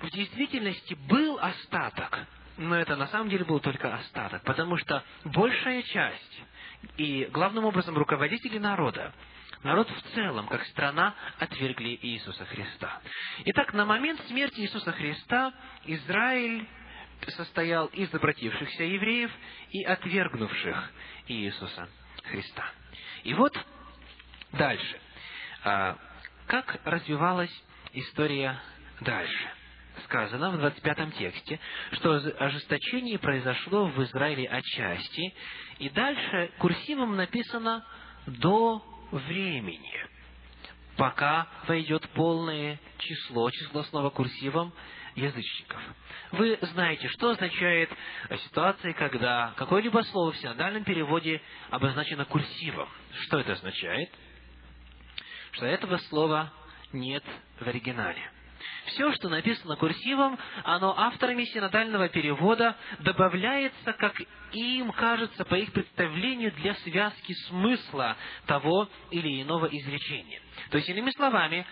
в 0.00 0.10
действительности 0.10 0.94
был 1.08 1.38
остаток, 1.40 2.26
но 2.56 2.76
это 2.76 2.96
на 2.96 3.08
самом 3.08 3.28
деле 3.28 3.44
был 3.44 3.60
только 3.60 3.92
остаток, 3.94 4.42
потому 4.44 4.76
что 4.78 5.02
большая 5.24 5.82
часть 5.82 6.42
и 6.96 7.24
главным 7.32 7.64
образом 7.64 7.96
руководители 7.96 8.58
народа, 8.58 9.12
народ 9.62 9.88
в 9.90 10.14
целом, 10.14 10.48
как 10.48 10.64
страна, 10.66 11.14
отвергли 11.38 11.98
Иисуса 12.02 12.44
Христа. 12.46 13.00
Итак, 13.46 13.72
на 13.72 13.84
момент 13.84 14.20
смерти 14.26 14.60
Иисуса 14.60 14.92
Христа 14.92 15.52
Израиль 15.84 16.66
состоял 17.28 17.86
из 17.86 18.12
обратившихся 18.12 18.82
евреев 18.82 19.30
и 19.70 19.84
отвергнувших 19.84 20.90
Иисуса 21.28 21.88
Христа. 22.24 22.64
И 23.24 23.34
вот 23.34 23.56
дальше. 24.52 25.00
А, 25.64 25.96
как 26.46 26.80
развивалась 26.84 27.52
история 27.92 28.60
дальше? 29.00 29.61
Сказано 30.04 30.50
в 30.50 30.58
25 30.58 31.14
тексте, 31.16 31.60
что 31.92 32.14
ожесточение 32.38 33.18
произошло 33.18 33.86
в 33.86 34.02
Израиле 34.04 34.48
отчасти, 34.48 35.34
и 35.78 35.88
дальше 35.90 36.52
курсивом 36.58 37.16
написано 37.16 37.84
«до 38.26 38.82
времени», 39.10 40.06
пока 40.96 41.48
войдет 41.66 42.08
полное 42.10 42.78
число, 42.98 43.50
число 43.50 43.82
снова 43.84 44.10
курсивом, 44.10 44.72
язычников. 45.14 45.80
Вы 46.32 46.58
знаете, 46.62 47.08
что 47.08 47.30
означает 47.30 47.90
ситуация, 48.46 48.94
когда 48.94 49.52
какое-либо 49.56 50.00
слово 50.02 50.32
в 50.32 50.36
синодальном 50.38 50.84
переводе 50.84 51.42
обозначено 51.70 52.24
курсивом. 52.24 52.88
Что 53.24 53.40
это 53.40 53.52
означает? 53.52 54.10
Что 55.52 55.66
этого 55.66 55.98
слова 56.08 56.50
нет 56.92 57.24
в 57.60 57.66
оригинале. 57.66 58.31
Все, 58.86 59.12
что 59.14 59.28
написано 59.28 59.76
курсивом, 59.76 60.38
оно 60.64 60.98
авторами 60.98 61.44
синодального 61.44 62.08
перевода 62.08 62.76
добавляется, 63.00 63.92
как 63.92 64.20
им 64.52 64.92
кажется, 64.92 65.44
по 65.44 65.54
их 65.54 65.72
представлению, 65.72 66.52
для 66.52 66.74
связки 66.76 67.32
смысла 67.48 68.16
того 68.46 68.88
или 69.10 69.42
иного 69.42 69.66
изречения. 69.66 70.40
То 70.70 70.78
есть, 70.78 70.88
иными 70.88 71.10
словами, 71.12 71.66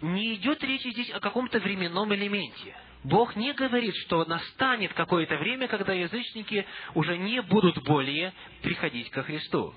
не 0.00 0.34
идет 0.34 0.62
речь 0.64 0.82
здесь 0.82 1.10
о 1.10 1.20
каком-то 1.20 1.58
временном 1.60 2.14
элементе. 2.14 2.76
Бог 3.04 3.34
не 3.34 3.52
говорит, 3.52 3.94
что 4.06 4.24
настанет 4.24 4.92
какое-то 4.94 5.36
время, 5.36 5.66
когда 5.66 5.92
язычники 5.92 6.66
уже 6.94 7.18
не 7.18 7.42
будут 7.42 7.82
более 7.84 8.32
приходить 8.62 9.10
ко 9.10 9.22
Христу. 9.22 9.74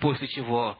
После 0.00 0.26
чего 0.28 0.76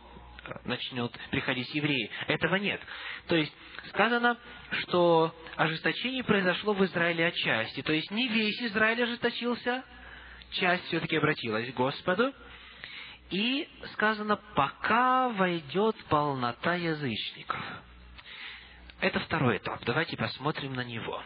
начнет 0.65 1.13
приходить 1.31 1.73
евреи. 1.75 2.11
Этого 2.27 2.57
нет. 2.57 2.81
То 3.29 3.37
есть, 3.37 3.53
сказано, 3.87 4.39
что 4.83 5.35
ожесточение 5.57 6.25
произошло 6.25 6.73
в 6.73 6.85
Израиле 6.85 7.27
отчасти. 7.27 7.83
То 7.83 7.93
есть, 7.93 8.11
не 8.11 8.29
весь 8.29 8.61
Израиль 8.63 9.03
ожесточился, 9.03 9.85
часть 10.53 10.85
все-таки 10.87 11.17
обратилась 11.17 11.71
к 11.73 11.75
Господу. 11.75 12.33
И 13.31 13.69
сказано, 13.95 14.37
пока 14.55 15.29
войдет 15.31 15.97
полнота 16.09 16.75
язычников. 16.75 17.61
Это 19.01 19.19
второй 19.21 19.59
этап. 19.59 19.83
Давайте 19.85 20.17
посмотрим 20.17 20.75
на 20.75 20.85
него. 20.85 21.23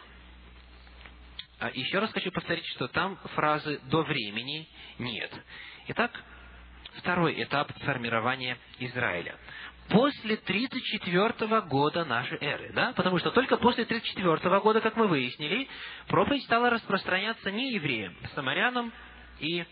А 1.59 1.69
еще 1.69 1.99
раз 1.99 2.11
хочу 2.11 2.31
повторить, 2.31 2.65
что 2.69 2.87
там 2.87 3.17
фразы 3.35 3.79
«до 3.83 4.01
времени» 4.01 4.67
нет. 4.97 5.31
Итак, 5.89 6.11
второй 6.97 7.41
этап 7.43 7.71
формирования 7.83 8.57
Израиля. 8.79 9.37
После 9.89 10.37
34 10.37 11.61
года 11.61 12.05
нашей 12.05 12.37
эры, 12.39 12.71
да? 12.73 12.93
Потому 12.93 13.19
что 13.19 13.31
только 13.31 13.57
после 13.57 13.83
34 13.85 14.59
года, 14.61 14.79
как 14.79 14.95
мы 14.95 15.07
выяснили, 15.07 15.67
проповедь 16.07 16.43
стала 16.43 16.69
распространяться 16.69 17.51
не 17.51 17.73
евреям, 17.73 18.15
самарянам 18.33 18.93
и 19.39 19.65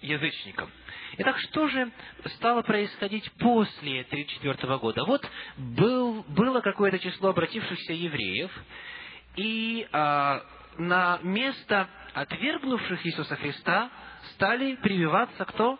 язычникам. 0.00 0.70
Итак, 1.18 1.38
что 1.38 1.68
же 1.68 1.90
стало 2.36 2.62
происходить 2.62 3.30
после 3.32 4.04
34 4.04 4.78
года? 4.78 5.04
Вот 5.04 5.28
был, 5.56 6.22
было 6.28 6.60
какое-то 6.60 6.98
число 6.98 7.30
обратившихся 7.30 7.92
евреев, 7.92 8.52
и 9.36 9.88
а, 9.90 10.42
на 10.78 11.18
место 11.22 11.88
отвергнувших 12.14 13.04
Иисуса 13.06 13.34
Христа 13.36 13.90
стали 14.34 14.76
прививаться 14.76 15.44
кто? 15.44 15.78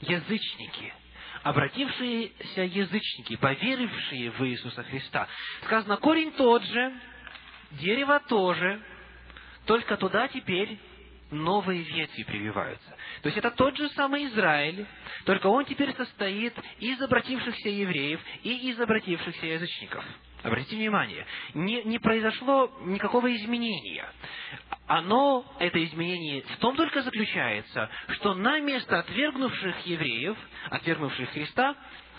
язычники, 0.00 0.92
обратившиеся 1.42 2.62
язычники, 2.62 3.36
поверившие 3.36 4.30
в 4.30 4.46
Иисуса 4.46 4.82
Христа. 4.84 5.28
Сказано, 5.64 5.96
корень 5.96 6.32
тот 6.32 6.62
же, 6.64 6.92
дерево 7.72 8.20
тоже, 8.28 8.80
только 9.66 9.96
туда 9.96 10.28
теперь 10.28 10.78
новые 11.30 11.82
ветви 11.82 12.24
прививаются. 12.24 12.96
То 13.22 13.28
есть 13.28 13.38
это 13.38 13.50
тот 13.50 13.76
же 13.76 13.88
самый 13.90 14.26
Израиль, 14.26 14.86
только 15.24 15.46
он 15.46 15.64
теперь 15.64 15.94
состоит 15.94 16.54
из 16.78 17.00
обратившихся 17.00 17.68
евреев 17.68 18.20
и 18.42 18.70
из 18.70 18.80
обратившихся 18.80 19.46
язычников. 19.46 20.04
Обратите 20.42 20.76
внимание, 20.76 21.26
не, 21.54 21.82
не 21.82 21.98
произошло 21.98 22.70
никакого 22.84 23.34
изменения. 23.36 24.08
Оно, 24.86 25.44
это 25.58 25.82
изменение, 25.84 26.42
в 26.42 26.56
том 26.56 26.76
только 26.76 27.02
заключается, 27.02 27.90
что 28.08 28.34
на 28.34 28.58
место 28.60 28.98
отвергнувших 28.98 29.86
евреев, 29.86 30.36
отвергнувших 30.70 31.30
Христа, 31.30 31.76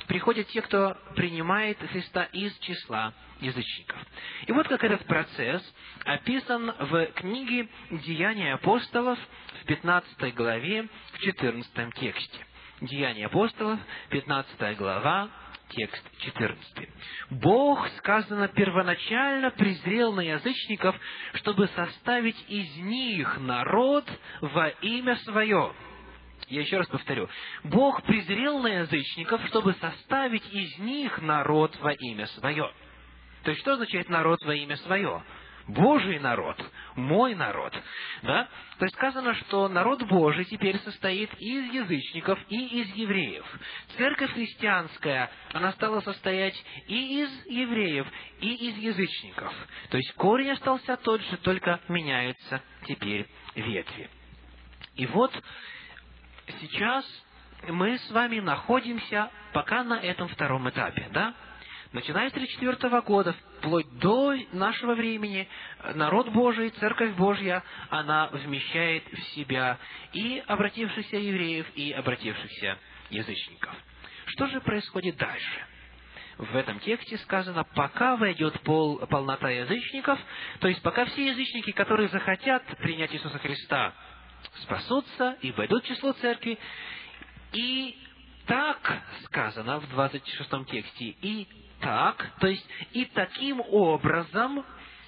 приходят 0.07 0.47
те, 0.47 0.61
кто 0.61 0.95
принимает 1.15 1.77
Христа 1.91 2.23
из 2.25 2.57
числа 2.59 3.13
язычников. 3.39 3.97
И 4.45 4.51
вот 4.51 4.67
как 4.67 4.83
этот 4.83 5.05
процесс 5.05 5.63
описан 6.05 6.73
в 6.79 7.05
книге 7.13 7.69
«Деяния 7.89 8.53
апостолов» 8.53 9.17
в 9.61 9.65
15 9.65 10.35
главе, 10.35 10.87
в 11.13 11.19
14 11.19 11.93
тексте. 11.95 12.45
Деяния 12.81 13.27
апостолов, 13.27 13.79
15 14.09 14.77
глава, 14.77 15.29
текст 15.71 16.03
14. 16.19 16.89
«Бог, 17.31 17.87
сказано, 17.97 18.47
первоначально 18.47 19.51
презрел 19.51 20.13
на 20.13 20.21
язычников, 20.21 20.95
чтобы 21.35 21.67
составить 21.69 22.37
из 22.47 22.75
них 22.77 23.37
народ 23.39 24.05
во 24.41 24.69
имя 24.69 25.15
Свое». 25.17 25.73
Я 26.47 26.61
еще 26.61 26.77
раз 26.77 26.87
повторю. 26.87 27.29
Бог 27.63 28.03
презрел 28.03 28.59
на 28.59 28.67
язычников, 28.67 29.45
чтобы 29.47 29.73
составить 29.75 30.43
из 30.53 30.77
них 30.79 31.21
народ 31.21 31.77
во 31.79 31.93
имя 31.93 32.27
Свое. 32.27 32.69
То 33.43 33.51
есть, 33.51 33.61
что 33.61 33.73
означает 33.73 34.09
народ 34.09 34.43
во 34.43 34.53
имя 34.53 34.75
Свое? 34.77 35.23
Божий 35.71 36.19
народ, 36.19 36.57
мой 36.95 37.33
народ. 37.35 37.73
Да? 38.23 38.47
То 38.77 38.85
есть 38.85 38.95
сказано, 38.95 39.33
что 39.35 39.67
народ 39.69 40.03
Божий 40.03 40.45
теперь 40.45 40.77
состоит 40.79 41.29
и 41.39 41.59
из 41.59 41.73
язычников, 41.73 42.39
и 42.49 42.81
из 42.81 42.93
евреев. 42.95 43.45
Церковь 43.97 44.33
христианская, 44.33 45.31
она 45.53 45.71
стала 45.73 46.01
состоять 46.01 46.55
и 46.87 47.23
из 47.23 47.45
евреев, 47.45 48.07
и 48.41 48.69
из 48.69 48.77
язычников. 48.77 49.53
То 49.89 49.97
есть 49.97 50.13
корень 50.15 50.51
остался 50.51 50.97
тот 50.97 51.21
же, 51.21 51.37
только 51.37 51.79
меняются 51.87 52.61
теперь 52.87 53.27
ветви. 53.55 54.09
И 54.95 55.05
вот 55.05 55.31
сейчас 56.59 57.05
мы 57.69 57.97
с 57.97 58.11
вами 58.11 58.39
находимся 58.39 59.31
пока 59.53 59.83
на 59.83 59.99
этом 59.99 60.27
втором 60.27 60.69
этапе, 60.69 61.07
да? 61.11 61.33
Начиная 61.93 62.29
с 62.29 62.33
1934 62.33 63.01
года, 63.01 63.35
вплоть 63.57 63.99
до 63.99 64.33
нашего 64.53 64.95
времени, 64.95 65.49
народ 65.93 66.29
Божий, 66.29 66.69
Церковь 66.69 67.15
Божья, 67.15 67.63
она 67.89 68.27
вмещает 68.27 69.03
в 69.11 69.19
себя 69.35 69.77
и 70.13 70.41
обратившихся 70.47 71.17
евреев, 71.17 71.67
и 71.75 71.91
обратившихся 71.91 72.77
язычников. 73.09 73.75
Что 74.27 74.47
же 74.47 74.61
происходит 74.61 75.17
дальше? 75.17 75.65
В 76.37 76.55
этом 76.55 76.79
тексте 76.79 77.17
сказано, 77.17 77.65
пока 77.75 78.15
войдет 78.15 78.57
пол, 78.61 79.05
полнота 79.07 79.49
язычников, 79.49 80.17
то 80.61 80.69
есть 80.69 80.81
пока 80.81 81.03
все 81.05 81.27
язычники, 81.27 81.71
которые 81.71 82.07
захотят 82.07 82.63
принять 82.77 83.13
Иисуса 83.13 83.37
Христа, 83.37 83.93
спасутся 84.61 85.37
и 85.41 85.51
войдут 85.51 85.83
в 85.83 85.87
число 85.87 86.13
церкви, 86.13 86.57
и 87.51 87.97
так 88.45 89.03
сказано 89.25 89.79
в 89.81 89.89
26 89.89 90.49
тексте, 90.67 91.05
и 91.21 91.47
так, 91.81 92.31
то 92.39 92.47
есть 92.47 92.65
и 92.93 93.05
таким 93.05 93.61
образом 93.61 94.63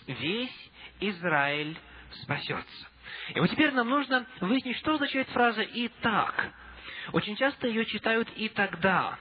весь 0.07 0.71
Израиль 0.99 1.77
спасется. 2.23 2.87
И 3.35 3.39
вот 3.39 3.49
теперь 3.49 3.71
нам 3.71 3.89
нужно 3.89 4.25
выяснить, 4.41 4.77
что 4.77 4.95
означает 4.95 5.29
фраза 5.29 5.61
«и 5.61 5.87
так». 6.01 6.51
Очень 7.11 7.35
часто 7.35 7.67
ее 7.67 7.85
читают 7.85 8.29
«и 8.35 8.49
тогда». 8.49 9.17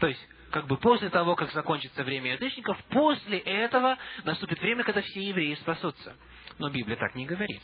То 0.00 0.06
есть, 0.08 0.20
как 0.50 0.66
бы 0.66 0.76
после 0.76 1.10
того, 1.10 1.34
как 1.34 1.52
закончится 1.52 2.04
время 2.04 2.32
язычников, 2.34 2.78
после 2.90 3.38
этого 3.38 3.98
наступит 4.24 4.60
время, 4.60 4.84
когда 4.84 5.02
все 5.02 5.20
евреи 5.20 5.54
спасутся. 5.56 6.16
Но 6.58 6.70
Библия 6.70 6.96
так 6.96 7.14
не 7.14 7.26
говорит. 7.26 7.62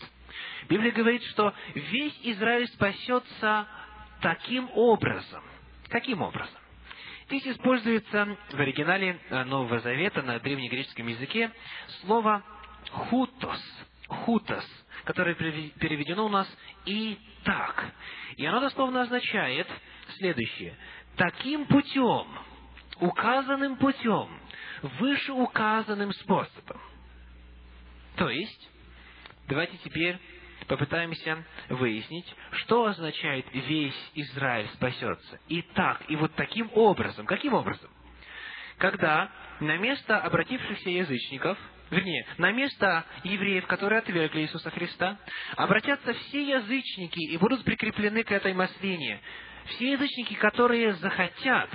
Библия 0.69 0.93
говорит, 0.93 1.23
что 1.25 1.55
весь 1.75 2.19
Израиль 2.23 2.69
спасется 2.69 3.67
таким 4.21 4.71
образом. 4.75 5.43
Каким 5.89 6.23
образом? 6.23 6.62
Здесь 7.33 7.57
используется 7.57 8.37
в 8.51 8.61
оригинале 8.61 9.19
э, 9.31 9.45
Нового 9.45 9.81
Завета 9.81 10.21
на 10.21 10.39
древнегреческом 10.39 11.07
языке 11.07 11.51
слово 12.03 12.45
«хутос», 12.91 13.87
«хутос», 14.07 14.85
которое 15.05 15.35
переведено 15.35 16.27
у 16.27 16.29
нас 16.29 16.47
«и 16.85 17.19
так». 17.43 17.87
И 18.37 18.45
оно 18.45 18.61
дословно 18.61 19.01
означает 19.01 19.67
следующее. 20.19 20.77
«Таким 21.17 21.65
путем, 21.65 22.27
указанным 23.01 23.77
путем, 23.77 24.29
вышеуказанным 25.01 26.13
способом». 26.13 26.83
То 28.17 28.29
есть, 28.29 28.69
давайте 29.49 29.79
теперь 29.79 30.19
попытаемся 30.67 31.45
выяснить, 31.69 32.27
что 32.53 32.87
означает 32.87 33.47
«весь 33.53 34.11
Израиль 34.15 34.69
спасется». 34.75 35.41
И 35.49 35.63
так, 35.63 36.03
и 36.09 36.17
вот 36.17 36.35
таким 36.35 36.71
образом. 36.75 37.27
Каким 37.27 37.55
образом? 37.55 37.91
Когда 38.79 39.31
на 39.61 39.77
место 39.77 40.19
обратившихся 40.19 40.91
язычников, 40.91 41.59
вернее, 41.91 42.27
на 42.39 42.51
место 42.53 43.05
евреев, 43.23 43.67
которые 43.67 44.01
отвергли 44.01 44.41
Иисуса 44.41 44.71
Христа, 44.71 45.19
обратятся 45.57 46.13
все 46.15 46.43
язычники 46.43 47.21
и 47.31 47.37
будут 47.37 47.65
прикреплены 47.65 48.25
к 48.25 48.33
этой 48.33 48.55
маслине. 48.55 49.21
Все 49.67 49.93
язычники, 49.93 50.35
которые 50.35 50.95
захотят, 50.95 51.71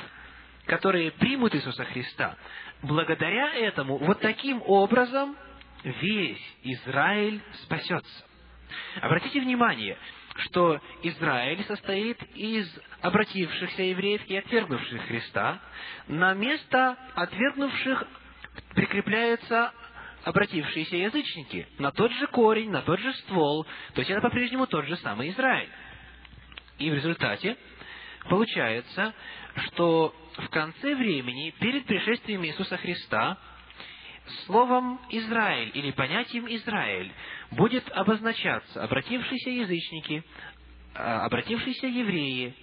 которые 0.65 1.11
примут 1.11 1.55
Иисуса 1.55 1.85
Христа, 1.85 2.37
благодаря 2.81 3.53
этому, 3.55 3.97
вот 3.97 4.19
таким 4.19 4.61
образом, 4.65 5.37
весь 5.83 6.55
Израиль 6.63 7.41
спасется. 7.63 8.26
Обратите 9.01 9.39
внимание, 9.39 9.97
что 10.37 10.79
Израиль 11.03 11.63
состоит 11.65 12.21
из 12.35 12.67
обратившихся 13.01 13.83
евреев 13.83 14.25
и 14.27 14.37
отвергнувших 14.37 15.07
Христа. 15.07 15.59
На 16.07 16.33
место 16.33 16.97
отвергнувших 17.15 18.03
прикрепляются 18.73 19.73
обратившиеся 20.23 20.97
язычники, 20.97 21.67
на 21.77 21.91
тот 21.91 22.11
же 22.11 22.27
корень, 22.27 22.69
на 22.69 22.81
тот 22.81 22.99
же 22.99 23.13
ствол, 23.13 23.65
то 23.93 23.99
есть 23.99 24.11
это 24.11 24.19
по-прежнему 24.21 24.67
тот 24.67 24.85
же 24.85 24.97
самый 24.97 25.29
Израиль. 25.29 25.69
И 26.79 26.89
в 26.89 26.93
результате 26.93 27.55
получается, 28.29 29.13
что 29.67 30.13
в 30.37 30.49
конце 30.49 30.95
времени, 30.95 31.53
перед 31.59 31.85
пришествием 31.85 32.43
Иисуса 32.45 32.77
Христа, 32.77 33.37
словом 34.45 34.99
«Израиль» 35.09 35.71
или 35.73 35.91
понятием 35.91 36.47
«Израиль» 36.47 37.11
будет 37.51 37.89
обозначаться 37.91 38.83
обратившиеся 38.83 39.49
язычники, 39.49 40.23
а, 40.95 41.25
обратившиеся 41.25 41.87
евреи, 41.87 42.53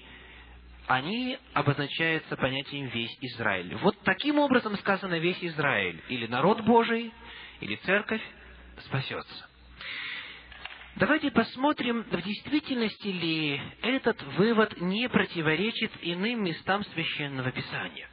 они 0.87 1.39
обозначаются 1.53 2.37
понятием 2.37 2.87
«весь 2.87 3.17
Израиль». 3.21 3.75
Вот 3.77 3.97
таким 4.03 4.39
образом 4.39 4.77
сказано 4.79 5.19
«весь 5.19 5.43
Израиль», 5.43 6.03
или 6.09 6.27
народ 6.27 6.61
Божий, 6.63 7.13
или 7.61 7.77
церковь 7.77 8.23
спасется. 8.81 9.49
Давайте 10.97 11.31
посмотрим, 11.33 12.05
в 12.05 12.23
действительности 12.23 13.09
ли 13.09 13.61
этот 13.83 14.23
вывод 14.37 14.81
не 14.81 15.09
противоречит 15.09 15.91
иным 16.03 16.45
местам 16.45 16.85
Священного 16.85 17.51
Писания. 17.51 18.09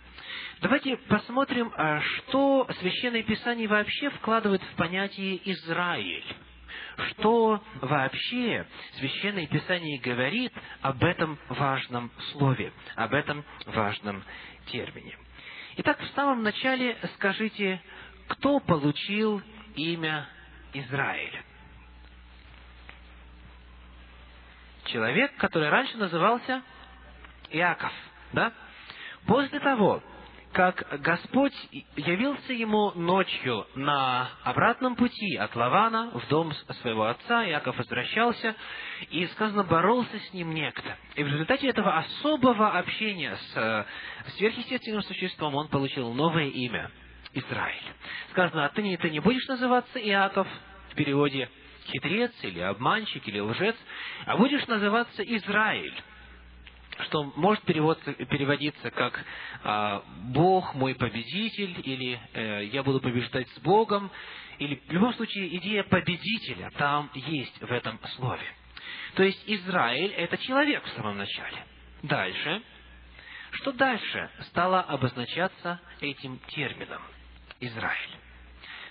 Давайте 0.61 0.95
посмотрим, 0.95 1.73
а, 1.75 2.01
что 2.01 2.67
Священное 2.79 3.23
Писание 3.23 3.67
вообще 3.67 4.11
вкладывает 4.11 4.61
в 4.61 4.75
понятие 4.75 5.41
«Израиль». 5.51 6.23
Что 7.09 7.63
вообще 7.81 8.67
Священное 8.99 9.47
Писание 9.47 9.99
говорит 9.99 10.53
об 10.81 11.03
этом 11.03 11.39
важном 11.49 12.11
слове, 12.31 12.71
об 12.95 13.15
этом 13.15 13.43
важном 13.65 14.23
термине. 14.67 15.17
Итак, 15.77 15.99
в 15.99 16.07
самом 16.13 16.43
начале 16.43 16.95
скажите, 17.15 17.81
кто 18.27 18.59
получил 18.59 19.41
имя 19.75 20.29
Израиль? 20.73 21.41
Человек, 24.85 25.35
который 25.37 25.69
раньше 25.69 25.97
назывался 25.97 26.61
Иаков, 27.49 27.93
да? 28.33 28.53
После 29.25 29.59
того, 29.59 30.03
как 30.53 31.01
Господь 31.01 31.53
явился 31.95 32.53
ему 32.53 32.91
ночью 32.91 33.65
на 33.75 34.29
обратном 34.43 34.95
пути 34.95 35.35
от 35.37 35.55
Лавана 35.55 36.11
в 36.11 36.27
дом 36.27 36.53
своего 36.81 37.05
отца, 37.05 37.45
Иаков 37.47 37.77
возвращался, 37.77 38.55
и, 39.09 39.25
сказано, 39.27 39.63
боролся 39.63 40.19
с 40.19 40.33
ним 40.33 40.53
некто. 40.53 40.97
И 41.15 41.23
в 41.23 41.27
результате 41.27 41.69
этого 41.69 41.97
особого 41.97 42.77
общения 42.77 43.35
с 43.35 43.57
э, 43.57 43.85
сверхъестественным 44.37 45.03
существом 45.03 45.55
он 45.55 45.69
получил 45.69 46.13
новое 46.13 46.47
имя– 46.47 46.91
Израиль. 47.33 47.83
Сказано, 48.31 48.65
отныне 48.65 48.97
ты 48.97 49.09
не 49.09 49.19
будешь 49.19 49.47
называться 49.47 49.99
Иаков, 49.99 50.47
в 50.91 50.95
переводе 50.95 51.49
хитрец 51.85 52.31
или 52.41 52.59
обманщик 52.59 53.25
или 53.27 53.39
лжец, 53.39 53.75
а 54.25 54.37
будешь 54.37 54.65
называться 54.67 55.23
Израиль 55.23 55.93
что 57.05 57.23
может 57.35 57.63
переводиться 57.63 58.91
как 58.91 59.23
а, 59.63 60.03
«Бог 60.25 60.75
мой 60.75 60.95
победитель» 60.95 61.81
или 61.83 62.19
э, 62.33 62.65
«Я 62.65 62.83
буду 62.83 62.99
побеждать 62.99 63.49
с 63.49 63.59
Богом», 63.59 64.11
или 64.59 64.75
в 64.87 64.91
любом 64.91 65.13
случае 65.15 65.57
идея 65.57 65.83
победителя 65.83 66.69
там 66.77 67.09
есть 67.15 67.59
в 67.59 67.71
этом 67.71 67.99
слове. 68.15 68.45
То 69.15 69.23
есть 69.23 69.43
Израиль– 69.47 70.11
это 70.17 70.37
человек 70.37 70.83
в 70.83 70.89
самом 70.89 71.17
начале. 71.17 71.65
Дальше. 72.03 72.61
Что 73.53 73.71
дальше 73.73 74.29
стало 74.49 74.81
обозначаться 74.81 75.79
этим 75.99 76.39
термином 76.49 77.01
Израиль? 77.59 78.17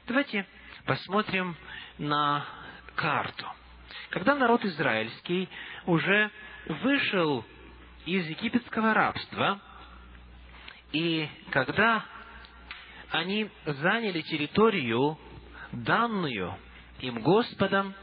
Давайте 0.07 0.47
посмотрим 0.85 1.57
на 1.99 2.45
карту. 2.97 3.47
Когда 4.11 4.35
народ 4.35 4.65
израильский 4.65 5.49
уже 5.87 6.31
вышел 6.67 7.45
из 8.17 8.27
египетского 8.27 8.93
рабства, 8.93 9.61
и 10.93 11.29
когда 11.51 12.05
они 13.11 13.49
заняли 13.65 14.21
территорию, 14.23 15.17
данную 15.73 16.57
им 17.01 17.21
Господом, 17.21 17.95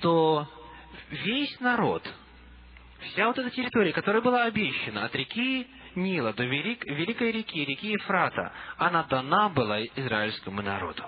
то 0.00 0.46
весь 1.10 1.58
народ, 1.60 2.06
вся 3.00 3.26
вот 3.26 3.38
эта 3.38 3.50
территория, 3.50 3.92
которая 3.92 4.20
была 4.20 4.44
обещана 4.44 5.04
от 5.06 5.14
реки 5.14 5.66
Нила 5.94 6.32
до 6.32 6.44
велик, 6.44 6.84
великой 6.86 7.32
реки, 7.32 7.64
реки 7.64 7.88
Ефрата, 7.88 8.52
она 8.78 9.02
дана 9.04 9.50
была 9.50 9.82
израильскому 9.82 10.62
народу. 10.62 11.04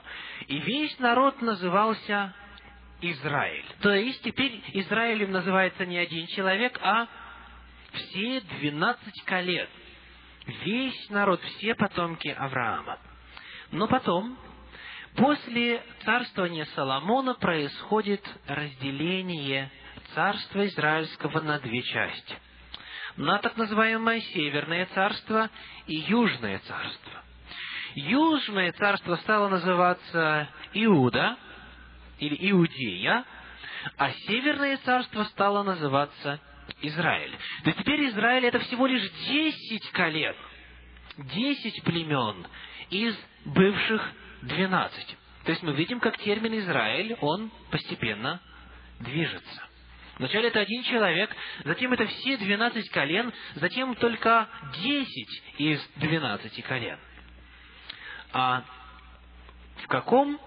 И 0.46 0.58
весь 0.58 0.98
народ 0.98 1.40
назывался 1.40 2.34
Израиль. 3.00 3.64
То 3.80 3.94
есть 3.94 4.22
теперь 4.22 4.62
Израилем 4.74 5.30
называется 5.30 5.86
не 5.86 5.96
один 5.96 6.26
человек, 6.28 6.78
а 6.82 7.06
все 7.94 8.40
двенадцать 8.40 9.22
колен. 9.24 9.68
Весь 10.64 11.10
народ, 11.10 11.40
все 11.42 11.74
потомки 11.74 12.28
Авраама. 12.28 12.98
Но 13.70 13.88
потом, 13.88 14.38
после 15.16 15.82
царствования 16.04 16.66
Соломона, 16.74 17.34
происходит 17.34 18.22
разделение 18.46 19.70
царства 20.14 20.66
израильского 20.66 21.40
на 21.40 21.58
две 21.60 21.82
части. 21.82 22.36
На 23.16 23.38
так 23.38 23.56
называемое 23.56 24.20
Северное 24.20 24.86
царство 24.86 25.48
и 25.86 25.94
Южное 25.94 26.58
царство. 26.58 27.22
Южное 27.94 28.72
царство 28.72 29.16
стало 29.16 29.48
называться 29.48 30.48
Иуда, 30.72 31.36
или 32.18 32.50
Иудея, 32.50 33.24
а 33.96 34.10
Северное 34.12 34.76
царство 34.78 35.24
стало 35.24 35.62
называться 35.62 36.40
Израиль. 36.82 37.36
Есть 37.64 37.78
теперь 37.78 38.08
Израиль 38.10 38.46
это 38.46 38.58
всего 38.60 38.86
лишь 38.86 39.08
десять 39.26 39.90
колен, 39.90 40.34
десять 41.18 41.82
племен 41.82 42.46
из 42.90 43.16
бывших 43.44 44.12
двенадцати. 44.42 45.16
То 45.44 45.50
есть 45.50 45.62
мы 45.62 45.74
видим, 45.74 46.00
как 46.00 46.16
термин 46.18 46.58
Израиль, 46.58 47.16
он 47.20 47.50
постепенно 47.70 48.40
движется. 49.00 49.62
Вначале 50.16 50.48
это 50.48 50.60
один 50.60 50.84
человек, 50.84 51.34
затем 51.64 51.92
это 51.92 52.06
все 52.06 52.36
двенадцать 52.36 52.88
колен, 52.90 53.32
затем 53.56 53.94
только 53.96 54.48
десять 54.80 55.42
из 55.58 55.84
двенадцати 55.96 56.60
колен. 56.60 56.98
А 58.32 58.64
в 59.82 59.86
каком 59.88 60.40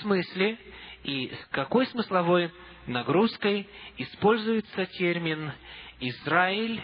смысле 0.00 0.58
и 1.04 1.32
с 1.32 1.46
какой 1.46 1.86
смысловой 1.86 2.52
нагрузкой 2.86 3.68
используется 3.98 4.86
термин 4.86 5.52
«Израиль» 6.00 6.80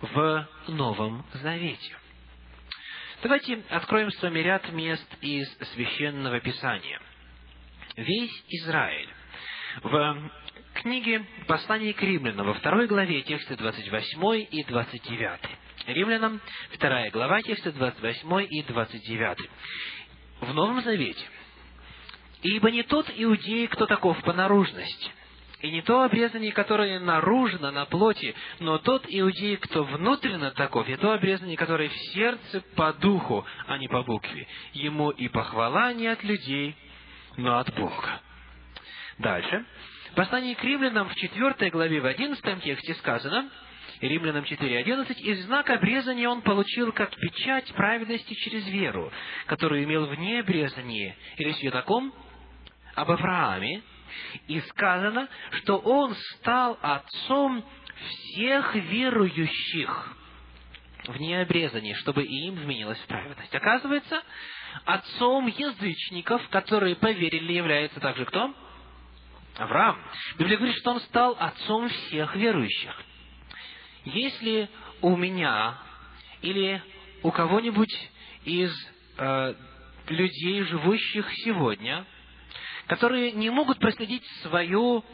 в 0.00 0.48
Новом 0.68 1.24
Завете. 1.34 1.96
Давайте 3.22 3.62
откроем 3.70 4.10
с 4.10 4.22
вами 4.22 4.40
ряд 4.40 4.70
мест 4.72 5.06
из 5.22 5.48
Священного 5.72 6.40
Писания. 6.40 7.00
Весь 7.96 8.44
Израиль. 8.48 9.08
В 9.82 10.30
книге 10.74 11.24
«Послание 11.46 11.94
к 11.94 12.02
римлянам» 12.02 12.46
во 12.46 12.54
второй 12.54 12.86
главе 12.86 13.22
тексты 13.22 13.56
28 13.56 14.46
и 14.50 14.64
29. 14.64 15.40
Римлянам, 15.86 16.40
вторая 16.72 17.10
глава, 17.10 17.40
тексты 17.42 17.72
28 17.72 18.46
и 18.50 18.62
29. 18.62 19.50
В 20.40 20.52
Новом 20.52 20.82
Завете– 20.82 21.24
Ибо 22.44 22.70
не 22.70 22.82
тот 22.82 23.10
иудей, 23.16 23.66
кто 23.68 23.86
таков 23.86 24.22
по 24.22 24.34
наружности, 24.34 25.10
и 25.62 25.70
не 25.70 25.80
то 25.80 26.02
обрезание, 26.02 26.52
которое 26.52 27.00
наружно, 27.00 27.70
на 27.70 27.86
плоти, 27.86 28.34
но 28.60 28.76
тот 28.76 29.06
иудей, 29.08 29.56
кто 29.56 29.82
внутренно 29.82 30.50
таков, 30.50 30.86
и 30.86 30.96
то 30.96 31.14
обрезание, 31.14 31.56
которое 31.56 31.88
в 31.88 31.96
сердце 32.12 32.60
по 32.76 32.92
духу, 32.92 33.46
а 33.66 33.78
не 33.78 33.88
по 33.88 34.02
букве. 34.02 34.46
Ему 34.74 35.08
и 35.08 35.28
похвала 35.28 35.94
не 35.94 36.06
от 36.06 36.22
людей, 36.22 36.76
но 37.38 37.56
от 37.56 37.74
Бога. 37.74 38.20
Дальше. 39.18 39.64
В 40.12 40.14
послании 40.14 40.52
к 40.52 40.62
римлянам 40.62 41.08
в 41.08 41.14
4 41.14 41.70
главе, 41.70 42.00
в 42.02 42.06
11 42.06 42.62
тексте 42.62 42.92
сказано, 42.96 43.48
Римлянам 44.00 44.44
4.11, 44.44 45.18
«И 45.18 45.34
знак 45.34 45.70
обрезания 45.70 46.28
он 46.28 46.42
получил 46.42 46.92
как 46.92 47.14
печать 47.16 47.72
праведности 47.72 48.34
через 48.34 48.66
веру, 48.68 49.10
которую 49.46 49.84
имел 49.84 50.04
вне 50.06 50.40
обрезания». 50.40 51.16
И 51.38 51.44
речь 51.44 51.58
идет 51.60 51.76
о 51.76 51.82
ком? 51.82 52.12
Об 52.94 53.10
Аврааме, 53.10 53.82
и 54.46 54.60
сказано, 54.60 55.28
что 55.62 55.78
он 55.78 56.14
стал 56.14 56.78
отцом 56.80 57.64
всех 58.08 58.74
верующих 58.74 60.16
в 61.06 61.20
необрезании, 61.20 61.94
чтобы 61.94 62.24
и 62.24 62.46
им 62.48 62.56
изменилась 62.56 62.98
праведность. 63.06 63.54
Оказывается, 63.54 64.22
отцом 64.84 65.46
язычников, 65.46 66.48
которые 66.48 66.96
поверили, 66.96 67.52
является 67.52 68.00
также 68.00 68.24
кто? 68.24 68.54
Авраам. 69.56 69.98
Библия 70.38 70.56
говорит, 70.56 70.76
что 70.78 70.92
он 70.92 71.00
стал 71.00 71.36
отцом 71.38 71.88
всех 71.88 72.34
верующих. 72.34 73.02
Если 74.04 74.68
у 75.00 75.16
меня 75.16 75.78
или 76.42 76.82
у 77.22 77.30
кого-нибудь 77.30 78.10
из 78.44 78.72
э, 79.16 79.54
людей, 80.08 80.62
живущих 80.62 81.30
сегодня, 81.44 82.04
которые 82.86 83.32
не 83.32 83.50
могут 83.50 83.78
проследить 83.78 84.24
свою 84.42 85.04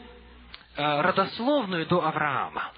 э, 0.75 1.01
родословную 1.01 1.85
до 1.87 2.05
Авраама. 2.05 2.71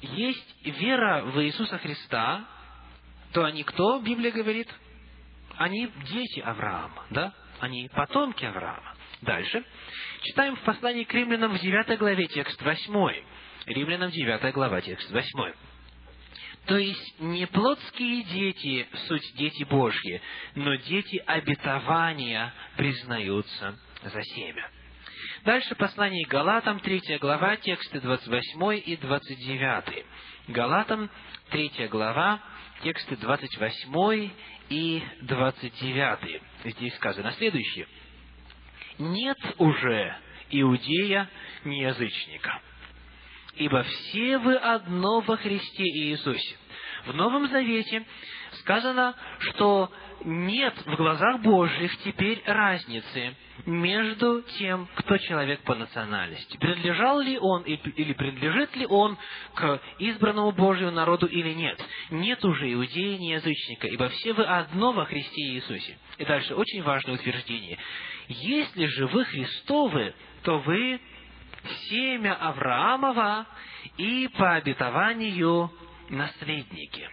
Есть 0.00 0.54
вера 0.64 1.22
в 1.24 1.42
Иисуса 1.42 1.78
Христа, 1.78 2.44
то 3.32 3.44
они 3.44 3.64
кто, 3.64 3.98
Библия 4.00 4.30
говорит? 4.30 4.68
Они 5.56 5.90
дети 6.10 6.40
Авраама, 6.40 7.04
да? 7.10 7.32
Они 7.60 7.88
потомки 7.88 8.44
Авраама. 8.44 8.94
Дальше. 9.22 9.64
Читаем 10.22 10.56
в 10.56 10.60
послании 10.60 11.04
к 11.04 11.14
римлянам 11.14 11.52
в 11.52 11.60
9 11.60 11.98
главе, 11.98 12.26
текст 12.26 12.60
8. 12.62 13.24
Римлянам 13.66 14.10
9 14.10 14.54
глава, 14.54 14.80
текст 14.80 15.10
8. 15.10 15.52
То 16.66 16.76
есть 16.78 17.20
не 17.20 17.46
плотские 17.46 18.24
дети 18.24 18.88
суть 19.06 19.34
дети 19.36 19.62
Божьи, 19.64 20.20
но 20.56 20.74
дети 20.74 21.22
обетования 21.24 22.52
признаются 22.76 23.78
за 24.02 24.22
семя. 24.22 24.68
Дальше 25.44 25.76
послание 25.76 26.26
Галатам, 26.26 26.80
3 26.80 27.18
глава, 27.20 27.56
тексты 27.56 28.00
28 28.00 28.82
и 28.84 28.96
29. 28.96 30.04
Галатам, 30.48 31.08
3 31.50 31.88
глава, 31.88 32.42
тексты 32.82 33.16
28 33.16 34.30
и 34.68 35.02
29. 35.22 36.42
Здесь 36.64 36.94
сказано 36.96 37.30
следующее. 37.32 37.86
«Нет 38.98 39.38
уже 39.58 40.16
иудея, 40.50 41.30
ни 41.64 41.76
язычника, 41.76 42.60
ибо 43.56 43.82
все 43.82 44.38
вы 44.38 44.56
одно 44.56 45.20
во 45.20 45.36
Христе 45.36 45.84
Иисусе. 45.84 46.56
В 47.06 47.14
Новом 47.14 47.48
Завете 47.48 48.04
сказано, 48.60 49.14
что 49.38 49.90
нет 50.24 50.74
в 50.86 50.96
глазах 50.96 51.40
Божьих 51.40 51.96
теперь 51.98 52.42
разницы 52.46 53.34
между 53.64 54.42
тем, 54.58 54.88
кто 54.96 55.16
человек 55.18 55.60
по 55.62 55.74
национальности. 55.74 56.56
Принадлежал 56.56 57.20
ли 57.20 57.38
он 57.38 57.62
или 57.62 58.12
принадлежит 58.12 58.74
ли 58.76 58.86
он 58.86 59.16
к 59.54 59.80
избранному 59.98 60.52
Божьему 60.52 60.90
народу 60.90 61.26
или 61.26 61.52
нет. 61.52 61.80
Нет 62.10 62.44
уже 62.44 62.72
иудея, 62.72 63.18
ни 63.18 63.32
язычника, 63.32 63.86
ибо 63.86 64.08
все 64.08 64.32
вы 64.32 64.44
одно 64.44 64.92
во 64.92 65.04
Христе 65.04 65.42
Иисусе. 65.42 65.98
И 66.18 66.24
дальше 66.24 66.54
очень 66.54 66.82
важное 66.82 67.14
утверждение. 67.14 67.78
Если 68.28 68.86
же 68.86 69.06
вы 69.06 69.24
Христовы, 69.24 70.14
то 70.42 70.58
вы 70.58 71.00
семя 71.88 72.34
Авраамова 72.34 73.46
и 73.96 74.28
по 74.28 74.54
обетованию 74.54 75.70
наследники. 76.08 77.08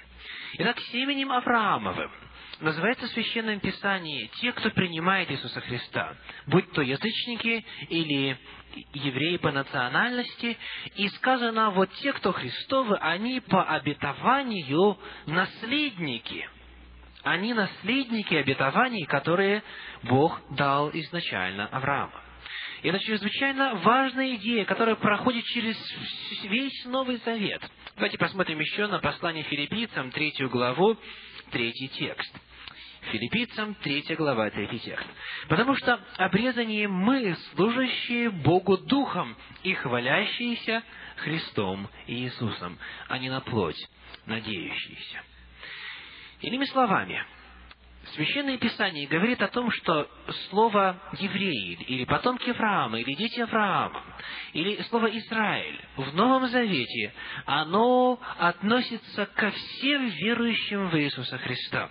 Итак, 0.54 0.80
семенем 0.92 1.32
Авраамовым 1.32 2.12
называется 2.60 3.08
в 3.08 3.12
Священном 3.12 3.60
Писании 3.60 4.30
те, 4.40 4.52
кто 4.52 4.70
принимает 4.70 5.30
Иисуса 5.32 5.62
Христа, 5.62 6.16
будь 6.48 6.72
то 6.72 6.82
язычники 6.82 7.66
или 7.90 8.38
евреи 8.94 9.38
по 9.38 9.52
национальности, 9.52 10.58
и 10.96 11.08
сказано, 11.10 11.72
вот 11.72 11.92
те, 11.96 12.14
кто 12.14 12.32
Христовы, 12.32 12.98
они 12.98 13.40
по 13.40 13.64
обетованию 13.64 14.98
наследники. 15.26 16.50
Они 17.24 17.54
наследники 17.54 18.34
обетований, 18.36 19.06
которые 19.06 19.64
Бог 20.04 20.42
дал 20.56 20.90
изначально 20.92 21.68
Аврааму. 21.68 22.23
И 22.84 22.90
это 22.90 23.00
чрезвычайно 23.00 23.76
важная 23.76 24.36
идея, 24.36 24.66
которая 24.66 24.96
проходит 24.96 25.46
через 25.46 25.78
весь 26.44 26.84
Новый 26.86 27.16
Завет. 27.24 27.62
Давайте 27.96 28.18
посмотрим 28.18 28.60
еще 28.60 28.88
на 28.88 29.00
послание 29.00 29.44
филиппийцам, 29.46 30.12
третью 30.12 30.50
главу, 30.50 30.98
третий 31.52 31.88
текст. 31.88 32.36
Филиппийцам, 33.12 33.76
третья 33.76 34.18
глава, 34.18 34.50
третий 34.50 34.80
текст. 34.80 35.08
«Потому 35.48 35.76
что 35.76 35.98
обрезание 36.18 36.90
мы, 36.90 37.38
служащие 37.54 38.30
Богу 38.30 38.78
Духом 38.78 39.38
и 39.64 39.74
хвалящиеся 39.74 40.84
Христом 41.18 41.90
и 42.08 42.16
Иисусом, 42.16 42.78
а 43.08 43.18
не 43.18 43.30
на 43.30 43.40
плоть, 43.40 43.82
надеющиеся». 44.26 45.24
Иными 46.42 46.66
словами, 46.66 47.26
Священное 48.16 48.58
Писание 48.58 49.08
говорит 49.08 49.42
о 49.42 49.48
том, 49.48 49.72
что 49.72 50.08
слово 50.50 51.02
«евреи» 51.20 51.80
или 51.88 52.06
«потомки 52.06 52.52
Авраама» 52.52 53.00
или 53.00 53.16
«дети 53.16 53.40
Авраама» 53.40 54.04
или 54.54 54.82
слово 54.84 55.08
«Израиль» 55.18 55.80
в 55.98 56.14
Новом 56.14 56.48
Завете, 56.48 57.12
оно 57.46 58.20
относится 58.38 59.26
ко 59.26 59.50
всем 59.50 60.08
верующим 60.10 60.90
в 60.90 61.00
Иисуса 61.00 61.40
Христа. 61.40 61.90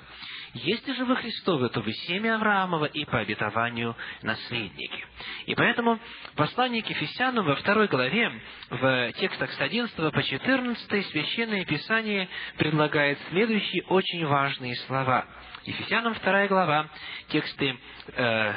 Если 0.54 0.92
же 0.92 1.06
вы 1.06 1.16
Христовы, 1.16 1.70
то 1.70 1.80
вы 1.80 1.92
семя 1.92 2.34
Авраамова 2.34 2.84
и 2.84 3.06
по 3.06 3.20
обетованию 3.20 3.96
наследники. 4.20 5.04
И 5.46 5.54
поэтому 5.54 5.98
послание 6.34 6.82
к 6.82 6.90
Ефесянам 6.90 7.46
во 7.46 7.56
второй 7.56 7.88
главе, 7.88 8.30
в 8.68 9.12
текстах 9.14 9.50
с 9.50 9.60
11 9.60 9.96
по 9.96 10.22
14, 10.22 11.06
Священное 11.06 11.64
Писание 11.64 12.28
предлагает 12.58 13.18
следующие 13.30 13.82
очень 13.84 14.26
важные 14.26 14.76
слова. 14.86 15.26
Ефесянам 15.64 16.14
вторая 16.14 16.48
глава, 16.48 16.90
тексты 17.28 17.78
э, 18.08 18.54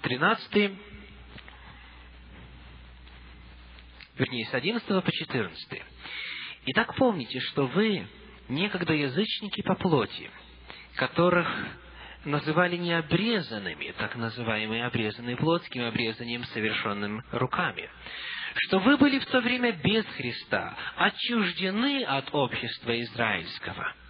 13, 0.00 0.78
вернее, 4.16 4.46
с 4.46 4.54
11 4.54 4.86
по 4.86 5.12
14. 5.12 5.82
Итак, 6.68 6.94
помните, 6.96 7.38
что 7.40 7.66
вы 7.66 8.06
некогда 8.48 8.94
язычники 8.94 9.60
по 9.60 9.74
плоти– 9.74 10.30
которых 10.96 11.48
называли 12.24 12.76
необрезанными, 12.76 13.94
так 13.98 14.16
называемые 14.16 14.86
обрезанные 14.86 15.36
плотским 15.36 15.84
обрезанием, 15.84 16.44
совершенным 16.44 17.22
руками. 17.32 17.88
Что 18.66 18.78
вы 18.78 18.96
были 18.96 19.18
в 19.18 19.26
то 19.26 19.40
время 19.40 19.72
без 19.72 20.04
Христа, 20.16 20.76
отчуждены 20.96 22.04
от 22.04 22.32
общества 22.32 23.00
израильского– 23.00 23.92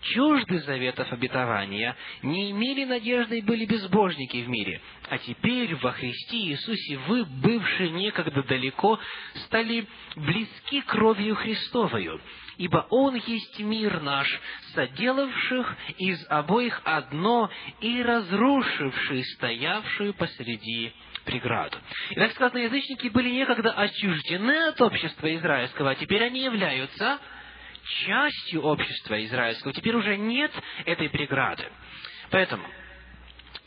чужды 0.00 0.60
заветов 0.60 1.12
обетования, 1.12 1.96
не 2.22 2.50
имели 2.50 2.84
надежды 2.84 3.38
и 3.38 3.42
были 3.42 3.64
безбожники 3.66 4.38
в 4.38 4.48
мире. 4.48 4.80
А 5.08 5.18
теперь 5.18 5.74
во 5.76 5.92
Христе 5.92 6.38
Иисусе 6.38 6.98
вы, 7.06 7.24
бывшие 7.24 7.90
некогда 7.90 8.42
далеко, 8.42 8.98
стали 9.46 9.86
близки 10.16 10.80
кровью 10.82 11.34
Христовою, 11.36 12.20
ибо 12.60 12.86
Он 12.90 13.14
есть 13.14 13.58
мир 13.58 14.02
наш, 14.02 14.28
соделавших 14.74 15.76
из 15.96 16.26
обоих 16.28 16.82
одно 16.84 17.50
и 17.80 18.02
разрушивший 18.02 19.24
стоявшую 19.24 20.12
посреди 20.12 20.92
преграду. 21.24 21.78
И 22.10 22.16
так 22.16 22.32
сказано, 22.32 22.58
язычники 22.58 23.08
были 23.08 23.30
некогда 23.30 23.72
отчуждены 23.72 24.68
от 24.68 24.80
общества 24.82 25.34
израильского, 25.36 25.92
а 25.92 25.94
теперь 25.94 26.22
они 26.22 26.42
являются 26.42 27.18
частью 28.04 28.60
общества 28.60 29.24
израильского. 29.24 29.72
Теперь 29.72 29.96
уже 29.96 30.18
нет 30.18 30.52
этой 30.84 31.08
преграды. 31.08 31.64
Поэтому 32.30 32.62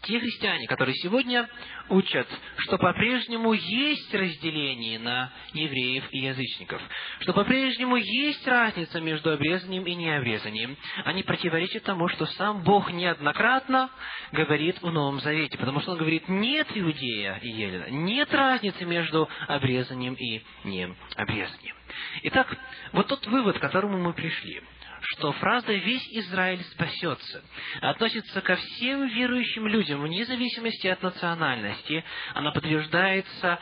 те 0.04 0.20
христиане, 0.20 0.68
которые 0.68 0.96
сегодня 0.96 1.50
учат, 1.90 2.28
что 2.58 2.78
по-прежнему 2.78 3.54
есть 3.54 4.14
разделение 4.14 5.00
на 5.00 5.32
евреев 5.54 6.06
и 6.12 6.20
язычников, 6.20 6.82
что 7.20 7.34
по-прежнему 7.34 7.96
есть 7.96 8.46
разница 8.48 9.00
между 9.00 9.32
обрезанием 9.32 9.86
и 9.86 9.96
необрезанием, 9.96 10.78
они 11.06 11.24
противоречат 11.24 11.84
тому, 11.84 12.08
что 12.10 12.26
сам 12.26 12.64
Бог 12.64 12.92
неоднократно 12.92 13.90
говорит 14.32 14.82
в 14.82 14.92
Новом 14.92 15.20
Завете, 15.22 15.58
потому 15.58 15.82
что 15.82 15.92
Он 15.92 15.98
говорит, 15.98 16.28
нет 16.28 16.68
иудея 16.74 17.40
и 17.42 17.50
елена, 17.50 17.90
нет 17.90 18.34
разницы 18.34 18.86
между 18.86 19.30
обрезанием 19.48 20.16
и 20.16 20.42
необрезанием. 20.64 21.76
Итак, 22.24 22.56
вот 22.92 23.08
тот 23.08 23.26
вывод, 23.28 23.58
к 23.58 23.62
которому 23.62 23.98
мы 24.00 24.14
пришли– 24.14 24.62
что 25.14 25.32
фраза 25.34 25.74
«весь 25.74 26.08
Израиль 26.12 26.64
спасется» 26.72 27.44
относится 27.82 28.42
ко 28.42 28.56
всем 28.56 29.08
верующим 29.08 29.68
людям, 29.68 30.02
вне 30.02 30.26
зависимости 30.26 30.88
от 30.88 31.02
национальности. 31.02 32.04
Она 32.34 32.52
подтверждается 32.52 33.60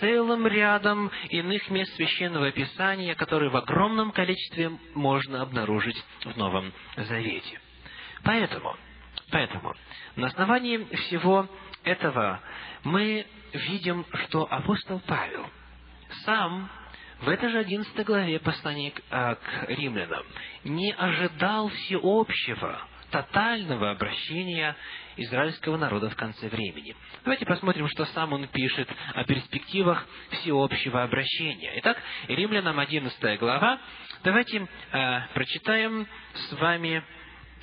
целым 0.00 0.46
рядом 0.46 1.10
иных 1.30 1.68
мест 1.70 1.94
Священного 1.94 2.50
Писания, 2.52 3.14
которые 3.14 3.50
в 3.50 3.56
огромном 3.56 4.12
количестве 4.12 4.70
можно 4.94 5.42
обнаружить 5.42 6.02
в 6.24 6.36
Новом 6.36 6.72
Завете. 6.96 7.60
Поэтому, 8.24 8.76
поэтому 9.30 9.74
на 10.16 10.28
основании 10.28 10.84
всего 10.96 11.48
этого 11.84 12.40
мы 12.84 13.26
видим, 13.52 14.06
что 14.26 14.46
апостол 14.50 15.00
Павел 15.06 15.46
сам 16.24 16.70
в 17.22 17.28
этой 17.28 17.50
же 17.50 17.58
11 17.58 18.04
главе 18.04 18.38
послания 18.40 18.90
к, 18.90 19.00
а, 19.10 19.36
к 19.36 19.68
римлянам 19.68 20.24
не 20.64 20.92
ожидал 20.92 21.68
всеобщего, 21.68 22.80
тотального 23.10 23.90
обращения 23.90 24.74
израильского 25.16 25.76
народа 25.76 26.10
в 26.10 26.16
конце 26.16 26.48
времени. 26.48 26.96
Давайте 27.24 27.44
посмотрим, 27.44 27.86
что 27.88 28.06
сам 28.06 28.32
он 28.32 28.48
пишет 28.48 28.88
о 29.14 29.22
перспективах 29.24 30.04
всеобщего 30.30 31.02
обращения. 31.02 31.72
Итак, 31.76 31.98
Римлянам 32.28 32.80
11 32.80 33.38
глава. 33.38 33.78
Давайте 34.24 34.66
э, 34.92 35.20
прочитаем 35.34 36.08
с 36.34 36.52
вами 36.54 37.04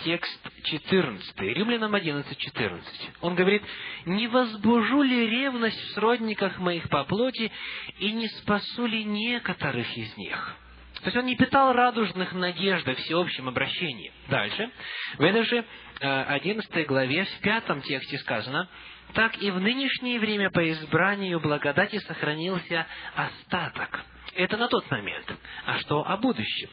текст 0.03 0.39
14, 0.63 1.39
Римлянам 1.39 1.93
11, 1.95 2.37
14. 2.37 3.11
Он 3.21 3.35
говорит, 3.35 3.63
«Не 4.05 4.27
возбужу 4.27 5.01
ли 5.01 5.29
ревность 5.29 5.79
в 5.79 5.91
сродниках 5.93 6.59
моих 6.59 6.89
по 6.89 7.03
плоти, 7.03 7.51
и 7.99 8.11
не 8.11 8.27
спасу 8.27 8.85
ли 8.85 9.03
некоторых 9.03 9.97
из 9.97 10.15
них?» 10.17 10.55
То 11.01 11.05
есть 11.05 11.17
он 11.17 11.25
не 11.25 11.35
питал 11.35 11.71
радужных 11.71 12.33
надежд 12.33 12.87
о 12.87 12.95
всеобщем 12.95 13.47
обращении. 13.47 14.11
Дальше, 14.27 14.69
в 15.17 15.23
этой 15.23 15.43
же 15.43 15.65
11 16.01 16.69
э, 16.75 16.83
главе, 16.83 17.23
в 17.23 17.39
пятом 17.39 17.81
тексте 17.81 18.17
сказано, 18.17 18.67
«Так 19.13 19.41
и 19.41 19.49
в 19.49 19.59
нынешнее 19.61 20.19
время 20.19 20.49
по 20.51 20.69
избранию 20.69 21.39
благодати 21.39 21.99
сохранился 21.99 22.85
остаток». 23.15 24.03
Это 24.35 24.57
на 24.57 24.67
тот 24.67 24.89
момент. 24.91 25.25
А 25.65 25.79
что 25.79 26.05
о 26.05 26.17
будущем? 26.17 26.69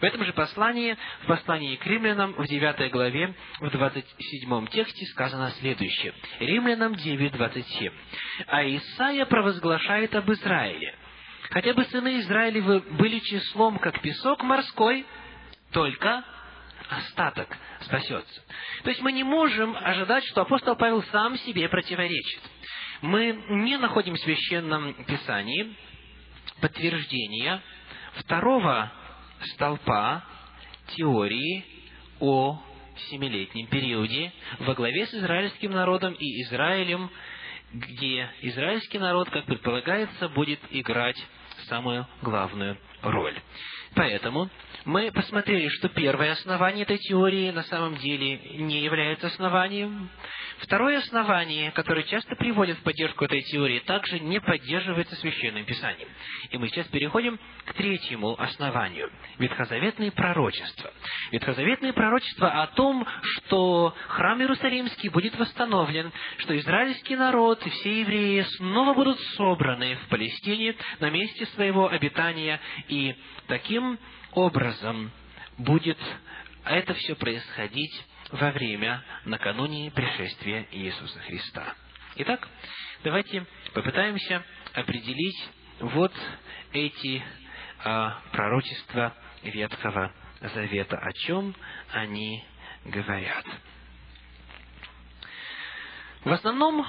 В 0.00 0.04
этом 0.04 0.24
же 0.24 0.32
послании, 0.32 0.96
в 1.22 1.26
послании 1.26 1.76
к 1.76 1.86
римлянам, 1.86 2.32
в 2.32 2.46
9 2.46 2.90
главе, 2.90 3.34
в 3.60 3.70
27 3.70 4.66
тексте 4.68 5.06
сказано 5.06 5.50
следующее. 5.52 6.14
Римлянам 6.40 6.94
9, 6.94 7.32
27. 7.32 7.92
«А 8.46 8.64
Исаия 8.64 9.24
провозглашает 9.26 10.14
об 10.14 10.30
Израиле. 10.30 10.94
Хотя 11.50 11.72
бы 11.72 11.84
сыны 11.84 12.20
Израилевы 12.20 12.80
были 12.80 13.18
числом, 13.20 13.78
как 13.78 14.00
песок 14.02 14.42
морской, 14.42 15.06
только 15.72 16.24
остаток 16.90 17.56
спасется. 17.80 18.42
То 18.82 18.90
есть 18.90 19.02
мы 19.02 19.12
не 19.12 19.24
можем 19.24 19.76
ожидать, 19.76 20.24
что 20.26 20.42
апостол 20.42 20.76
Павел 20.76 21.02
сам 21.04 21.36
себе 21.38 21.68
противоречит. 21.68 22.40
Мы 23.00 23.44
не 23.48 23.76
находим 23.78 24.14
в 24.14 24.20
Священном 24.20 24.92
Писании 25.04 25.74
подтверждения 26.60 27.62
второго 28.16 28.92
столпа 29.54 30.24
теории 30.96 31.64
о 32.20 32.60
семилетнем 33.10 33.66
периоде 33.66 34.32
во 34.60 34.74
главе 34.74 35.06
с 35.06 35.14
израильским 35.14 35.70
народом 35.70 36.14
и 36.14 36.42
Израилем, 36.42 37.10
где 37.72 38.30
израильский 38.42 38.98
народ, 38.98 39.30
как 39.30 39.44
предполагается, 39.44 40.28
будет 40.28 40.60
играть 40.70 41.16
самую 41.68 42.06
главную 42.22 42.78
роль. 43.02 43.36
Поэтому 43.98 44.48
мы 44.84 45.10
посмотрели, 45.10 45.66
что 45.70 45.88
первое 45.88 46.30
основание 46.30 46.84
этой 46.84 46.98
теории 46.98 47.50
на 47.50 47.64
самом 47.64 47.96
деле 47.96 48.38
не 48.58 48.80
является 48.80 49.26
основанием. 49.26 50.08
Второе 50.58 50.98
основание, 50.98 51.72
которое 51.72 52.04
часто 52.04 52.36
приводит 52.36 52.78
в 52.78 52.82
поддержку 52.82 53.24
этой 53.24 53.42
теории, 53.42 53.80
также 53.80 54.20
не 54.20 54.40
поддерживается 54.40 55.16
Священным 55.16 55.64
Писанием. 55.64 56.08
И 56.50 56.58
мы 56.58 56.68
сейчас 56.68 56.86
переходим 56.88 57.40
к 57.64 57.74
третьему 57.74 58.40
основанию– 58.40 59.10
ветхозаветные 59.38 60.12
пророчества. 60.12 60.92
Ветхозаветные 61.32 61.92
пророчества 61.92 62.62
о 62.62 62.68
том, 62.68 63.06
что 63.22 63.96
храм 64.08 64.40
Иерусалимский 64.40 65.08
будет 65.08 65.36
восстановлен, 65.36 66.12
что 66.38 66.56
израильский 66.56 67.16
народ 67.16 67.64
и 67.66 67.70
все 67.70 68.00
евреи 68.00 68.42
снова 68.58 68.94
будут 68.94 69.18
собраны 69.36 69.96
в 69.96 70.08
Палестине 70.08 70.76
на 71.00 71.10
месте 71.10 71.46
своего 71.46 71.88
обитания, 71.88 72.60
и 72.88 73.14
таким 73.48 73.87
образом 74.32 75.10
будет 75.56 75.98
это 76.64 76.94
все 76.94 77.14
происходить 77.14 78.04
во 78.30 78.50
время, 78.50 79.02
накануне 79.24 79.90
пришествия 79.90 80.66
Иисуса 80.70 81.18
Христа. 81.20 81.74
Итак, 82.16 82.46
давайте 83.04 83.46
попытаемся 83.72 84.44
определить 84.74 85.48
вот 85.80 86.12
эти 86.72 87.22
а, 87.84 88.20
пророчества 88.32 89.14
Ветхого 89.42 90.12
Завета, 90.40 90.98
о 90.98 91.12
чем 91.12 91.54
они 91.92 92.44
говорят. 92.84 93.44
В 96.24 96.32
основном 96.32 96.86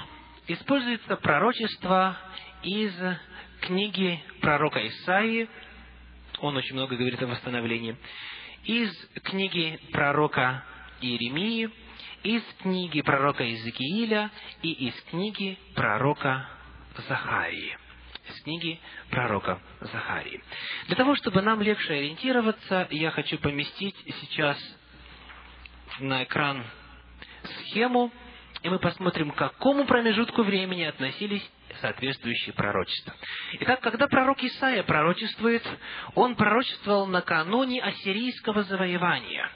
используется 0.48 1.16
пророчество 1.16 2.18
из 2.62 2.94
книги 3.60 4.22
пророка 4.40 4.86
Исаии, 4.86 5.48
он 6.40 6.56
очень 6.56 6.74
много 6.74 6.96
говорит 6.96 7.22
о 7.22 7.26
восстановлении, 7.26 7.96
из 8.64 8.94
книги 9.22 9.78
пророка 9.92 10.64
Иеремии 11.00 11.70
из 12.22 12.42
книги 12.62 13.00
пророка 13.00 13.44
Иезекииля 13.44 14.30
и 14.62 14.72
из 14.72 14.94
книги 15.04 15.58
пророка 15.74 16.48
Захарии. 17.08 17.76
Из 18.28 18.42
книги 18.42 18.78
пророка 19.08 19.60
Захарии. 19.80 20.42
Для 20.86 20.96
того, 20.96 21.14
чтобы 21.16 21.40
нам 21.40 21.62
легче 21.62 21.94
ориентироваться, 21.94 22.88
я 22.90 23.10
хочу 23.10 23.38
поместить 23.38 23.96
сейчас 24.20 24.58
на 25.98 26.24
экран 26.24 26.64
схему, 27.42 28.12
и 28.62 28.68
мы 28.68 28.78
посмотрим, 28.78 29.30
к 29.30 29.36
какому 29.36 29.86
промежутку 29.86 30.42
времени 30.42 30.82
относились 30.82 31.48
соответствующие 31.80 32.54
пророчества. 32.54 33.14
Итак, 33.60 33.80
когда 33.80 34.06
пророк 34.06 34.42
Исаия 34.42 34.82
пророчествует, 34.82 35.66
он 36.14 36.34
пророчествовал 36.36 37.06
накануне 37.06 37.82
ассирийского 37.82 38.62
завоевания, 38.64 39.50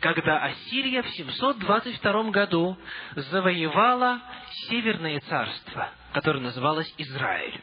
когда 0.00 0.44
Ассирия 0.44 1.02
в 1.02 1.08
722 1.10 2.30
году 2.30 2.76
завоевала 3.16 4.20
Северное 4.68 5.20
царство, 5.20 5.90
которое 6.12 6.40
называлось 6.40 6.92
Израиль. 6.98 7.60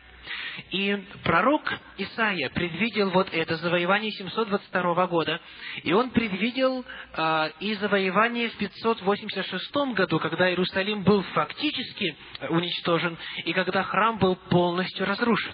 И 0.71 0.97
пророк 1.23 1.61
Исаия 1.97 2.49
предвидел 2.49 3.09
вот 3.09 3.27
это 3.31 3.55
завоевание 3.57 4.11
722 4.11 5.07
года, 5.07 5.39
и 5.83 5.93
он 5.93 6.11
предвидел 6.11 6.85
э, 7.13 7.49
и 7.59 7.73
завоевание 7.75 8.49
в 8.49 8.57
586 8.57 9.75
году, 9.93 10.19
когда 10.19 10.49
Иерусалим 10.49 11.03
был 11.03 11.23
фактически 11.33 12.15
уничтожен, 12.49 13.17
и 13.45 13.53
когда 13.53 13.83
храм 13.83 14.17
был 14.17 14.35
полностью 14.35 15.05
разрушен. 15.05 15.53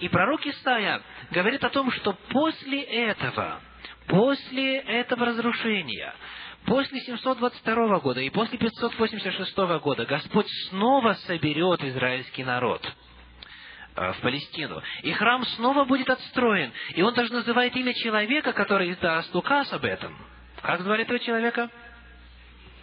И 0.00 0.08
пророк 0.08 0.44
Исаия 0.46 1.02
говорит 1.30 1.62
о 1.62 1.70
том, 1.70 1.90
что 1.92 2.14
после 2.30 2.82
этого, 2.82 3.60
после 4.08 4.78
этого 4.78 5.26
разрушения, 5.26 6.14
после 6.66 7.00
722 7.00 8.00
года 8.00 8.20
и 8.20 8.30
после 8.30 8.58
586 8.58 9.56
года 9.82 10.04
Господь 10.06 10.48
снова 10.68 11.14
соберет 11.26 11.84
израильский 11.84 12.44
народ– 12.44 12.82
Э, 13.03 13.03
в 13.94 14.20
Палестину. 14.20 14.82
И 15.02 15.12
храм 15.12 15.44
снова 15.56 15.84
будет 15.84 16.10
отстроен. 16.10 16.72
И 16.94 17.02
он 17.02 17.14
даже 17.14 17.32
называет 17.32 17.76
имя 17.76 17.94
человека, 17.94 18.52
который 18.52 18.92
издаст 18.92 19.34
указ 19.34 19.72
об 19.72 19.84
этом. 19.84 20.16
Как 20.62 20.80
звали 20.80 21.02
этого 21.02 21.18
человека? 21.18 21.70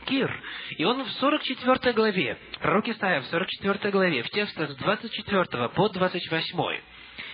Кир. 0.06 0.32
И 0.78 0.84
он 0.84 1.04
в 1.04 1.12
44 1.12 1.94
главе, 1.94 2.38
пророк 2.60 2.88
Исаия 2.88 3.22
в 3.22 3.26
44 3.26 3.92
главе, 3.92 4.24
в 4.24 4.30
текстах 4.30 4.72
с 4.72 4.76
24 4.76 5.70
по 5.70 5.90
28, 5.90 6.82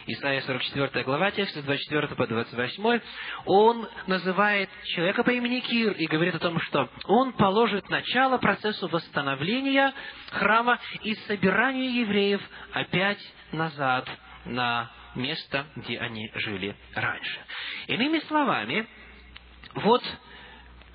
Исайя 0.09 0.39
44 0.39 1.03
глава, 1.03 1.31
текст 1.31 1.53
с 1.53 1.63
24 1.63 2.07
по 2.15 2.25
28, 2.25 3.01
он 3.45 3.89
называет 4.07 4.69
человека 4.85 5.21
по 5.21 5.31
имени 5.31 5.59
Кир 5.59 5.91
и 5.91 6.07
говорит 6.07 6.33
о 6.35 6.39
том, 6.39 6.61
что 6.61 6.89
он 7.07 7.33
положит 7.33 7.89
начало 7.89 8.37
процессу 8.37 8.87
восстановления 8.87 9.93
храма 10.31 10.79
и 11.03 11.13
собиранию 11.27 11.93
евреев 11.93 12.41
опять 12.71 13.19
назад 13.51 14.07
на 14.45 14.89
место, 15.15 15.65
где 15.75 15.99
они 15.99 16.31
жили 16.35 16.77
раньше. 16.95 17.39
Иными 17.87 18.19
словами, 18.19 18.87
вот 19.73 20.03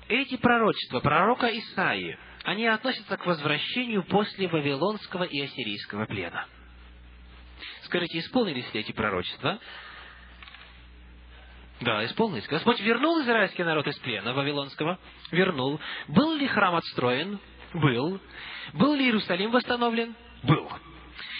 эти 0.07 0.37
пророчества 0.37 1.01
пророка 1.01 1.55
Исаии, 1.55 2.17
они 2.45 2.65
относятся 2.65 3.15
к 3.17 3.27
возвращению 3.27 4.05
после 4.05 4.47
Вавилонского 4.47 5.25
и 5.25 5.39
Ассирийского 5.39 6.07
плена. 6.07 6.47
Скажите, 7.93 8.17
исполнились 8.17 8.73
ли 8.73 8.79
эти 8.79 8.91
пророчества? 8.91 9.59
Да, 11.81 12.03
исполнились. 12.05 12.47
Господь 12.47 12.79
вернул 12.79 13.21
израильский 13.21 13.63
народ 13.63 13.85
из 13.85 13.95
плена 13.99 14.33
Вавилонского. 14.33 14.97
Вернул. 15.29 15.79
Был 16.07 16.33
ли 16.33 16.47
храм 16.47 16.73
отстроен? 16.73 17.37
Был. 17.71 18.19
Был 18.73 18.95
ли 18.95 19.05
Иерусалим 19.05 19.51
восстановлен? 19.51 20.15
Был. 20.41 20.71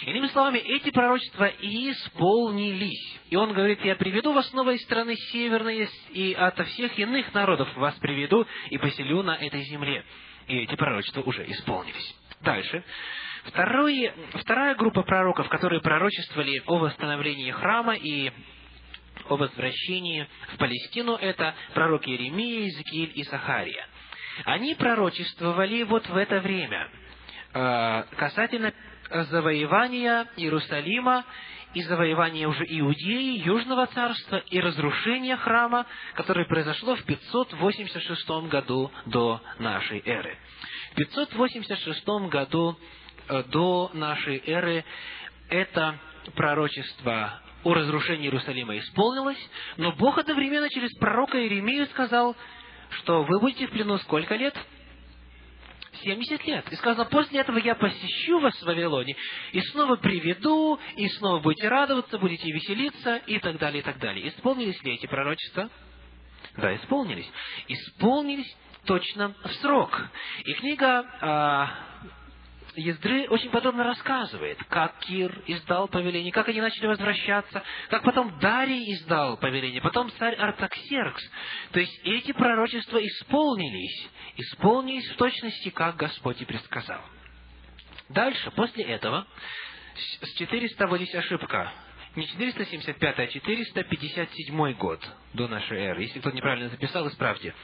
Иными 0.06 0.28
словами, 0.28 0.58
эти 0.58 0.90
пророчества 0.90 1.50
исполнились. 1.60 3.18
И 3.30 3.34
он 3.34 3.52
говорит, 3.52 3.84
я 3.84 3.96
приведу 3.96 4.32
вас 4.32 4.48
снова 4.50 4.70
из 4.74 4.82
страны 4.84 5.16
северной, 5.32 5.88
и 6.10 6.34
ото 6.34 6.62
всех 6.66 6.96
иных 7.00 7.34
народов 7.34 7.74
вас 7.76 7.96
приведу 7.96 8.46
и 8.70 8.78
поселю 8.78 9.24
на 9.24 9.34
этой 9.34 9.62
земле. 9.62 10.04
И 10.46 10.56
эти 10.56 10.76
пророчества 10.76 11.22
уже 11.22 11.50
исполнились. 11.50 12.14
Дальше. 12.42 12.84
Второй, 13.44 14.10
вторая 14.40 14.74
группа 14.74 15.02
пророков, 15.02 15.48
которые 15.48 15.80
пророчествовали 15.80 16.62
о 16.66 16.78
восстановлении 16.78 17.50
храма 17.50 17.94
и 17.94 18.32
о 19.28 19.36
возвращении 19.36 20.26
в 20.54 20.58
Палестину, 20.58 21.16
это 21.16 21.54
пророки 21.74 22.08
Иеремия, 22.08 22.60
Иезекииль 22.60 23.12
и 23.14 23.24
Сахария. 23.24 23.86
Они 24.44 24.74
пророчествовали 24.74 25.82
вот 25.84 26.08
в 26.08 26.16
это 26.16 26.40
время 26.40 26.88
э, 27.52 28.04
касательно 28.16 28.72
завоевания 29.10 30.26
Иерусалима 30.36 31.24
и 31.74 31.82
завоевания 31.82 32.48
уже 32.48 32.64
Иудеи, 32.64 33.44
Южного 33.44 33.86
царства 33.88 34.36
и 34.50 34.60
разрушения 34.60 35.36
храма, 35.36 35.86
которое 36.14 36.46
произошло 36.46 36.96
в 36.96 37.04
586 37.04 38.28
году 38.48 38.90
до 39.06 39.40
нашей 39.58 40.00
эры. 40.04 40.38
В 40.92 40.96
586 40.96 42.06
году 42.30 42.78
до 43.28 43.90
нашей 43.94 44.42
эры 44.46 44.84
это 45.48 45.98
пророчество 46.34 47.40
о 47.64 47.74
разрушении 47.74 48.26
Иерусалима 48.26 48.78
исполнилось, 48.78 49.38
но 49.76 49.92
Бог 49.92 50.18
одновременно 50.18 50.68
через 50.68 50.90
пророка 50.98 51.38
Иеремию 51.40 51.86
сказал, 51.86 52.36
что 52.90 53.22
вы 53.24 53.40
будете 53.40 53.66
в 53.66 53.70
плену 53.70 53.98
сколько 53.98 54.36
лет? 54.36 54.54
70 56.02 56.46
лет. 56.46 56.70
И 56.70 56.76
сказано, 56.76 57.06
после 57.06 57.40
этого 57.40 57.58
я 57.58 57.74
посещу 57.74 58.38
вас 58.40 58.54
в 58.60 58.66
Вавилоне, 58.66 59.16
и 59.52 59.60
снова 59.60 59.96
приведу, 59.96 60.78
и 60.96 61.08
снова 61.08 61.40
будете 61.40 61.68
радоваться, 61.68 62.18
будете 62.18 62.50
веселиться, 62.50 63.16
и 63.26 63.38
так 63.38 63.58
далее, 63.58 63.80
и 63.80 63.84
так 63.84 63.98
далее. 63.98 64.28
Исполнились 64.28 64.82
ли 64.82 64.94
эти 64.94 65.06
пророчества? 65.06 65.70
Да, 66.56 66.74
исполнились. 66.76 67.30
Исполнились 67.68 68.54
точно 68.84 69.34
в 69.44 69.52
срок. 69.54 70.08
И 70.44 70.52
книга 70.54 71.04
а, 71.20 71.70
Ездры 72.76 73.28
очень 73.28 73.50
подробно 73.50 73.84
рассказывает, 73.84 74.58
как 74.68 74.98
Кир 75.00 75.42
издал 75.46 75.86
повеление, 75.86 76.32
как 76.32 76.48
они 76.48 76.60
начали 76.60 76.86
возвращаться, 76.86 77.62
как 77.88 78.02
потом 78.02 78.38
Дарий 78.40 78.92
издал 78.94 79.36
повеление, 79.36 79.80
потом 79.80 80.10
царь 80.18 80.34
Артаксеркс. 80.34 81.22
То 81.72 81.80
есть 81.80 82.00
эти 82.04 82.32
пророчества 82.32 82.98
исполнились, 82.98 84.08
исполнились 84.36 85.08
в 85.10 85.16
точности, 85.16 85.70
как 85.70 85.96
Господь 85.96 86.40
и 86.42 86.44
предсказал. 86.44 87.00
Дальше, 88.08 88.50
после 88.50 88.84
этого, 88.84 89.26
с 90.22 90.34
400, 90.34 90.86
вот 90.88 91.00
ошибка, 91.00 91.72
не 92.16 92.26
475, 92.26 93.18
а 93.18 93.26
457 93.26 94.72
год 94.74 95.00
до 95.32 95.48
нашей 95.48 95.78
эры. 95.78 96.02
Если 96.02 96.20
кто 96.20 96.30
неправильно 96.30 96.70
записал, 96.70 97.08
исправьте. 97.08 97.54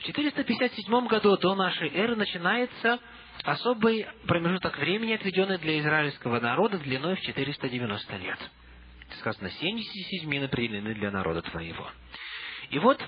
В 0.00 0.04
457 0.04 1.06
году 1.06 1.36
до 1.36 1.54
нашей 1.54 1.88
эры 1.94 2.16
начинается 2.16 2.98
особый 3.44 4.06
промежуток 4.26 4.78
времени, 4.78 5.12
отведенный 5.12 5.58
для 5.58 5.78
израильского 5.80 6.40
народа 6.40 6.78
длиной 6.78 7.16
в 7.16 7.20
490 7.20 8.16
лет. 8.16 8.38
Сказано, 9.18 9.50
77 9.50 10.20
седьмины 10.20 10.48
для 10.94 11.10
народа 11.10 11.42
твоего. 11.42 11.90
И 12.70 12.78
вот 12.78 13.02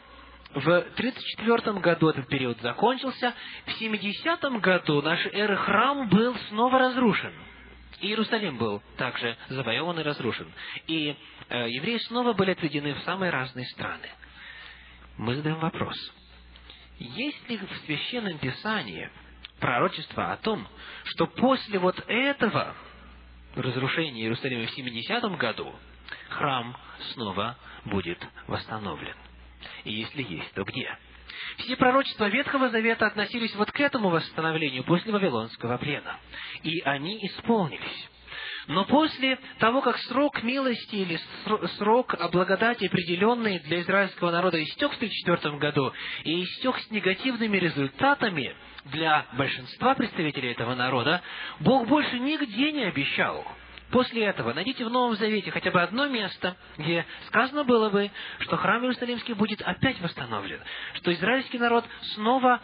в 0.55 0.81
34 0.97 1.79
году 1.81 2.09
этот 2.09 2.29
период 2.29 2.61
закончился, 2.61 3.35
в 3.67 3.73
70 3.73 4.41
году 4.61 5.01
нашей 5.01 5.33
эры 5.33 5.57
храм 5.57 6.09
был 6.09 6.37
снова 6.49 6.79
разрушен. 6.79 7.33
И 8.01 8.09
Иерусалим 8.09 8.59
был 8.59 8.83
также 8.97 9.37
завоеван 9.49 9.99
и 10.01 10.03
разрушен. 10.03 10.51
И 10.89 11.17
э, 11.49 11.71
евреи 11.71 11.99
снова 11.99 12.33
были 12.33 12.51
отведены 12.51 12.95
в 12.95 13.03
самые 13.03 13.31
разные 13.31 13.65
страны. 13.67 14.09
Мы 15.17 15.37
задаем 15.37 15.61
вопрос. 15.61 15.97
Есть 16.99 17.49
ли 17.49 17.59
в 17.59 17.77
Священном 17.87 18.39
Писании 18.39 19.09
пророчество 19.63 20.33
о 20.33 20.37
том, 20.39 20.67
что 21.05 21.29
после 21.29 21.79
вот 21.79 21.97
этого 22.09 22.75
разрушения 23.55 24.23
Иерусалима 24.23 24.67
в 24.67 24.71
70 24.73 25.23
году 25.39 25.73
храм 26.31 26.77
снова 27.13 27.57
будет 27.85 28.19
восстановлен. 28.49 29.15
И 29.85 29.93
если 29.93 30.23
есть, 30.23 30.53
то 30.55 30.65
где? 30.65 30.99
Все 31.59 31.77
пророчества 31.77 32.29
Ветхого 32.29 32.71
Завета 32.71 33.07
относились 33.07 33.55
вот 33.55 33.71
к 33.71 33.79
этому 33.79 34.11
восстановлению 34.11 34.83
после 34.83 35.13
Вавилонского 35.13 35.79
плена. 35.79 36.19
И 36.65 36.81
они 36.81 37.25
исполнились. 37.27 38.09
Но 38.67 38.85
после 38.85 39.39
того, 39.59 39.81
как 39.81 39.97
срок 39.99 40.43
милости 40.43 40.97
или 40.97 41.21
срок 41.79 42.17
благодати, 42.33 42.87
определенный 42.87 43.61
для 43.61 43.81
израильского 43.83 44.31
народа, 44.31 44.63
истек 44.63 44.93
в 44.93 44.97
1934 44.97 45.59
году 45.59 45.93
и 46.25 46.43
истек 46.43 46.79
с 46.79 46.91
негативными 46.91 47.59
результатами 47.59 48.55
для 48.87 49.27
большинства 49.33 49.95
представителей 49.95 50.53
этого 50.53 50.75
народа, 50.75 51.23
Бог 51.61 51.87
больше 51.87 52.19
нигде 52.19 52.73
не 52.73 52.85
обещал 52.85 53.45
после 53.93 54.25
этого 54.25 54.53
найдите 54.53 54.85
в 54.85 54.91
Новом 54.91 55.15
Завете 55.17 55.51
хотя 55.53 55.71
бы 55.71 55.81
одно 55.81 56.09
место, 56.09 56.57
где 56.79 57.07
сказано 57.29 57.63
было 57.63 57.91
бы, 57.91 58.11
что 58.41 58.57
храм 58.57 58.83
Иерусалимский 58.83 59.35
будет 59.35 59.63
опять 59.63 60.01
восстановлен, 60.01 60.59
что 60.95 61.13
израильский 61.13 61.59
народ 61.59 61.85
снова 62.15 62.61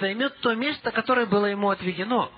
займет 0.00 0.38
то 0.40 0.54
место, 0.54 0.90
которое 0.90 1.26
было 1.26 1.46
ему 1.46 1.70
отведено. 1.70 2.30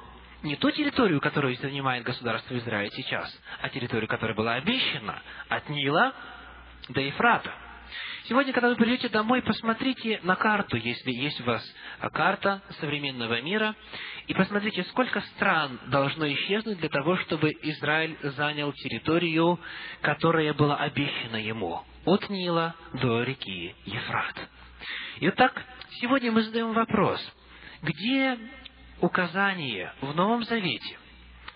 Не 0.43 0.57
ту 0.57 0.71
территорию, 0.71 1.21
которую 1.21 1.57
занимает 1.57 2.05
государство 2.05 2.57
Израиль 2.59 2.91
сейчас, 2.93 3.37
а 3.61 3.69
территорию, 3.69 4.09
которая 4.09 4.37
была 4.37 4.55
обещана 4.55 5.21
от 5.49 5.69
Нила 5.69 6.15
до 6.89 7.01
Ефрата. 7.01 7.53
Сегодня, 8.25 8.53
когда 8.53 8.69
вы 8.69 8.77
придете 8.77 9.09
домой, 9.09 9.43
посмотрите 9.43 10.21
на 10.23 10.37
карту, 10.37 10.77
если 10.77 11.11
есть 11.11 11.41
у 11.41 11.45
вас 11.45 11.63
карта 12.13 12.63
современного 12.81 13.41
мира, 13.41 13.75
и 14.27 14.35
посмотрите, 14.35 14.85
сколько 14.85 15.21
стран 15.21 15.81
должно 15.87 16.31
исчезнуть 16.33 16.79
для 16.79 16.89
того, 16.89 17.17
чтобы 17.17 17.51
Израиль 17.63 18.17
занял 18.23 18.73
территорию, 18.73 19.59
которая 20.03 20.53
была 20.55 20.77
обещана 20.77 21.37
ему, 21.37 21.83
от 22.05 22.29
Нила 22.29 22.75
до 22.95 23.23
реки 23.23 23.75
Ефрат. 23.87 24.49
Итак, 25.21 25.65
сегодня 26.01 26.31
мы 26.31 26.43
задаем 26.43 26.73
вопрос, 26.73 27.21
где 27.83 28.39
указание 29.01 29.93
в 30.01 30.15
Новом 30.15 30.45
Завете 30.45 30.99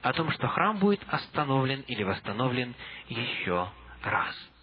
о 0.03 0.13
том, 0.13 0.31
что 0.33 0.49
храм 0.49 0.79
будет 0.79 1.01
остановлен 1.09 1.83
или 1.83 2.03
восстановлен 2.03 2.75
еще 3.09 3.69
раз? 4.03 4.54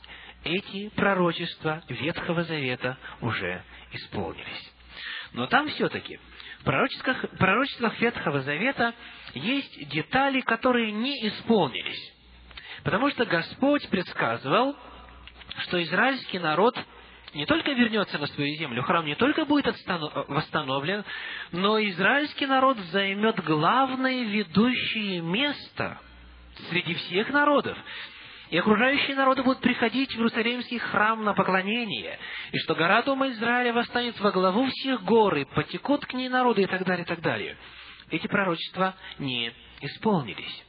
Эти 0.44 0.90
пророчества 0.90 1.84
Ветхого 1.88 2.44
Завета 2.44 2.98
уже 3.22 3.64
исполнились. 3.92 4.74
Но 5.34 5.48
там 5.48 5.68
все-таки 5.70 6.20
в 6.60 6.64
пророчествах, 6.64 7.30
пророчествах 7.38 8.00
Ветхого 8.00 8.42
Завета 8.42 8.94
есть 9.34 9.88
детали, 9.90 10.42
которые 10.42 10.92
не 10.92 11.28
исполнились. 11.28 12.14
Потому 12.84 13.10
что 13.12 13.26
Господь 13.26 13.88
предсказывал, 13.90 14.76
что 15.60 15.82
израильский 15.84 16.40
народ 16.40 16.78
не 17.34 17.46
только 17.46 17.72
вернется 17.72 18.18
на 18.18 18.28
свою 18.28 18.56
землю, 18.58 18.84
храм 18.84 19.06
не 19.06 19.16
только 19.16 19.46
будет 19.46 19.74
восстановлен, 20.28 21.06
но 21.52 21.82
израильский 21.82 22.46
народ 22.46 22.78
займет 22.92 23.42
главное 23.44 24.24
ведущее 24.24 25.22
место 25.22 26.00
среди 26.70 26.94
всех 26.96 27.30
народов 27.30 27.78
и 28.52 28.58
окружающие 28.58 29.16
народы 29.16 29.44
будут 29.44 29.62
приходить 29.62 30.12
в 30.12 30.18
Иерусалимский 30.18 30.78
храм 30.78 31.24
на 31.24 31.34
поклонение, 31.34 32.20
и 32.52 32.58
что 32.60 32.76
гора 32.76 33.02
Дома 33.02 33.30
Израиля 33.30 33.72
восстанет 33.72 34.20
во 34.20 34.32
главу 34.32 34.68
всех 34.68 35.04
гор, 35.04 35.38
и 35.38 35.46
потекут 35.46 36.06
к 36.06 36.14
ней 36.14 36.28
народы, 36.28 36.64
и 36.64 36.66
так 36.68 36.84
далее, 36.84 37.06
и 37.06 37.08
так 37.08 37.22
далее. 37.22 37.56
Эти 38.10 38.28
пророчества 38.28 38.94
не 39.20 39.54
исполнились. 39.80 40.66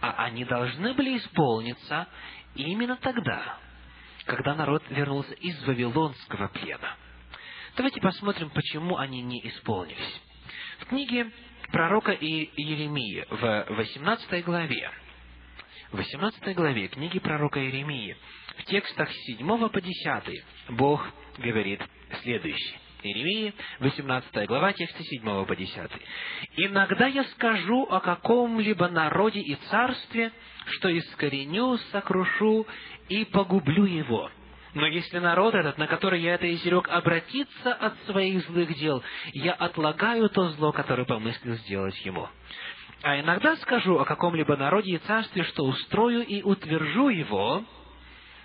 А 0.00 0.24
они 0.24 0.46
должны 0.46 0.94
были 0.94 1.18
исполниться 1.18 2.08
именно 2.54 2.96
тогда, 2.96 3.58
когда 4.24 4.54
народ 4.54 4.82
вернулся 4.88 5.34
из 5.34 5.62
Вавилонского 5.66 6.48
плена. 6.48 6.96
Давайте 7.76 8.00
посмотрим, 8.00 8.48
почему 8.48 8.96
они 8.96 9.20
не 9.20 9.46
исполнились. 9.48 10.22
В 10.80 10.86
книге 10.86 11.30
пророка 11.72 12.12
Иеремии 12.12 13.26
в 13.28 13.74
18 13.74 14.44
главе 14.46 14.90
в 15.92 15.96
18 15.96 16.54
главе 16.54 16.88
книги 16.88 17.18
пророка 17.18 17.60
Иеремии, 17.60 18.16
в 18.58 18.64
текстах 18.64 19.10
с 19.10 19.16
7 19.38 19.68
по 19.68 19.80
10, 19.80 20.44
Бог 20.70 21.06
говорит 21.38 21.80
следующее. 22.22 22.78
Иеремии, 23.02 23.54
18 23.80 24.48
глава, 24.48 24.72
тексты 24.72 25.04
7 25.04 25.46
по 25.46 25.56
10. 25.56 25.90
«Иногда 26.56 27.06
я 27.06 27.24
скажу 27.24 27.84
о 27.84 28.00
каком-либо 28.00 28.88
народе 28.88 29.40
и 29.40 29.54
царстве, 29.70 30.32
что 30.66 30.88
искореню, 30.88 31.78
сокрушу 31.92 32.66
и 33.08 33.24
погублю 33.24 33.84
его. 33.84 34.30
Но 34.74 34.86
если 34.86 35.18
народ 35.18 35.54
этот, 35.54 35.78
на 35.78 35.86
который 35.86 36.20
я 36.20 36.34
это 36.34 36.52
изрек, 36.52 36.88
обратится 36.88 37.72
от 37.72 37.94
своих 38.06 38.44
злых 38.46 38.74
дел, 38.76 39.02
я 39.32 39.52
отлагаю 39.52 40.28
то 40.28 40.50
зло, 40.50 40.72
которое 40.72 41.04
помыслил 41.04 41.54
сделать 41.54 41.98
ему. 42.04 42.28
А 43.02 43.20
иногда 43.20 43.56
скажу 43.56 43.98
о 43.98 44.04
каком-либо 44.04 44.56
народе 44.56 44.92
и 44.92 44.98
царстве, 44.98 45.44
что 45.44 45.64
устрою 45.64 46.26
и 46.26 46.42
утвержу 46.42 47.08
его, 47.08 47.64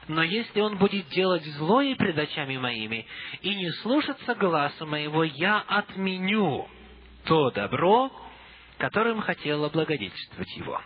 но 0.08 0.22
если 0.22 0.62
он 0.62 0.78
будет 0.78 1.08
делать 1.10 1.44
злое 1.44 1.96
пред 1.96 2.18
очами 2.18 2.58
моими 2.58 3.08
и 3.42 3.56
не 3.56 3.72
слушаться 3.82 4.36
гласа 4.36 4.86
моего, 4.86 5.24
я 5.24 5.64
отменю 5.68 6.68
то 7.26 7.52
добро, 7.52 8.12
которым 8.78 9.22
хотел 9.22 9.64
облагодетельствовать 9.64 10.56
его. 10.58 10.82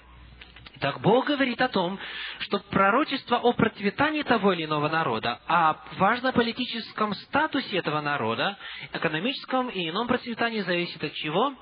Так 0.79 1.01
Бог 1.01 1.25
говорит 1.25 1.59
о 1.59 1.69
том, 1.69 1.99
что 2.39 2.59
пророчество 2.59 3.37
о 3.37 3.53
процветании 3.53 4.21
того 4.21 4.53
или 4.53 4.65
иного 4.65 4.87
народа, 4.89 5.39
о 5.47 5.75
важно-политическом 5.97 7.15
статусе 7.15 7.77
этого 7.77 8.01
народа, 8.01 8.57
экономическом 8.93 9.69
и 9.69 9.89
ином 9.89 10.07
процветании 10.07 10.61
зависит 10.61 11.03
от 11.03 11.13
чего? 11.13 11.53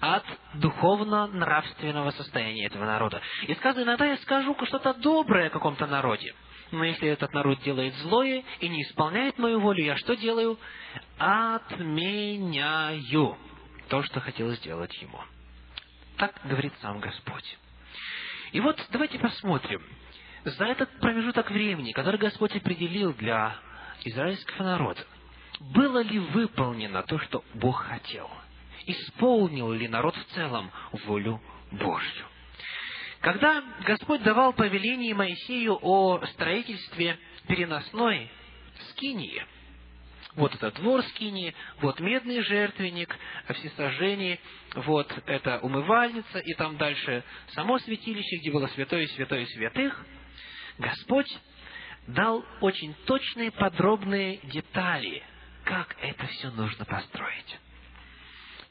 От 0.00 0.24
духовно-нравственного 0.54 2.10
состояния 2.12 2.66
этого 2.66 2.84
народа. 2.84 3.20
И 3.46 3.54
сказано, 3.54 3.84
иногда 3.84 4.06
я 4.06 4.16
скажу 4.18 4.56
что-то 4.64 4.94
доброе 4.94 5.48
о 5.48 5.50
каком-то 5.50 5.86
народе. 5.86 6.34
Но 6.70 6.84
если 6.84 7.08
этот 7.08 7.32
народ 7.32 7.60
делает 7.62 7.94
злое 7.96 8.44
и 8.60 8.68
не 8.68 8.82
исполняет 8.82 9.38
мою 9.38 9.60
волю, 9.60 9.82
я 9.84 9.96
что 9.96 10.14
делаю? 10.16 10.58
Отменяю 11.18 12.16
то, 13.88 14.02
что 14.02 14.20
хотел 14.20 14.50
сделать 14.52 14.94
ему. 15.00 15.18
Так 16.18 16.34
говорит 16.44 16.74
сам 16.82 17.00
Господь. 17.00 17.58
И 18.52 18.60
вот 18.60 18.78
давайте 18.90 19.18
посмотрим. 19.18 19.82
За 20.44 20.66
этот 20.66 20.90
промежуток 21.00 21.50
времени, 21.50 21.92
который 21.92 22.18
Господь 22.18 22.54
определил 22.54 23.12
для 23.14 23.56
израильского 24.04 24.62
народа, 24.64 25.04
было 25.60 26.02
ли 26.02 26.18
выполнено 26.18 27.02
то, 27.02 27.18
что 27.18 27.42
Бог 27.54 27.82
хотел– 27.82 28.30
исполнил 28.88 29.72
ли 29.72 29.86
народ 29.88 30.16
в 30.16 30.34
целом 30.34 30.70
волю 31.06 31.40
Божью. 31.70 32.26
Когда 33.20 33.62
Господь 33.84 34.22
давал 34.22 34.52
повеление 34.52 35.14
Моисею 35.14 35.78
о 35.82 36.24
строительстве 36.26 37.18
переносной 37.46 38.30
скинии, 38.90 39.44
вот 40.34 40.54
это 40.54 40.70
двор 40.70 41.02
скинии, 41.02 41.54
вот 41.80 41.98
медный 41.98 42.42
жертвенник, 42.42 43.14
всесожжение, 43.48 44.38
вот 44.74 45.12
это 45.26 45.58
умывальница, 45.60 46.38
и 46.38 46.54
там 46.54 46.76
дальше 46.76 47.24
само 47.54 47.78
святилище, 47.80 48.36
где 48.36 48.52
было 48.52 48.68
святое 48.68 49.06
святое 49.08 49.46
святых, 49.46 50.06
Господь 50.78 51.38
дал 52.06 52.44
очень 52.60 52.94
точные 53.04 53.50
подробные 53.50 54.38
детали, 54.44 55.22
как 55.64 55.96
это 56.00 56.26
все 56.28 56.50
нужно 56.50 56.84
построить. 56.84 57.58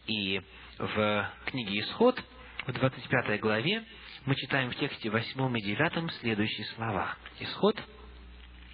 И 0.08 0.41
в 0.80 1.32
книге 1.47 1.82
«Исход», 1.82 2.22
в 2.66 2.72
25 2.72 3.39
главе, 3.41 3.84
мы 4.26 4.36
читаем 4.36 4.72
в 4.72 4.76
тексте 4.76 5.10
8 5.10 5.58
и 5.58 5.62
9 5.62 6.14
следующие 6.22 6.66
слова. 6.76 7.16
Исход, 7.41 7.78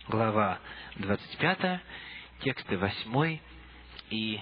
глава 0.08 0.60
25, 0.98 1.82
тексты 2.42 2.78
8 2.78 3.40
и 4.12 4.40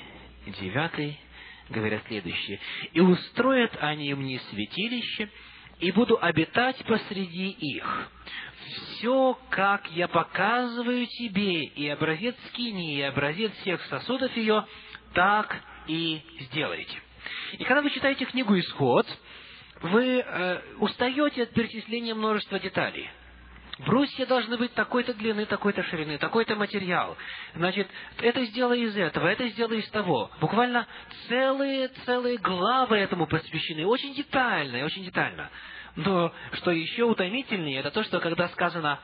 9 0.48 1.20
говорят 1.70 2.04
следующее. 2.08 2.60
«И 2.92 3.00
устроят 3.00 3.72
они 3.82 4.14
мне 4.14 4.40
святилище, 4.52 5.30
и 5.80 5.92
буду 5.92 6.18
обитать 6.22 6.78
посреди 6.86 7.52
их. 7.52 8.12
Все, 8.68 9.40
как 9.50 9.90
я 9.92 10.10
показываю 10.10 11.08
тебе, 11.08 11.64
и 11.64 11.88
образец 11.88 12.36
скини, 12.50 12.98
и 12.98 13.02
образец 13.02 13.52
всех 13.62 13.82
сосудов 13.86 14.36
ее, 14.36 14.66
так 15.14 15.62
и 15.88 16.22
сделаете. 16.42 16.98
И 17.54 17.64
когда 17.64 17.82
вы 17.82 17.90
читаете 17.92 18.26
книгу 18.26 18.58
«Исход», 18.58 19.08
вы 19.82 20.20
э, 20.20 20.62
устаете 20.80 21.44
от 21.44 21.52
перечисления 21.52 22.14
множества 22.14 22.60
деталей. 22.60 23.10
Брусья 23.80 24.28
должны 24.28 24.58
быть 24.58 24.74
такой-то 24.74 25.14
длины, 25.14 25.46
такой-то 25.46 25.82
ширины, 25.84 26.20
такой-то 26.20 26.56
материал. 26.56 27.18
Значит, 27.56 27.90
это 28.20 28.46
сделай 28.46 28.82
из 28.82 28.96
этого, 28.96 29.28
это 29.28 29.48
сделай 29.50 29.80
из 29.80 29.90
того. 29.90 30.30
Буквально 30.40 30.86
целые-целые 31.28 32.38
главы 32.38 32.98
этому 32.98 33.26
посвящены, 33.26 33.88
очень 33.88 34.14
детально, 34.14 34.86
очень 34.86 35.04
детально. 35.04 35.50
Но 35.96 36.32
что 36.54 36.72
еще 36.72 37.04
утомительнее, 37.06 37.80
это 37.80 37.90
то, 37.92 38.04
что 38.04 38.20
когда 38.20 38.50
сказано 38.50 39.00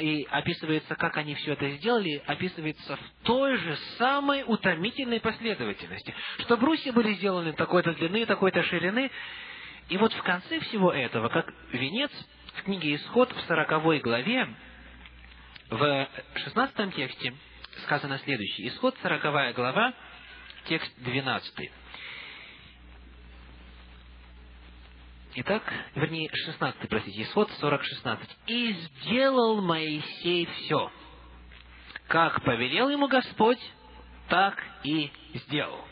и 0.00 0.24
описывается, 0.24 0.94
как 0.96 1.16
они 1.16 1.34
все 1.34 1.52
это 1.52 1.68
сделали, 1.70 2.22
описывается 2.26 2.96
в 2.96 3.24
той 3.24 3.56
же 3.56 3.76
самой 3.98 4.44
утомительной 4.46 5.20
последовательности. 5.20 6.14
Что 6.40 6.56
брусья 6.56 6.92
были 6.92 7.14
сделаны 7.14 7.52
такой-то 7.52 7.92
длины, 7.94 8.26
такой-то 8.26 8.62
ширины. 8.64 9.10
И 9.88 9.96
вот 9.98 10.12
в 10.12 10.22
конце 10.22 10.60
всего 10.60 10.92
этого, 10.92 11.28
как 11.28 11.52
венец, 11.72 12.10
в 12.56 12.62
книге 12.62 12.96
Исход 12.96 13.32
в 13.32 13.40
сороковой 13.42 14.00
главе, 14.00 14.48
в 15.70 16.08
шестнадцатом 16.36 16.92
тексте 16.92 17.34
сказано 17.84 18.18
следующее. 18.20 18.68
Исход, 18.68 18.96
сороковая 19.02 19.52
глава, 19.52 19.92
текст 20.66 20.92
двенадцатый. 20.98 21.70
Итак, 25.38 25.62
вернее, 25.94 26.30
16, 26.32 26.88
простите, 26.88 27.22
Исход 27.22 27.50
40, 27.60 27.84
16. 27.84 28.36
«И 28.46 28.72
сделал 28.72 29.60
Моисей 29.60 30.46
все, 30.46 30.90
как 32.08 32.42
повелел 32.42 32.88
ему 32.88 33.06
Господь, 33.06 33.60
так 34.28 34.62
и 34.82 35.12
сделал». 35.34 35.84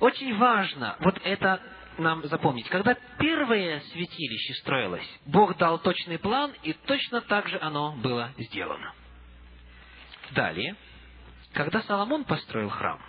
Очень 0.00 0.38
важно 0.38 0.96
вот 1.00 1.20
это 1.22 1.60
нам 1.98 2.24
запомнить. 2.24 2.66
Когда 2.70 2.94
первое 3.18 3.80
святилище 3.92 4.54
строилось, 4.54 5.06
Бог 5.26 5.58
дал 5.58 5.78
точный 5.78 6.18
план, 6.18 6.52
и 6.62 6.72
точно 6.72 7.20
так 7.20 7.48
же 7.48 7.58
оно 7.60 7.92
было 7.96 8.32
сделано. 8.38 8.94
Далее, 10.30 10.76
когда 11.52 11.82
Соломон 11.82 12.24
построил 12.24 12.70
храм, 12.70 13.02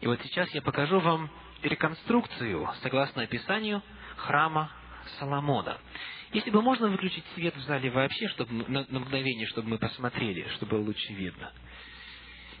и 0.00 0.06
вот 0.06 0.20
сейчас 0.22 0.48
я 0.54 0.62
покажу 0.62 1.00
вам 1.00 1.30
реконструкцию, 1.62 2.68
согласно 2.82 3.22
описанию, 3.22 3.82
храма 4.16 4.70
Соломона. 5.18 5.78
Если 6.32 6.50
бы 6.50 6.60
можно 6.60 6.88
выключить 6.88 7.24
свет 7.34 7.56
в 7.56 7.60
зале 7.60 7.90
вообще, 7.90 8.28
чтобы 8.28 8.52
на, 8.68 8.84
на 8.88 9.00
мгновение, 9.00 9.46
чтобы 9.46 9.70
мы 9.70 9.78
посмотрели, 9.78 10.46
чтобы 10.56 10.72
было 10.72 10.86
лучше 10.86 11.12
видно. 11.14 11.52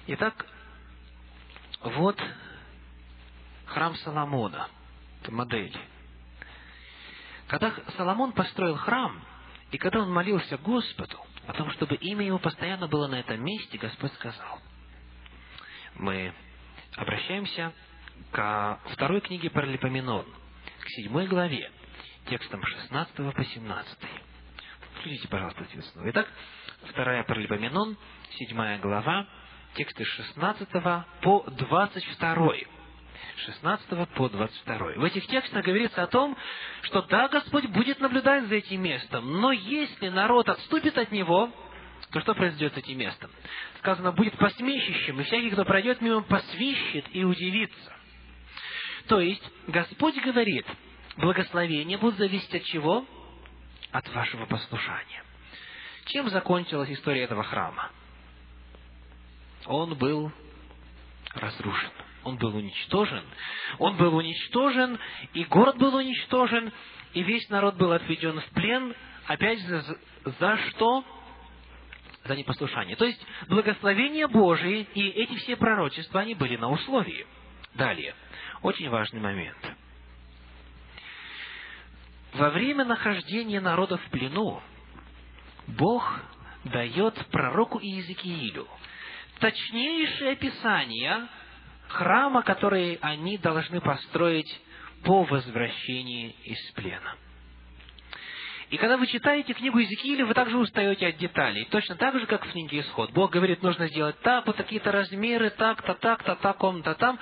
Итак, 0.06 0.46
вот 1.82 2.18
храм 3.66 3.94
Соломона. 3.96 4.68
Это 5.22 5.32
модель. 5.32 5.76
Когда 7.46 7.74
Соломон 7.96 8.32
построил 8.32 8.76
храм, 8.76 9.22
и 9.70 9.78
когда 9.78 10.00
он 10.00 10.12
молился 10.12 10.56
Господу 10.58 11.18
о 11.46 11.52
том, 11.52 11.70
чтобы 11.72 11.96
имя 11.96 12.24
его 12.24 12.38
постоянно 12.38 12.88
было 12.88 13.06
на 13.06 13.20
этом 13.20 13.42
месте, 13.44 13.76
Господь 13.78 14.12
сказал, 14.14 14.60
мы 15.94 16.32
обращаемся 16.96 17.72
к 18.30 18.80
второй 18.92 19.20
книге 19.20 19.50
Паралипоменон, 19.50 20.26
к 20.80 20.88
седьмой 20.90 21.26
главе, 21.26 21.70
текстам 22.28 22.62
16 22.64 23.14
по 23.34 23.44
17. 23.44 23.98
Включите, 24.98 25.28
пожалуйста, 25.28 25.64
свет 25.64 25.84
Итак, 26.06 26.28
вторая 26.90 27.24
Паралипоменон, 27.24 27.96
седьмая 28.38 28.78
глава, 28.78 29.26
тексты 29.74 30.04
16 30.04 30.68
по 31.22 31.44
22. 31.46 32.52
16 33.36 34.08
по 34.14 34.28
22. 34.28 34.76
В 34.96 35.04
этих 35.04 35.26
текстах 35.26 35.64
говорится 35.64 36.02
о 36.02 36.06
том, 36.06 36.36
что 36.82 37.02
да, 37.02 37.28
Господь 37.28 37.66
будет 37.66 38.00
наблюдать 38.00 38.44
за 38.46 38.56
этим 38.56 38.82
местом, 38.82 39.40
но 39.40 39.52
если 39.52 40.08
народ 40.08 40.48
отступит 40.48 40.98
от 40.98 41.12
него, 41.12 41.50
то 42.10 42.20
что 42.20 42.34
произойдет 42.34 42.74
с 42.74 42.78
этим 42.78 42.98
местом? 42.98 43.30
Сказано, 43.78 44.12
будет 44.12 44.36
посмещищем, 44.38 45.20
и 45.20 45.24
всякий, 45.24 45.50
кто 45.50 45.64
пройдет 45.64 46.00
мимо, 46.00 46.22
посвищет 46.22 47.04
и 47.12 47.24
удивится. 47.24 47.97
То 49.08 49.20
есть, 49.20 49.42
Господь 49.66 50.16
говорит, 50.22 50.66
благословение 51.16 51.98
будет 51.98 52.18
зависеть 52.18 52.54
от 52.54 52.64
чего? 52.64 53.06
От 53.90 54.08
вашего 54.14 54.46
послушания. 54.46 55.24
Чем 56.06 56.28
закончилась 56.28 56.90
история 56.90 57.22
этого 57.22 57.42
храма? 57.42 57.90
Он 59.66 59.94
был 59.94 60.30
разрушен 61.34 61.90
он 62.24 62.36
был 62.36 62.54
уничтожен. 62.54 63.22
Он 63.78 63.96
был 63.96 64.14
уничтожен, 64.14 64.98
и 65.32 65.44
город 65.44 65.78
был 65.78 65.94
уничтожен, 65.94 66.70
и 67.14 67.22
весь 67.22 67.48
народ 67.48 67.76
был 67.76 67.92
отведен 67.92 68.40
в 68.40 68.50
плен, 68.50 68.94
опять 69.26 69.60
за, 69.60 69.98
за 70.38 70.56
что? 70.68 71.04
За 72.24 72.36
непослушание. 72.36 72.96
То 72.96 73.06
есть, 73.06 73.24
благословение 73.48 74.26
Божие 74.28 74.82
и 74.82 75.08
эти 75.08 75.36
все 75.36 75.56
пророчества, 75.56 76.20
они 76.20 76.34
были 76.34 76.56
на 76.56 76.68
условии. 76.68 77.26
Далее. 77.74 78.14
Очень 78.62 78.90
важный 78.90 79.20
момент. 79.20 79.56
Во 82.34 82.50
время 82.50 82.84
нахождения 82.84 83.60
народа 83.60 83.96
в 83.96 84.10
плену, 84.10 84.60
Бог 85.66 86.20
дает 86.64 87.14
пророку 87.30 87.78
Иезекиилю 87.78 88.68
точнейшее 89.38 90.32
описание 90.32 91.28
храма, 91.88 92.42
который 92.42 92.98
они 93.00 93.38
должны 93.38 93.80
построить 93.80 94.60
по 95.04 95.22
возвращении 95.22 96.34
из 96.44 96.72
плена. 96.72 97.16
И 98.70 98.76
когда 98.76 98.98
вы 98.98 99.06
читаете 99.06 99.54
книгу 99.54 99.78
Иезекииля, 99.78 100.26
вы 100.26 100.34
также 100.34 100.58
устаете 100.58 101.06
от 101.06 101.16
деталей. 101.16 101.66
Точно 101.70 101.94
так 101.96 102.18
же, 102.18 102.26
как 102.26 102.44
в 102.44 102.52
книге 102.52 102.80
Исход. 102.80 103.10
Бог 103.12 103.30
говорит, 103.30 103.62
нужно 103.62 103.88
сделать 103.88 104.20
так, 104.20 104.46
вот 104.46 104.56
такие-то 104.56 104.92
размеры, 104.92 105.48
так-то, 105.50 105.94
так-то, 105.94 106.36
таком-то, 106.36 106.94
там. 106.94 107.18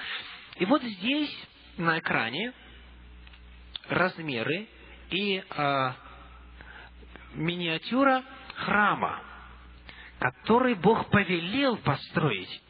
И 0.59 0.65
вот 0.65 0.83
здесь, 0.83 1.35
на 1.77 1.99
экране, 1.99 2.53
размеры 3.89 4.67
и 5.11 5.39
э, 5.39 5.93
миниатюра 7.35 8.25
храма, 8.55 9.23
который 10.19 10.75
Бог 10.75 11.11
повелел 11.11 11.77
построить 11.79 12.63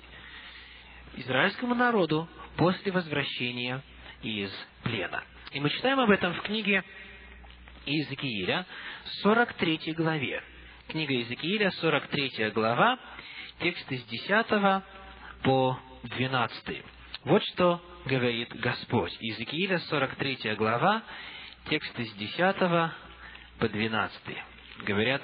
израильскому 1.14 1.74
народу 1.74 2.28
после 2.56 2.90
возвращения 2.90 3.82
из 4.22 4.50
плена. 4.82 5.22
И 5.52 5.60
мы 5.60 5.70
читаем 5.70 6.00
об 6.00 6.10
этом 6.10 6.34
в 6.34 6.42
книге 6.42 6.82
Иезекииля, 7.86 8.66
43 9.22 9.94
главе. 9.94 10.42
Книга 10.88 11.14
Иезекииля, 11.14 11.70
43 11.70 12.50
глава, 12.50 12.98
тексты 13.60 13.98
с 13.98 14.04
10 14.04 14.82
по 15.44 15.78
12. 16.02 16.84
Вот 17.26 17.42
что 17.42 17.82
говорит 18.04 18.54
Господь. 18.54 19.12
Иезекииля, 19.18 19.78
43 19.80 20.54
глава, 20.54 21.02
тексты 21.68 22.04
с 22.04 22.12
10 22.12 22.56
по 23.58 23.68
12. 23.68 24.20
Говорят 24.84 25.22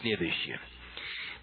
следующее. 0.00 0.60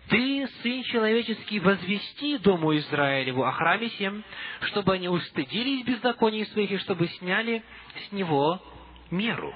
Ты, 0.10 0.46
Сын 0.62 0.84
Человеческий, 0.84 1.62
возвести 1.62 2.38
Дому 2.40 2.76
Израилеву 2.76 3.46
о 3.46 3.54
храме 3.54 3.88
всем, 3.88 4.26
чтобы 4.64 4.94
они 4.94 5.08
устыдились 5.08 5.86
беззаконий 5.86 6.46
своих 6.48 6.72
и 6.72 6.78
чтобы 6.80 7.08
сняли 7.08 7.64
с 8.10 8.12
него 8.12 8.62
меру. 9.10 9.56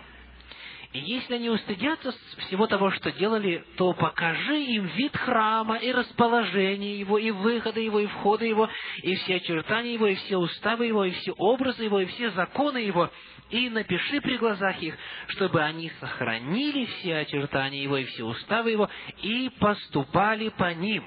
И 0.94 1.00
если 1.00 1.36
они 1.36 1.50
устыдятся 1.50 2.14
всего 2.48 2.68
того, 2.68 2.92
что 2.92 3.14
делали, 3.14 3.64
то 3.78 3.94
покажи 3.94 4.62
им 4.62 4.88
вид 4.88 5.16
храма 5.16 5.78
и 5.78 5.92
расположение 5.92 7.00
его, 7.00 7.18
и 7.18 7.32
выхода 7.32 7.80
его, 7.80 8.02
и 8.02 8.08
входа 8.08 8.44
его, 8.44 8.70
и 9.02 9.16
все 9.16 9.36
очертания 9.36 9.94
его, 9.94 10.08
и 10.08 10.16
все 10.16 10.38
уставы 10.38 10.88
его, 10.88 11.06
и 11.06 11.12
все 11.12 11.32
образы 11.32 11.86
его, 11.86 12.02
и 12.02 12.08
все 12.08 12.32
законы 12.32 12.80
его, 12.80 13.10
и 13.52 13.70
напиши 13.70 14.20
при 14.20 14.38
глазах 14.38 14.82
их, 14.82 14.98
чтобы 15.28 15.62
они 15.62 15.92
сохранили 16.02 16.86
все 16.86 17.20
очертания 17.20 17.84
его 17.84 17.98
и 17.98 18.06
все 18.06 18.26
уставы 18.26 18.72
его, 18.72 18.90
и 19.22 19.50
поступали 19.60 20.50
по 20.50 20.74
ним. 20.74 21.06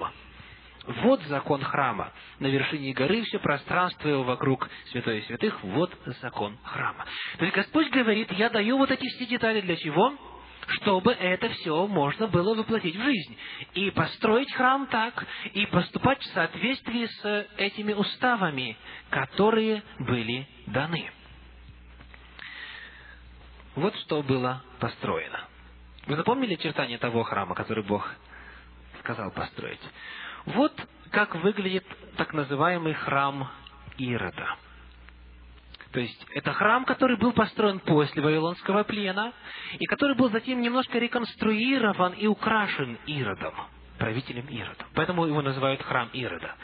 Вот 0.87 1.23
закон 1.23 1.63
храма. 1.63 2.13
На 2.41 2.47
вершине 2.47 2.93
горы 2.93 3.23
все 3.23 3.39
пространство 3.39 4.09
его 4.09 4.23
вокруг 4.23 4.69
святой 4.91 5.23
святых, 5.23 5.63
вот 5.63 5.91
закон 6.21 6.59
храма. 6.63 7.07
То 7.39 7.45
есть 7.45 7.57
Господь 7.57 7.91
говорит, 7.91 8.31
я 8.33 8.51
даю 8.51 8.77
вот 8.77 8.91
эти 8.91 9.07
все 9.17 9.27
детали 9.27 9.61
для 9.61 9.77
чего? 9.77 10.15
чтобы 10.67 11.13
это 11.13 11.51
все 11.51 11.87
можно 11.87 12.27
было 12.27 12.55
воплотить 12.55 12.97
в 12.97 13.03
жизнь. 13.03 13.37
И 13.75 13.91
построить 13.91 14.51
храм 14.55 14.87
так, 14.87 15.27
и 15.53 15.67
поступать 15.67 16.21
в 16.23 16.33
соответствии 16.33 17.05
с 17.05 17.49
этими 17.59 17.93
уставами, 17.93 18.77
которые 19.11 19.83
были 19.99 20.49
даны. 20.67 21.11
Вот 23.75 23.95
что 23.97 24.23
было 24.23 24.63
построено. 24.81 25.45
Вы 26.07 26.17
запомнили 26.17 26.55
очертания 26.55 26.97
того 26.97 27.25
храма, 27.25 27.55
который 27.55 27.85
Бог 27.85 28.11
сказал 29.01 29.31
построить? 29.33 29.81
Вот 30.47 30.73
как 31.11 31.35
выглядит 31.37 31.87
так 32.17 32.33
называемый 32.33 32.95
храм 32.95 33.49
Ирода. 33.99 34.57
То 35.93 36.01
есть, 36.01 36.27
это 36.35 36.53
храм, 36.53 36.85
который 36.85 37.17
был 37.17 37.33
построен 37.33 37.79
после 37.79 38.21
Вавилонского 38.21 38.83
плена, 38.83 39.33
и 39.79 39.87
который 39.87 40.17
был 40.17 40.29
затем 40.31 40.61
немножко 40.61 40.99
реконструирован 40.99 42.15
и 42.15 42.27
украшен 42.27 42.99
Иродом, 43.07 43.55
правителем 43.97 44.47
Иродом. 44.49 44.89
Поэтому 44.95 45.25
его 45.25 45.41
называют 45.41 45.81
храм 45.83 46.11
Ирода. 46.13 46.57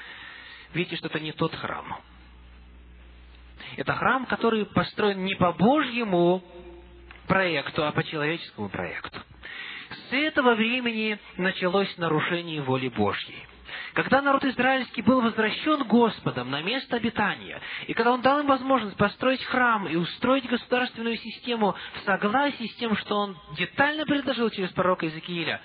Видите, 0.74 0.97
что 0.97 1.07
это 1.07 1.20
не 1.20 1.31
тот 1.31 1.55
храм. 1.55 2.01
Это 3.77 3.93
храм, 3.94 4.27
который 4.27 4.66
построен 4.66 5.24
не 5.24 5.36
по 5.36 5.52
Божьему 5.52 6.43
проекту, 7.28 7.86
а 7.86 7.93
по 7.93 8.02
человеческому 8.02 8.69
проекту. 8.69 9.20
С 10.09 10.12
этого 10.12 10.57
времени 10.57 11.20
началось 11.36 11.97
нарушение 11.98 12.62
воли 12.62 12.89
Божьей. 12.89 13.47
Когда 13.94 14.22
народ 14.22 14.44
израильский 14.44 15.02
был 15.02 15.20
возвращен 15.20 15.84
Господом 15.84 16.51
на 16.51 16.62
место 16.62 16.97
обитания, 16.97 17.60
и 17.86 17.94
когда 17.94 18.12
Он 18.12 18.20
дал 18.20 18.40
им 18.40 18.47
возможность 18.47 18.97
построить 18.97 19.44
храм 19.44 19.88
и 19.88 19.97
устроить 19.97 20.48
государственную 20.48 21.16
систему 21.16 21.74
в 21.94 22.05
согласии 22.05 22.66
с 22.66 22.74
тем, 22.76 22.97
что 22.97 23.16
Он 23.16 23.36
детально 23.56 24.05
предложил 24.06 24.51
через 24.51 24.70
пророка 24.70 25.06
Иезекииля, 25.06 25.60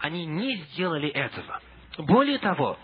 они 0.00 0.26
не 0.26 0.56
сделали 0.56 1.08
этого. 1.08 1.60
Более 1.98 2.38
того, 2.38 2.78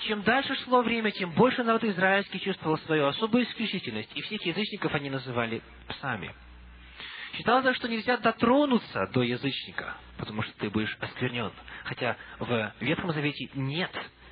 чем 0.00 0.22
дальше 0.22 0.54
шло 0.64 0.82
время, 0.82 1.10
тем 1.10 1.30
больше 1.32 1.62
народ 1.62 1.84
израильский 1.84 2.40
чувствовал 2.40 2.78
свою 2.78 3.06
особую 3.06 3.44
исключительность, 3.44 4.10
и 4.14 4.22
всех 4.22 4.44
язычников 4.44 4.94
они 4.94 5.10
называли 5.10 5.62
псами. 5.88 6.34
Считалось, 7.34 7.76
что 7.76 7.88
нельзя 7.88 8.18
дотронуться 8.18 9.06
до 9.14 9.22
язычника, 9.22 9.96
потому 10.22 10.42
что 10.42 10.56
ты 10.58 10.70
будешь 10.70 10.96
осквернен. 11.00 11.50
Хотя 11.82 12.16
в 12.38 12.72
Ветхом 12.78 13.10
Завете 13.10 13.50
нет 13.54 13.90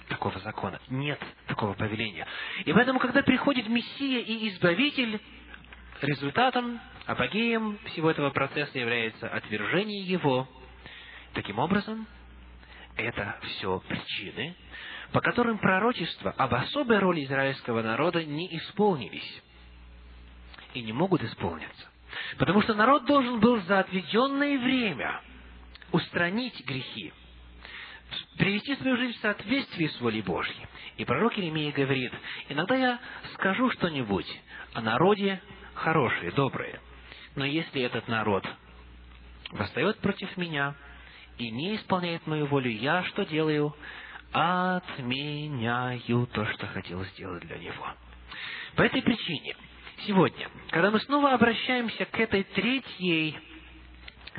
такого 0.09 0.39
закона, 0.39 0.79
нет 0.89 1.19
такого 1.49 1.75
повеления. 1.75 2.29
И 2.65 2.73
поэтому, 2.73 3.01
когда 3.01 3.25
приходит 3.25 3.69
Мессия 3.69 4.21
и 4.21 4.51
Избавитель, 4.51 5.21
результатом, 6.01 6.81
апогеем 7.07 7.77
всего 7.87 8.09
этого 8.09 8.31
процесса 8.31 8.79
является 8.79 9.27
отвержение 9.27 10.01
его. 10.03 10.49
Таким 11.35 11.59
образом, 11.59 12.07
это 12.95 13.37
все 13.43 13.81
причины, 13.89 14.55
по 15.11 15.21
которым 15.21 15.59
пророчества 15.59 16.31
об 16.31 16.55
особой 16.55 17.01
роли 17.01 17.25
израильского 17.25 17.83
народа 17.83 18.25
не 18.25 18.57
исполнились 18.59 19.43
и 20.73 20.83
не 20.83 20.93
могут 20.93 21.25
исполниться. 21.25 21.89
Потому 22.39 22.63
что 22.63 22.75
народ 22.75 23.07
должен 23.07 23.41
был 23.41 23.61
за 23.63 23.81
отведенное 23.81 24.57
время 24.57 25.21
устранить 25.93 26.65
грехи, 26.65 27.13
привести 28.37 28.77
свою 28.77 28.97
жизнь 28.97 29.19
в 29.19 29.23
соответствии 29.23 29.87
с 29.87 30.01
волей 30.01 30.23
Божьей. 30.23 30.67
И 30.97 31.05
пророк 31.05 31.39
Иеремия 31.39 31.73
говорит, 31.73 32.13
иногда 32.49 32.77
я 32.77 33.01
скажу 33.35 33.71
что-нибудь 33.71 34.27
о 34.75 34.81
народе 34.81 35.41
хорошее, 35.75 36.31
доброе, 36.33 36.81
но 37.37 37.45
если 37.45 37.83
этот 37.83 38.09
народ 38.09 38.47
восстает 39.51 39.99
против 39.99 40.37
меня 40.37 40.75
и 41.39 41.51
не 41.51 41.77
исполняет 41.77 42.27
мою 42.27 42.47
волю, 42.47 42.71
я 42.71 43.03
что 43.05 43.25
делаю? 43.25 43.75
Отменяю 44.33 46.27
то, 46.29 46.47
что 46.47 46.67
хотел 46.69 47.05
сделать 47.07 47.45
для 47.47 47.59
него. 47.59 47.87
По 48.77 48.83
этой 48.83 49.03
причине– 49.03 49.57
сегодня, 50.07 50.49
когда 50.71 50.91
мы 50.91 51.01
снова 51.01 51.33
обращаемся 51.33 52.05
к 52.05 52.19
этой 52.19 52.45
третьей, 52.45 53.39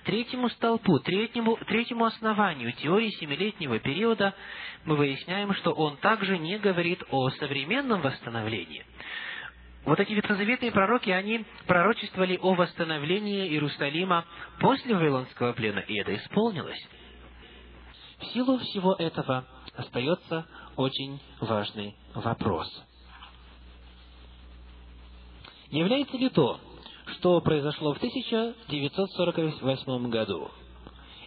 третьему 0.06 0.50
столпу, 0.50 1.00
третьему, 1.00 1.58
третьему 1.68 2.06
основанию 2.06 2.74
теории 2.74 3.10
семилетнего 3.20 3.80
периода, 3.80 4.34
мы 4.86 4.96
выясняем, 4.96 5.54
что 5.56 5.72
он 5.72 5.98
также 5.98 6.38
не 6.38 6.58
говорит 6.58 7.04
о 7.10 7.30
современном 7.32 8.02
восстановлении. 8.02 8.86
Вот 9.86 10.00
эти 10.00 10.14
ветхозаветные 10.14 10.72
пророки, 10.72 11.10
они 11.10 11.44
пророчествовали 11.66 12.38
о 12.42 12.54
восстановлении 12.54 13.48
Иерусалима 13.48 14.26
после 14.60 14.96
Вавилонского 14.96 15.54
плена, 15.54 15.80
и 15.80 15.96
это 16.00 16.16
исполнилось. 16.16 16.88
В 18.20 18.26
силу 18.28 18.60
всего 18.60 18.94
этого 18.94 19.48
остается 19.76 20.46
очень 20.76 21.20
важный 21.40 21.96
вопрос– 22.14 22.68
Является 25.72 26.18
ли 26.18 26.30
то, 26.30 26.60
что 27.08 27.42
произошло 27.42 27.94
в 27.94 27.98
1948 27.98 30.10
году, 30.10 30.50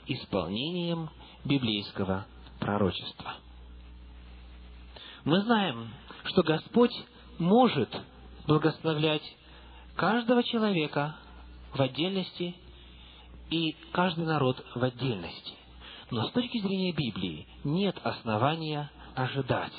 исполнением 0.06 1.10
библейского 1.44 2.26
пророчества? 2.60 3.34
Мы 5.24 5.42
знаем, 5.42 5.90
что 6.24 6.42
Господь 6.42 6.94
может 7.38 7.88
благословлять 8.46 9.22
каждого 9.96 10.42
человека 10.42 11.16
в 11.72 11.80
отдельности 11.80 12.54
и 13.50 13.74
каждый 13.92 14.26
народ 14.26 14.62
в 14.74 14.82
отдельности. 14.82 15.52
Но 16.10 16.28
с 16.28 16.32
точки 16.32 16.60
зрения 16.60 16.92
Библии 16.92 17.46
нет 17.64 17.96
основания 18.04 18.90
ожидать 19.14 19.72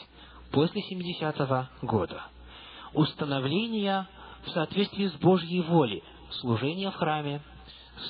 после 0.52 0.82
70-го 0.82 1.86
года 1.86 2.24
установления 2.94 4.08
в 4.46 4.50
соответствии 4.52 5.08
с 5.08 5.14
Божьей 5.14 5.62
волей. 5.62 6.04
Служение 6.42 6.92
в 6.92 6.96
храме, 6.96 7.42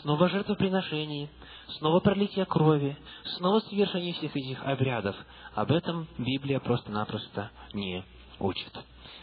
снова 0.02 0.30
жертвоприношение, 0.30 1.30
снова 1.78 2.00
пролитие 2.00 2.46
крови, 2.46 2.98
снова 3.38 3.60
совершение 3.60 4.14
всех 4.14 4.36
этих 4.36 4.64
обрядов. 4.64 5.16
Об 5.54 5.72
этом 5.72 6.08
Библия 6.18 6.60
просто-напросто 6.60 7.52
не 7.74 8.04
учит. 8.40 8.72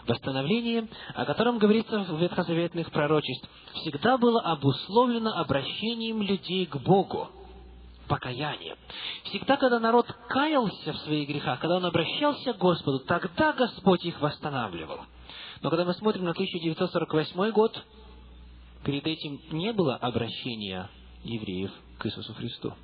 Восстановление, 0.07 0.89
о 1.15 1.25
котором 1.25 1.59
говорится 1.59 2.01
в 2.01 2.21
ветхозаветных 2.21 2.91
пророчеств, 2.91 3.49
всегда 3.75 4.19
было 4.19 4.41
обусловлено 4.41 5.31
обращением 5.33 6.23
людей 6.23 6.67
к 6.67 6.77
Богу, 6.77 7.29
покаянием. 8.09 8.77
Всегда, 9.25 9.57
когда 9.57 9.79
народ 9.79 10.07
каялся 10.29 10.93
в 10.93 10.99
своих 10.99 11.29
грехах, 11.29 11.61
когда 11.61 11.77
он 11.77 11.85
обращался 11.85 12.53
к 12.53 12.59
Господу, 12.59 13.01
тогда 13.01 13.53
Господь 13.53 14.05
их 14.05 14.21
восстанавливал. 14.21 15.01
Но 15.63 15.71
когда 15.71 15.85
мы 15.85 15.95
смотрим 15.95 16.25
на 16.25 16.33
1948 16.33 17.51
год, 17.53 17.85
перед 18.85 19.07
этим 19.07 19.41
не 19.53 19.73
было 19.73 19.97
обращения 19.97 20.91
евреев 21.23 21.71
к 21.99 22.07
Иисусу 22.07 22.35
Христу. 22.35 22.75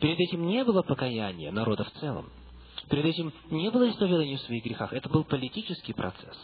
Перед 0.00 0.18
этим 0.18 0.46
не 0.46 0.64
было 0.64 0.82
покаяния 0.82 1.52
народа 1.52 1.84
в 1.84 1.90
целом. 2.00 2.30
Перед 2.88 3.04
этим 3.04 3.32
не 3.50 3.70
было 3.70 3.88
исповедания 3.90 4.38
в 4.38 4.42
своих 4.42 4.64
грехах. 4.64 4.94
Это 4.94 5.10
был 5.10 5.24
политический 5.24 5.92
процесс. 5.92 6.36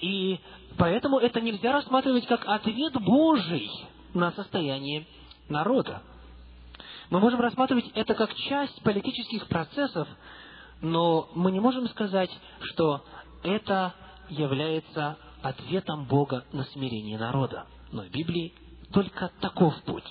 И 0.00 0.38
поэтому 0.76 1.18
это 1.18 1.40
нельзя 1.40 1.72
рассматривать 1.72 2.26
как 2.26 2.46
ответ 2.46 2.92
Божий 3.00 3.70
на 4.12 4.30
состояние 4.32 5.06
народа. 5.48 6.02
Мы 7.08 7.18
можем 7.18 7.40
рассматривать 7.40 7.90
это 7.94 8.14
как 8.14 8.34
часть 8.34 8.82
политических 8.82 9.48
процессов, 9.48 10.06
но 10.80 11.28
мы 11.34 11.50
не 11.50 11.60
можем 11.60 11.88
сказать, 11.88 12.30
что 12.60 13.02
это 13.42 13.94
является 14.28 15.16
ответом 15.42 16.04
Бога 16.04 16.44
на 16.52 16.64
смирение 16.64 17.18
народа. 17.18 17.66
Но 17.92 18.02
в 18.02 18.10
Библии 18.10 18.52
только 18.92 19.30
таков 19.40 19.74
путь. 19.84 20.04